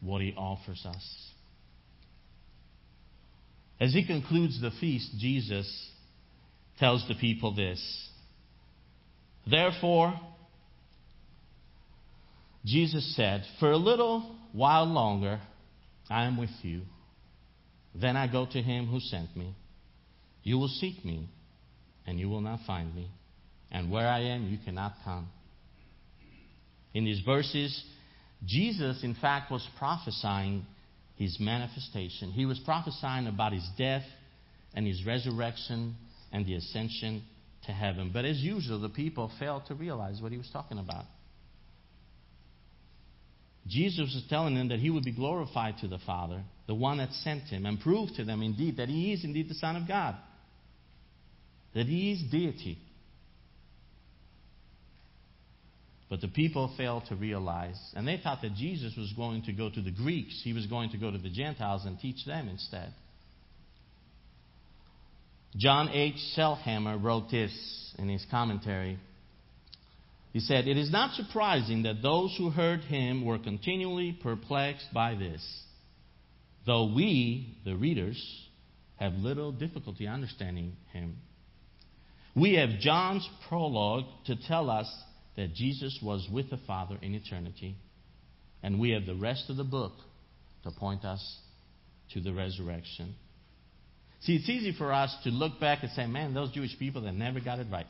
what 0.00 0.20
he 0.20 0.34
offers 0.36 0.84
us. 0.84 1.30
As 3.80 3.92
he 3.92 4.04
concludes 4.04 4.60
the 4.60 4.72
feast, 4.80 5.12
Jesus 5.20 5.92
tells 6.78 7.06
the 7.08 7.14
people 7.14 7.54
this 7.54 7.80
Therefore, 9.48 10.18
Jesus 12.64 13.14
said, 13.14 13.44
For 13.60 13.70
a 13.70 13.76
little 13.76 14.36
while 14.52 14.86
longer 14.86 15.40
I 16.08 16.24
am 16.24 16.38
with 16.38 16.50
you. 16.62 16.82
Then 17.94 18.16
I 18.16 18.30
go 18.30 18.46
to 18.46 18.62
him 18.62 18.86
who 18.86 19.00
sent 19.00 19.36
me. 19.36 19.54
You 20.42 20.58
will 20.58 20.68
seek 20.68 21.04
me, 21.04 21.28
and 22.06 22.18
you 22.18 22.28
will 22.28 22.40
not 22.40 22.60
find 22.66 22.94
me. 22.94 23.10
And 23.70 23.90
where 23.90 24.08
I 24.08 24.20
am, 24.20 24.48
you 24.48 24.58
cannot 24.64 24.94
come. 25.04 25.28
In 26.92 27.04
these 27.04 27.20
verses, 27.20 27.84
Jesus, 28.44 29.02
in 29.02 29.14
fact, 29.14 29.50
was 29.50 29.66
prophesying 29.78 30.66
his 31.16 31.38
manifestation. 31.40 32.30
He 32.30 32.46
was 32.46 32.58
prophesying 32.64 33.26
about 33.26 33.52
his 33.52 33.66
death 33.78 34.04
and 34.74 34.86
his 34.86 35.04
resurrection 35.06 35.96
and 36.34 36.44
the 36.44 36.54
ascension 36.56 37.22
to 37.64 37.72
heaven. 37.72 38.10
But 38.12 38.24
as 38.24 38.38
usual, 38.38 38.80
the 38.80 38.88
people 38.88 39.30
failed 39.38 39.62
to 39.68 39.74
realize 39.74 40.20
what 40.20 40.32
he 40.32 40.36
was 40.36 40.50
talking 40.52 40.78
about. 40.78 41.04
Jesus 43.68 44.12
was 44.12 44.24
telling 44.28 44.56
them 44.56 44.68
that 44.68 44.80
he 44.80 44.90
would 44.90 45.04
be 45.04 45.14
glorified 45.14 45.78
to 45.78 45.88
the 45.88 46.00
Father, 46.04 46.42
the 46.66 46.74
one 46.74 46.98
that 46.98 47.12
sent 47.12 47.44
him, 47.44 47.64
and 47.64 47.80
prove 47.80 48.10
to 48.16 48.24
them 48.24 48.42
indeed 48.42 48.78
that 48.78 48.88
he 48.88 49.12
is 49.12 49.24
indeed 49.24 49.48
the 49.48 49.54
Son 49.54 49.76
of 49.76 49.86
God, 49.86 50.16
that 51.72 51.86
he 51.86 52.12
is 52.12 52.22
deity. 52.30 52.78
But 56.10 56.20
the 56.20 56.28
people 56.28 56.74
failed 56.76 57.04
to 57.08 57.14
realize, 57.14 57.78
and 57.94 58.06
they 58.06 58.20
thought 58.22 58.42
that 58.42 58.54
Jesus 58.54 58.92
was 58.98 59.12
going 59.16 59.44
to 59.44 59.52
go 59.52 59.70
to 59.70 59.80
the 59.80 59.92
Greeks, 59.92 60.42
he 60.42 60.52
was 60.52 60.66
going 60.66 60.90
to 60.90 60.98
go 60.98 61.10
to 61.10 61.18
the 61.18 61.30
Gentiles 61.30 61.86
and 61.86 61.98
teach 61.98 62.26
them 62.26 62.48
instead. 62.48 62.92
John 65.56 65.88
H. 65.90 66.16
Sailhamer 66.36 67.02
wrote 67.02 67.30
this 67.30 67.52
in 67.98 68.08
his 68.08 68.24
commentary. 68.30 68.98
He 70.32 70.40
said, 70.40 70.66
It 70.66 70.76
is 70.76 70.90
not 70.90 71.14
surprising 71.14 71.84
that 71.84 72.02
those 72.02 72.34
who 72.36 72.50
heard 72.50 72.80
him 72.80 73.24
were 73.24 73.38
continually 73.38 74.18
perplexed 74.20 74.92
by 74.92 75.14
this, 75.14 75.40
though 76.66 76.92
we, 76.92 77.56
the 77.64 77.76
readers, 77.76 78.20
have 78.96 79.12
little 79.14 79.52
difficulty 79.52 80.08
understanding 80.08 80.72
him. 80.92 81.18
We 82.34 82.54
have 82.54 82.80
John's 82.80 83.28
prologue 83.48 84.06
to 84.26 84.34
tell 84.34 84.70
us 84.70 84.92
that 85.36 85.54
Jesus 85.54 86.00
was 86.02 86.28
with 86.32 86.50
the 86.50 86.58
Father 86.66 86.98
in 87.00 87.14
eternity, 87.14 87.76
and 88.60 88.80
we 88.80 88.90
have 88.90 89.06
the 89.06 89.14
rest 89.14 89.50
of 89.50 89.56
the 89.56 89.64
book 89.64 89.92
to 90.64 90.72
point 90.72 91.04
us 91.04 91.38
to 92.12 92.20
the 92.20 92.32
resurrection. 92.32 93.14
See, 94.24 94.36
it's 94.36 94.48
easy 94.48 94.72
for 94.76 94.92
us 94.92 95.14
to 95.24 95.30
look 95.30 95.60
back 95.60 95.82
and 95.82 95.92
say, 95.92 96.06
man, 96.06 96.32
those 96.32 96.50
Jewish 96.50 96.78
people, 96.78 97.02
they 97.02 97.10
never 97.10 97.40
got 97.40 97.58
it 97.58 97.66
right. 97.70 97.86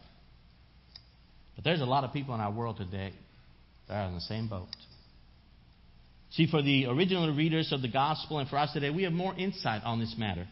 But 1.54 1.64
there's 1.64 1.80
a 1.80 1.86
lot 1.86 2.02
of 2.02 2.12
people 2.12 2.34
in 2.34 2.40
our 2.40 2.52
world 2.52 2.76
today 2.76 3.12
that 3.88 3.94
are 3.94 4.08
in 4.08 4.14
the 4.14 4.20
same 4.20 4.48
boat. 4.48 4.68
See, 6.30 6.48
for 6.50 6.60
the 6.60 6.86
original 6.86 7.32
readers 7.32 7.70
of 7.70 7.82
the 7.82 7.88
gospel 7.88 8.40
and 8.40 8.48
for 8.48 8.58
us 8.58 8.72
today, 8.72 8.90
we 8.90 9.04
have 9.04 9.12
more 9.12 9.32
insight 9.36 9.82
on 9.84 10.00
this 10.00 10.16
matter. 10.18 10.48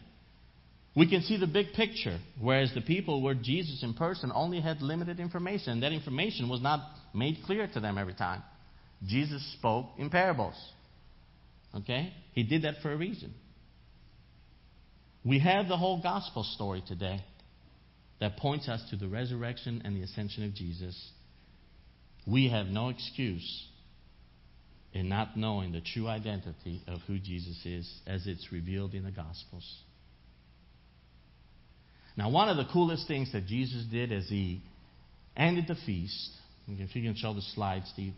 We 0.95 1.09
can 1.09 1.21
see 1.23 1.37
the 1.37 1.47
big 1.47 1.73
picture, 1.73 2.19
whereas 2.39 2.71
the 2.73 2.81
people 2.81 3.21
where 3.21 3.33
Jesus 3.33 3.83
in 3.83 3.93
person 3.93 4.31
only 4.33 4.61
had 4.61 4.81
limited 4.81 5.19
information. 5.19 5.81
That 5.81 5.91
information 5.91 6.47
was 6.47 6.61
not 6.61 6.79
made 7.13 7.39
clear 7.45 7.67
to 7.73 7.79
them 7.81 7.97
every 7.97 8.13
time. 8.13 8.41
Jesus 9.05 9.43
spoke 9.57 9.87
in 9.97 10.09
parables. 10.09 10.55
Okay? 11.75 12.13
He 12.33 12.43
did 12.43 12.61
that 12.61 12.75
for 12.81 12.93
a 12.93 12.95
reason. 12.95 13.33
We 15.25 15.39
have 15.39 15.67
the 15.67 15.77
whole 15.77 16.01
gospel 16.01 16.43
story 16.43 16.83
today 16.85 17.23
that 18.19 18.37
points 18.37 18.67
us 18.67 18.81
to 18.89 18.97
the 18.97 19.07
resurrection 19.07 19.81
and 19.85 19.95
the 19.95 20.01
ascension 20.01 20.43
of 20.43 20.53
Jesus. 20.53 21.11
We 22.27 22.49
have 22.49 22.67
no 22.67 22.89
excuse 22.89 23.67
in 24.93 25.09
not 25.09 25.35
knowing 25.35 25.71
the 25.71 25.81
true 25.81 26.07
identity 26.07 26.81
of 26.87 26.99
who 27.07 27.19
Jesus 27.19 27.59
is 27.65 27.91
as 28.05 28.27
it's 28.27 28.51
revealed 28.51 28.93
in 28.93 29.03
the 29.03 29.11
Gospels. 29.11 29.65
Now, 32.15 32.29
one 32.29 32.47
of 32.47 32.57
the 32.57 32.71
coolest 32.71 33.07
things 33.07 33.31
that 33.31 33.47
Jesus 33.47 33.85
did 33.89 34.11
as 34.11 34.27
he 34.29 34.61
ended 35.35 35.65
the 35.67 35.75
feast, 35.85 36.29
if 36.67 36.95
you 36.95 37.01
can 37.01 37.15
show 37.15 37.33
the 37.33 37.41
slide, 37.41 37.83
Steve. 37.91 38.13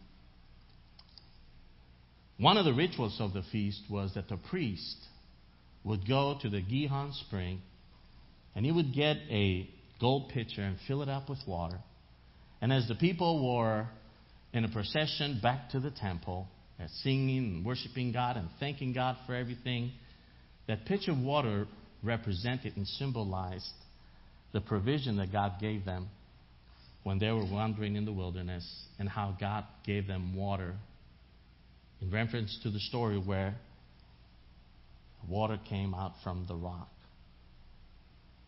One 2.38 2.58
of 2.58 2.66
the 2.66 2.74
rituals 2.74 3.16
of 3.22 3.32
the 3.32 3.44
feast 3.52 3.82
was 3.90 4.14
that 4.16 4.28
the 4.28 4.36
priest 4.36 4.98
would 5.86 6.08
go 6.08 6.38
to 6.42 6.50
the 6.50 6.62
Gihon 6.62 7.14
spring 7.28 7.62
and 8.56 8.66
he 8.66 8.72
would 8.72 8.94
get 8.94 9.18
a 9.30 9.70
gold 10.02 10.30
pitcher 10.30 10.62
and 10.62 10.78
fill 10.88 11.02
it 11.02 11.10
up 11.10 11.30
with 11.30 11.40
water. 11.48 11.80
And 12.62 12.74
as 12.74 12.88
the 12.88 12.96
people 12.96 13.56
were 13.56 13.88
in 14.52 14.66
a 14.66 14.70
procession 14.70 15.40
back 15.42 15.70
to 15.70 15.80
the 15.80 15.92
temple, 15.92 16.48
singing 17.04 17.38
and 17.38 17.66
worshiping 17.66 18.12
God 18.12 18.38
and 18.38 18.50
thanking 18.60 18.94
God 18.94 19.16
for 19.26 19.36
everything, 19.36 19.92
that 20.68 20.86
pitcher 20.86 21.12
of 21.12 21.20
water 21.20 21.68
represented 22.04 22.76
and 22.76 22.88
symbolized 22.88 23.70
the 24.54 24.62
provision 24.62 25.18
that 25.18 25.32
God 25.32 25.54
gave 25.60 25.86
them 25.86 26.08
when 27.04 27.20
they 27.20 27.30
were 27.30 27.46
wandering 27.46 27.96
in 27.96 28.06
the 28.06 28.14
wilderness 28.14 28.66
and 28.98 29.08
how 29.08 29.36
God 29.40 29.66
gave 29.86 30.08
them 30.08 30.36
water 30.36 30.74
in 32.02 32.10
reference 32.10 32.58
to 32.64 32.72
the 32.72 32.80
story 32.80 33.18
where 33.18 33.56
water 35.30 35.60
came 35.70 35.94
out 35.94 36.14
from 36.24 36.46
the 36.48 36.56
rock. 36.56 36.90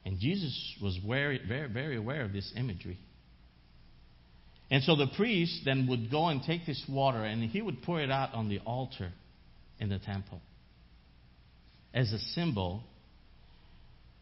And 0.06 0.20
Jesus 0.20 0.76
was 0.82 0.98
very, 1.06 1.42
very, 1.46 1.68
very 1.68 1.98
aware 1.98 2.24
of 2.24 2.34
this 2.34 2.54
imagery. 2.56 2.98
And 4.70 4.84
so 4.84 4.96
the 4.96 5.08
priest 5.16 5.62
then 5.66 5.88
would 5.90 6.12
go 6.12 6.28
and 6.28 6.42
take 6.44 6.66
this 6.66 6.84
water 6.90 7.24
and 7.24 7.44
he 7.44 7.62
would 7.62 7.82
pour 7.84 8.02
it 8.02 8.12
out 8.12 8.34
on 8.34 8.50
the 8.50 8.60
altar 8.60 9.12
in 9.80 9.90
the 9.90 10.00
temple 10.00 10.42
as 11.94 12.12
a 12.14 12.20
symbol, 12.36 12.84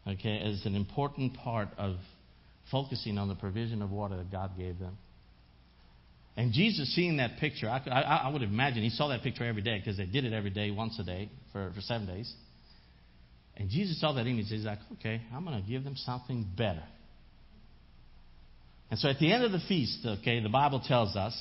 okay, 0.06 0.38
as 0.38 0.64
an 0.64 0.74
important 0.74 1.34
part 1.34 1.68
of 1.76 1.96
focusing 2.70 3.18
on 3.18 3.28
the 3.28 3.34
provision 3.34 3.82
of 3.82 3.90
water 3.90 4.16
that 4.16 4.30
God 4.30 4.52
gave 4.56 4.78
them. 4.78 4.96
And 6.36 6.52
Jesus 6.52 6.94
seeing 6.94 7.16
that 7.18 7.38
picture, 7.38 7.68
I, 7.68 7.82
I, 7.90 8.00
I 8.00 8.28
would 8.28 8.42
imagine 8.42 8.82
he 8.82 8.90
saw 8.90 9.08
that 9.08 9.22
picture 9.22 9.44
every 9.44 9.62
day 9.62 9.78
because 9.78 9.96
they 9.96 10.06
did 10.06 10.24
it 10.24 10.32
every 10.32 10.50
day, 10.50 10.70
once 10.70 10.98
a 10.98 11.04
day, 11.04 11.30
for, 11.52 11.72
for 11.74 11.80
seven 11.80 12.06
days. 12.06 12.32
And 13.56 13.70
Jesus 13.70 14.00
saw 14.00 14.12
that 14.12 14.26
image. 14.26 14.46
He's 14.48 14.64
like, 14.64 14.78
okay, 14.94 15.22
I'm 15.32 15.44
going 15.44 15.62
to 15.62 15.68
give 15.68 15.84
them 15.84 15.96
something 15.96 16.46
better. 16.56 16.82
And 18.90 19.00
so 19.00 19.08
at 19.08 19.18
the 19.18 19.32
end 19.32 19.44
of 19.44 19.52
the 19.52 19.60
feast, 19.66 20.00
okay, 20.04 20.40
the 20.40 20.48
Bible 20.48 20.80
tells 20.86 21.16
us 21.16 21.34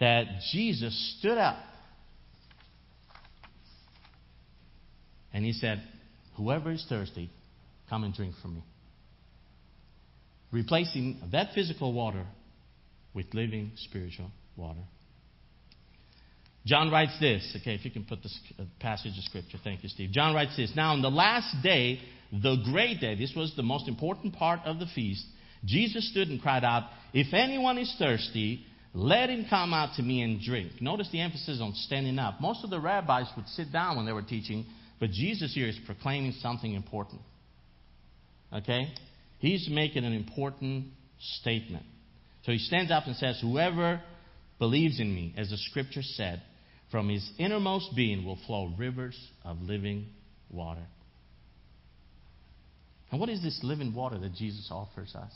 that 0.00 0.24
Jesus 0.52 1.16
stood 1.18 1.38
up 1.38 1.56
and 5.32 5.44
he 5.44 5.52
said, 5.52 5.82
Whoever 6.36 6.72
is 6.72 6.84
thirsty, 6.88 7.30
come 7.88 8.02
and 8.02 8.12
drink 8.12 8.34
from 8.42 8.56
me. 8.56 8.64
Replacing 10.50 11.20
that 11.30 11.54
physical 11.54 11.92
water 11.92 12.26
with 13.12 13.26
living 13.34 13.72
spiritual 13.76 14.30
water. 14.56 14.80
John 16.66 16.90
writes 16.90 17.18
this. 17.20 17.56
Okay, 17.60 17.74
if 17.74 17.84
you 17.84 17.90
can 17.90 18.04
put 18.04 18.22
this 18.22 18.38
uh, 18.58 18.64
passage 18.80 19.12
of 19.18 19.24
scripture. 19.24 19.58
Thank 19.62 19.82
you, 19.82 19.88
Steve. 19.88 20.10
John 20.10 20.34
writes 20.34 20.56
this. 20.56 20.72
Now, 20.74 20.92
on 20.92 21.02
the 21.02 21.10
last 21.10 21.62
day, 21.62 22.00
the 22.32 22.56
great 22.64 23.00
day, 23.00 23.14
this 23.14 23.32
was 23.36 23.54
the 23.54 23.62
most 23.62 23.86
important 23.86 24.34
part 24.34 24.60
of 24.64 24.78
the 24.78 24.86
feast, 24.94 25.24
Jesus 25.64 26.10
stood 26.10 26.28
and 26.28 26.40
cried 26.40 26.64
out, 26.64 26.84
If 27.12 27.32
anyone 27.32 27.78
is 27.78 27.94
thirsty, 27.98 28.64
let 28.92 29.30
him 29.30 29.46
come 29.48 29.74
out 29.74 29.96
to 29.96 30.02
me 30.02 30.22
and 30.22 30.40
drink. 30.40 30.80
Notice 30.80 31.08
the 31.10 31.20
emphasis 31.20 31.60
on 31.60 31.72
standing 31.74 32.18
up. 32.18 32.40
Most 32.40 32.64
of 32.64 32.70
the 32.70 32.80
rabbis 32.80 33.26
would 33.36 33.48
sit 33.48 33.72
down 33.72 33.96
when 33.96 34.06
they 34.06 34.12
were 34.12 34.22
teaching, 34.22 34.66
but 35.00 35.10
Jesus 35.10 35.54
here 35.54 35.68
is 35.68 35.78
proclaiming 35.86 36.32
something 36.40 36.72
important. 36.72 37.20
Okay? 38.52 38.92
He's 39.38 39.68
making 39.70 40.04
an 40.04 40.12
important 40.12 40.86
statement. 41.40 41.84
So 42.44 42.52
he 42.52 42.58
stands 42.58 42.90
up 42.90 43.06
and 43.06 43.16
says, 43.16 43.38
Whoever 43.40 44.00
believes 44.58 45.00
in 45.00 45.14
me, 45.14 45.34
as 45.36 45.50
the 45.50 45.56
scripture 45.56 46.02
said, 46.02 46.42
from 46.94 47.08
his 47.08 47.28
innermost 47.38 47.90
being 47.96 48.24
will 48.24 48.38
flow 48.46 48.72
rivers 48.78 49.18
of 49.44 49.60
living 49.60 50.06
water. 50.48 50.86
And 53.10 53.18
what 53.18 53.28
is 53.28 53.42
this 53.42 53.58
living 53.64 53.92
water 53.92 54.16
that 54.16 54.34
Jesus 54.34 54.68
offers 54.70 55.12
us? 55.16 55.32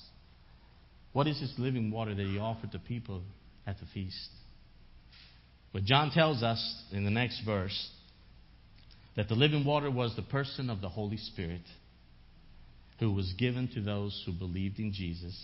What 1.12 1.26
is 1.26 1.40
this 1.40 1.52
living 1.58 1.90
water 1.90 2.14
that 2.14 2.24
he 2.24 2.38
offered 2.38 2.70
to 2.70 2.78
people 2.78 3.22
at 3.66 3.76
the 3.80 3.86
feast? 3.92 4.28
But 5.72 5.82
John 5.82 6.12
tells 6.12 6.44
us 6.44 6.84
in 6.92 7.04
the 7.04 7.10
next 7.10 7.42
verse 7.44 7.90
that 9.16 9.26
the 9.26 9.34
living 9.34 9.64
water 9.64 9.90
was 9.90 10.14
the 10.14 10.22
person 10.22 10.70
of 10.70 10.80
the 10.80 10.88
Holy 10.88 11.16
Spirit 11.16 11.62
who 13.00 13.12
was 13.12 13.34
given 13.36 13.68
to 13.74 13.80
those 13.80 14.22
who 14.24 14.32
believed 14.32 14.78
in 14.78 14.92
Jesus. 14.92 15.36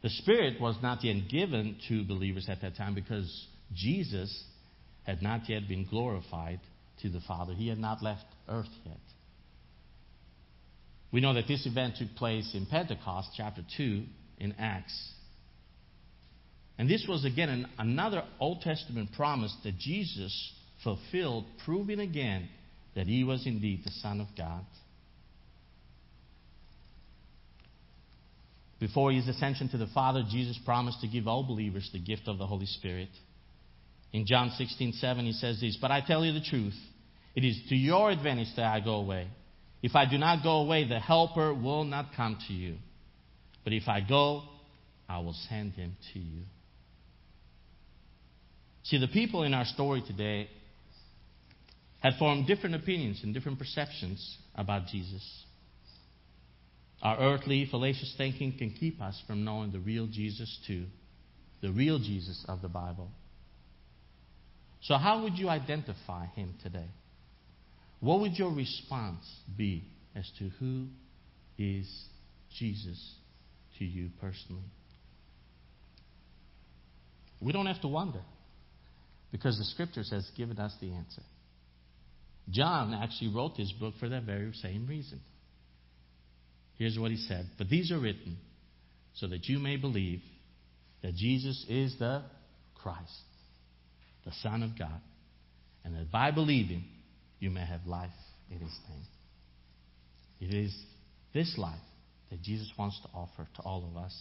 The 0.00 0.08
Spirit 0.08 0.58
was 0.62 0.76
not 0.82 1.04
yet 1.04 1.28
given 1.28 1.76
to 1.88 2.06
believers 2.06 2.46
at 2.48 2.62
that 2.62 2.76
time 2.76 2.94
because 2.94 3.48
Jesus 3.74 4.44
had 5.04 5.22
not 5.22 5.48
yet 5.48 5.68
been 5.68 5.86
glorified 5.86 6.60
to 7.02 7.08
the 7.08 7.20
Father. 7.20 7.54
He 7.54 7.68
had 7.68 7.78
not 7.78 8.02
left 8.02 8.24
earth 8.48 8.70
yet. 8.84 9.00
We 11.12 11.20
know 11.20 11.34
that 11.34 11.46
this 11.46 11.66
event 11.66 11.96
took 11.98 12.14
place 12.16 12.50
in 12.54 12.66
Pentecost, 12.66 13.30
chapter 13.36 13.62
2, 13.76 14.04
in 14.38 14.52
Acts. 14.58 15.12
And 16.78 16.88
this 16.88 17.04
was 17.08 17.24
again 17.24 17.48
an, 17.48 17.68
another 17.78 18.24
Old 18.40 18.62
Testament 18.62 19.10
promise 19.14 19.54
that 19.64 19.78
Jesus 19.78 20.52
fulfilled, 20.82 21.44
proving 21.64 22.00
again 22.00 22.48
that 22.94 23.06
he 23.06 23.24
was 23.24 23.46
indeed 23.46 23.82
the 23.84 23.90
Son 23.90 24.20
of 24.20 24.26
God. 24.36 24.64
Before 28.80 29.12
his 29.12 29.28
ascension 29.28 29.68
to 29.68 29.78
the 29.78 29.86
Father, 29.94 30.24
Jesus 30.28 30.58
promised 30.64 31.00
to 31.02 31.06
give 31.06 31.28
all 31.28 31.44
believers 31.44 31.88
the 31.92 32.00
gift 32.00 32.22
of 32.26 32.38
the 32.38 32.46
Holy 32.46 32.66
Spirit. 32.66 33.10
In 34.12 34.26
John 34.26 34.50
16, 34.50 34.92
7, 34.94 35.24
he 35.24 35.32
says 35.32 35.60
this, 35.60 35.78
But 35.80 35.90
I 35.90 36.02
tell 36.06 36.24
you 36.24 36.32
the 36.32 36.44
truth, 36.44 36.76
it 37.34 37.44
is 37.44 37.58
to 37.70 37.74
your 37.74 38.10
advantage 38.10 38.48
that 38.56 38.66
I 38.66 38.80
go 38.80 38.96
away. 38.96 39.28
If 39.82 39.96
I 39.96 40.08
do 40.08 40.18
not 40.18 40.42
go 40.42 40.58
away, 40.58 40.86
the 40.86 41.00
Helper 41.00 41.54
will 41.54 41.84
not 41.84 42.14
come 42.14 42.38
to 42.46 42.52
you. 42.52 42.76
But 43.64 43.72
if 43.72 43.88
I 43.88 44.00
go, 44.00 44.42
I 45.08 45.18
will 45.18 45.34
send 45.48 45.72
him 45.72 45.96
to 46.12 46.18
you. 46.18 46.42
See, 48.84 48.98
the 48.98 49.08
people 49.08 49.44
in 49.44 49.54
our 49.54 49.64
story 49.64 50.02
today 50.06 50.48
had 52.00 52.14
formed 52.18 52.46
different 52.46 52.74
opinions 52.74 53.20
and 53.22 53.32
different 53.32 53.58
perceptions 53.58 54.36
about 54.54 54.86
Jesus. 54.88 55.44
Our 57.00 57.18
earthly, 57.18 57.66
fallacious 57.70 58.14
thinking 58.16 58.56
can 58.58 58.70
keep 58.70 59.00
us 59.00 59.20
from 59.26 59.44
knowing 59.44 59.72
the 59.72 59.80
real 59.80 60.06
Jesus, 60.06 60.58
too. 60.66 60.86
The 61.60 61.70
real 61.70 61.98
Jesus 61.98 62.44
of 62.48 62.60
the 62.60 62.68
Bible. 62.68 63.08
So, 64.82 64.96
how 64.96 65.22
would 65.22 65.38
you 65.38 65.48
identify 65.48 66.26
him 66.26 66.54
today? 66.62 66.88
What 68.00 68.20
would 68.20 68.32
your 68.32 68.52
response 68.52 69.24
be 69.56 69.84
as 70.16 70.28
to 70.38 70.48
who 70.58 70.86
is 71.56 71.88
Jesus 72.58 73.14
to 73.78 73.84
you 73.84 74.10
personally? 74.20 74.62
We 77.40 77.52
don't 77.52 77.66
have 77.66 77.80
to 77.82 77.88
wonder 77.88 78.20
because 79.30 79.58
the 79.58 79.64
scriptures 79.64 80.10
has 80.10 80.28
given 80.36 80.58
us 80.58 80.74
the 80.80 80.92
answer. 80.92 81.22
John 82.50 82.92
actually 82.94 83.32
wrote 83.34 83.56
this 83.56 83.72
book 83.72 83.94
for 83.98 84.08
that 84.08 84.24
very 84.24 84.52
same 84.54 84.86
reason. 84.86 85.20
Here's 86.76 86.98
what 86.98 87.10
he 87.10 87.16
said 87.16 87.46
But 87.58 87.68
these 87.68 87.92
are 87.92 87.98
written 87.98 88.36
so 89.14 89.28
that 89.28 89.46
you 89.46 89.58
may 89.58 89.76
believe 89.76 90.20
that 91.02 91.14
Jesus 91.14 91.64
is 91.68 91.96
the 91.98 92.22
Christ, 92.74 93.22
the 94.24 94.32
Son 94.42 94.62
of 94.62 94.78
God, 94.78 95.00
and 95.84 95.94
that 95.94 96.10
by 96.10 96.30
believing 96.30 96.84
you 97.38 97.50
may 97.50 97.64
have 97.64 97.86
life 97.86 98.10
in 98.50 98.58
his 98.58 98.78
name. 98.88 99.06
It 100.40 100.54
is 100.54 100.76
this 101.34 101.54
life 101.58 101.74
that 102.30 102.42
Jesus 102.42 102.70
wants 102.78 103.00
to 103.02 103.08
offer 103.14 103.48
to 103.56 103.62
all 103.62 103.84
of 103.90 103.96
us, 103.96 104.16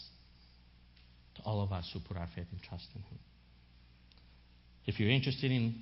to 1.36 1.42
all 1.44 1.62
of 1.62 1.72
us 1.72 1.90
who 1.94 2.00
put 2.00 2.18
our 2.18 2.28
faith 2.36 2.48
and 2.52 2.62
trust 2.62 2.88
in 2.96 3.02
him. 3.02 3.20
If 4.86 5.00
you're 5.00 5.10
interested 5.10 5.52
in 5.52 5.76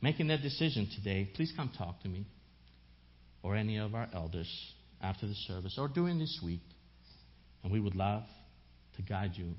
making 0.00 0.28
that 0.28 0.42
decision 0.42 0.88
today, 0.94 1.28
please 1.34 1.52
come 1.56 1.70
talk 1.76 2.00
to 2.02 2.08
me 2.08 2.24
or 3.42 3.56
any 3.56 3.78
of 3.78 3.94
our 3.94 4.08
elders 4.14 4.48
after 5.02 5.26
the 5.26 5.34
service 5.34 5.76
or 5.78 5.88
during 5.88 6.18
this 6.18 6.40
week. 6.44 6.60
And 7.62 7.72
we 7.72 7.80
would 7.80 7.96
love 7.96 8.22
to 8.96 9.02
guide 9.02 9.32
you 9.34 9.54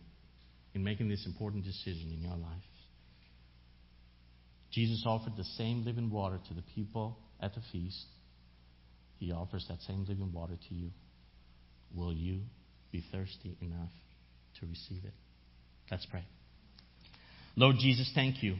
in 0.73 0.83
making 0.83 1.09
this 1.09 1.25
important 1.25 1.65
decision 1.65 2.11
in 2.13 2.21
your 2.21 2.37
life. 2.37 2.63
Jesus 4.71 5.03
offered 5.05 5.35
the 5.37 5.43
same 5.43 5.85
living 5.85 6.09
water 6.09 6.39
to 6.47 6.53
the 6.53 6.63
people 6.75 7.17
at 7.41 7.53
the 7.55 7.61
feast. 7.71 8.05
He 9.17 9.31
offers 9.31 9.65
that 9.69 9.81
same 9.81 10.05
living 10.07 10.31
water 10.33 10.55
to 10.69 10.75
you. 10.75 10.89
Will 11.95 12.13
you 12.13 12.41
be 12.91 13.03
thirsty 13.11 13.57
enough 13.61 13.89
to 14.59 14.65
receive 14.67 15.03
it? 15.05 15.13
Let's 15.89 16.05
pray. 16.05 16.25
Lord 17.55 17.77
Jesus, 17.79 18.11
thank 18.13 18.43
you 18.43 18.55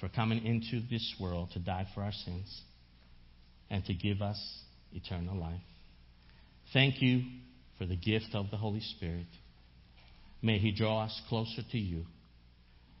for 0.00 0.08
coming 0.08 0.44
into 0.46 0.80
this 0.88 1.14
world 1.20 1.50
to 1.52 1.58
die 1.58 1.86
for 1.94 2.02
our 2.02 2.12
sins 2.12 2.62
and 3.68 3.84
to 3.84 3.94
give 3.94 4.22
us 4.22 4.40
eternal 4.92 5.36
life. 5.36 5.60
Thank 6.72 7.02
you 7.02 7.22
for 7.76 7.86
the 7.86 7.96
gift 7.96 8.34
of 8.34 8.50
the 8.50 8.56
Holy 8.56 8.80
Spirit. 8.80 9.26
May 10.40 10.58
He 10.58 10.72
draw 10.72 11.04
us 11.04 11.20
closer 11.28 11.62
to 11.72 11.78
you. 11.78 12.04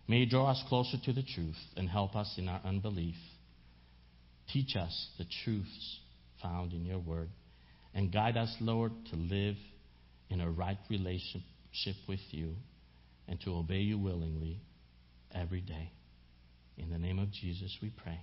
May 0.08 0.20
He 0.20 0.26
draw 0.26 0.50
us 0.50 0.62
closer 0.68 0.96
to 1.04 1.12
the 1.12 1.22
truth 1.22 1.58
and 1.76 1.88
help 1.88 2.16
us 2.16 2.34
in 2.38 2.48
our 2.48 2.60
unbelief. 2.64 3.14
Teach 4.52 4.74
us 4.74 5.08
the 5.18 5.26
truths 5.44 5.98
found 6.42 6.72
in 6.72 6.86
your 6.86 6.98
word 6.98 7.28
and 7.94 8.12
guide 8.12 8.36
us, 8.36 8.54
Lord, 8.60 8.92
to 9.10 9.16
live 9.16 9.56
in 10.30 10.40
a 10.40 10.50
right 10.50 10.78
relationship 10.88 11.96
with 12.08 12.20
you 12.30 12.54
and 13.26 13.40
to 13.42 13.54
obey 13.54 13.80
you 13.80 13.98
willingly 13.98 14.60
every 15.34 15.60
day. 15.60 15.92
In 16.78 16.90
the 16.90 16.98
name 16.98 17.18
of 17.18 17.30
Jesus, 17.30 17.76
we 17.82 17.90
pray. 17.90 18.20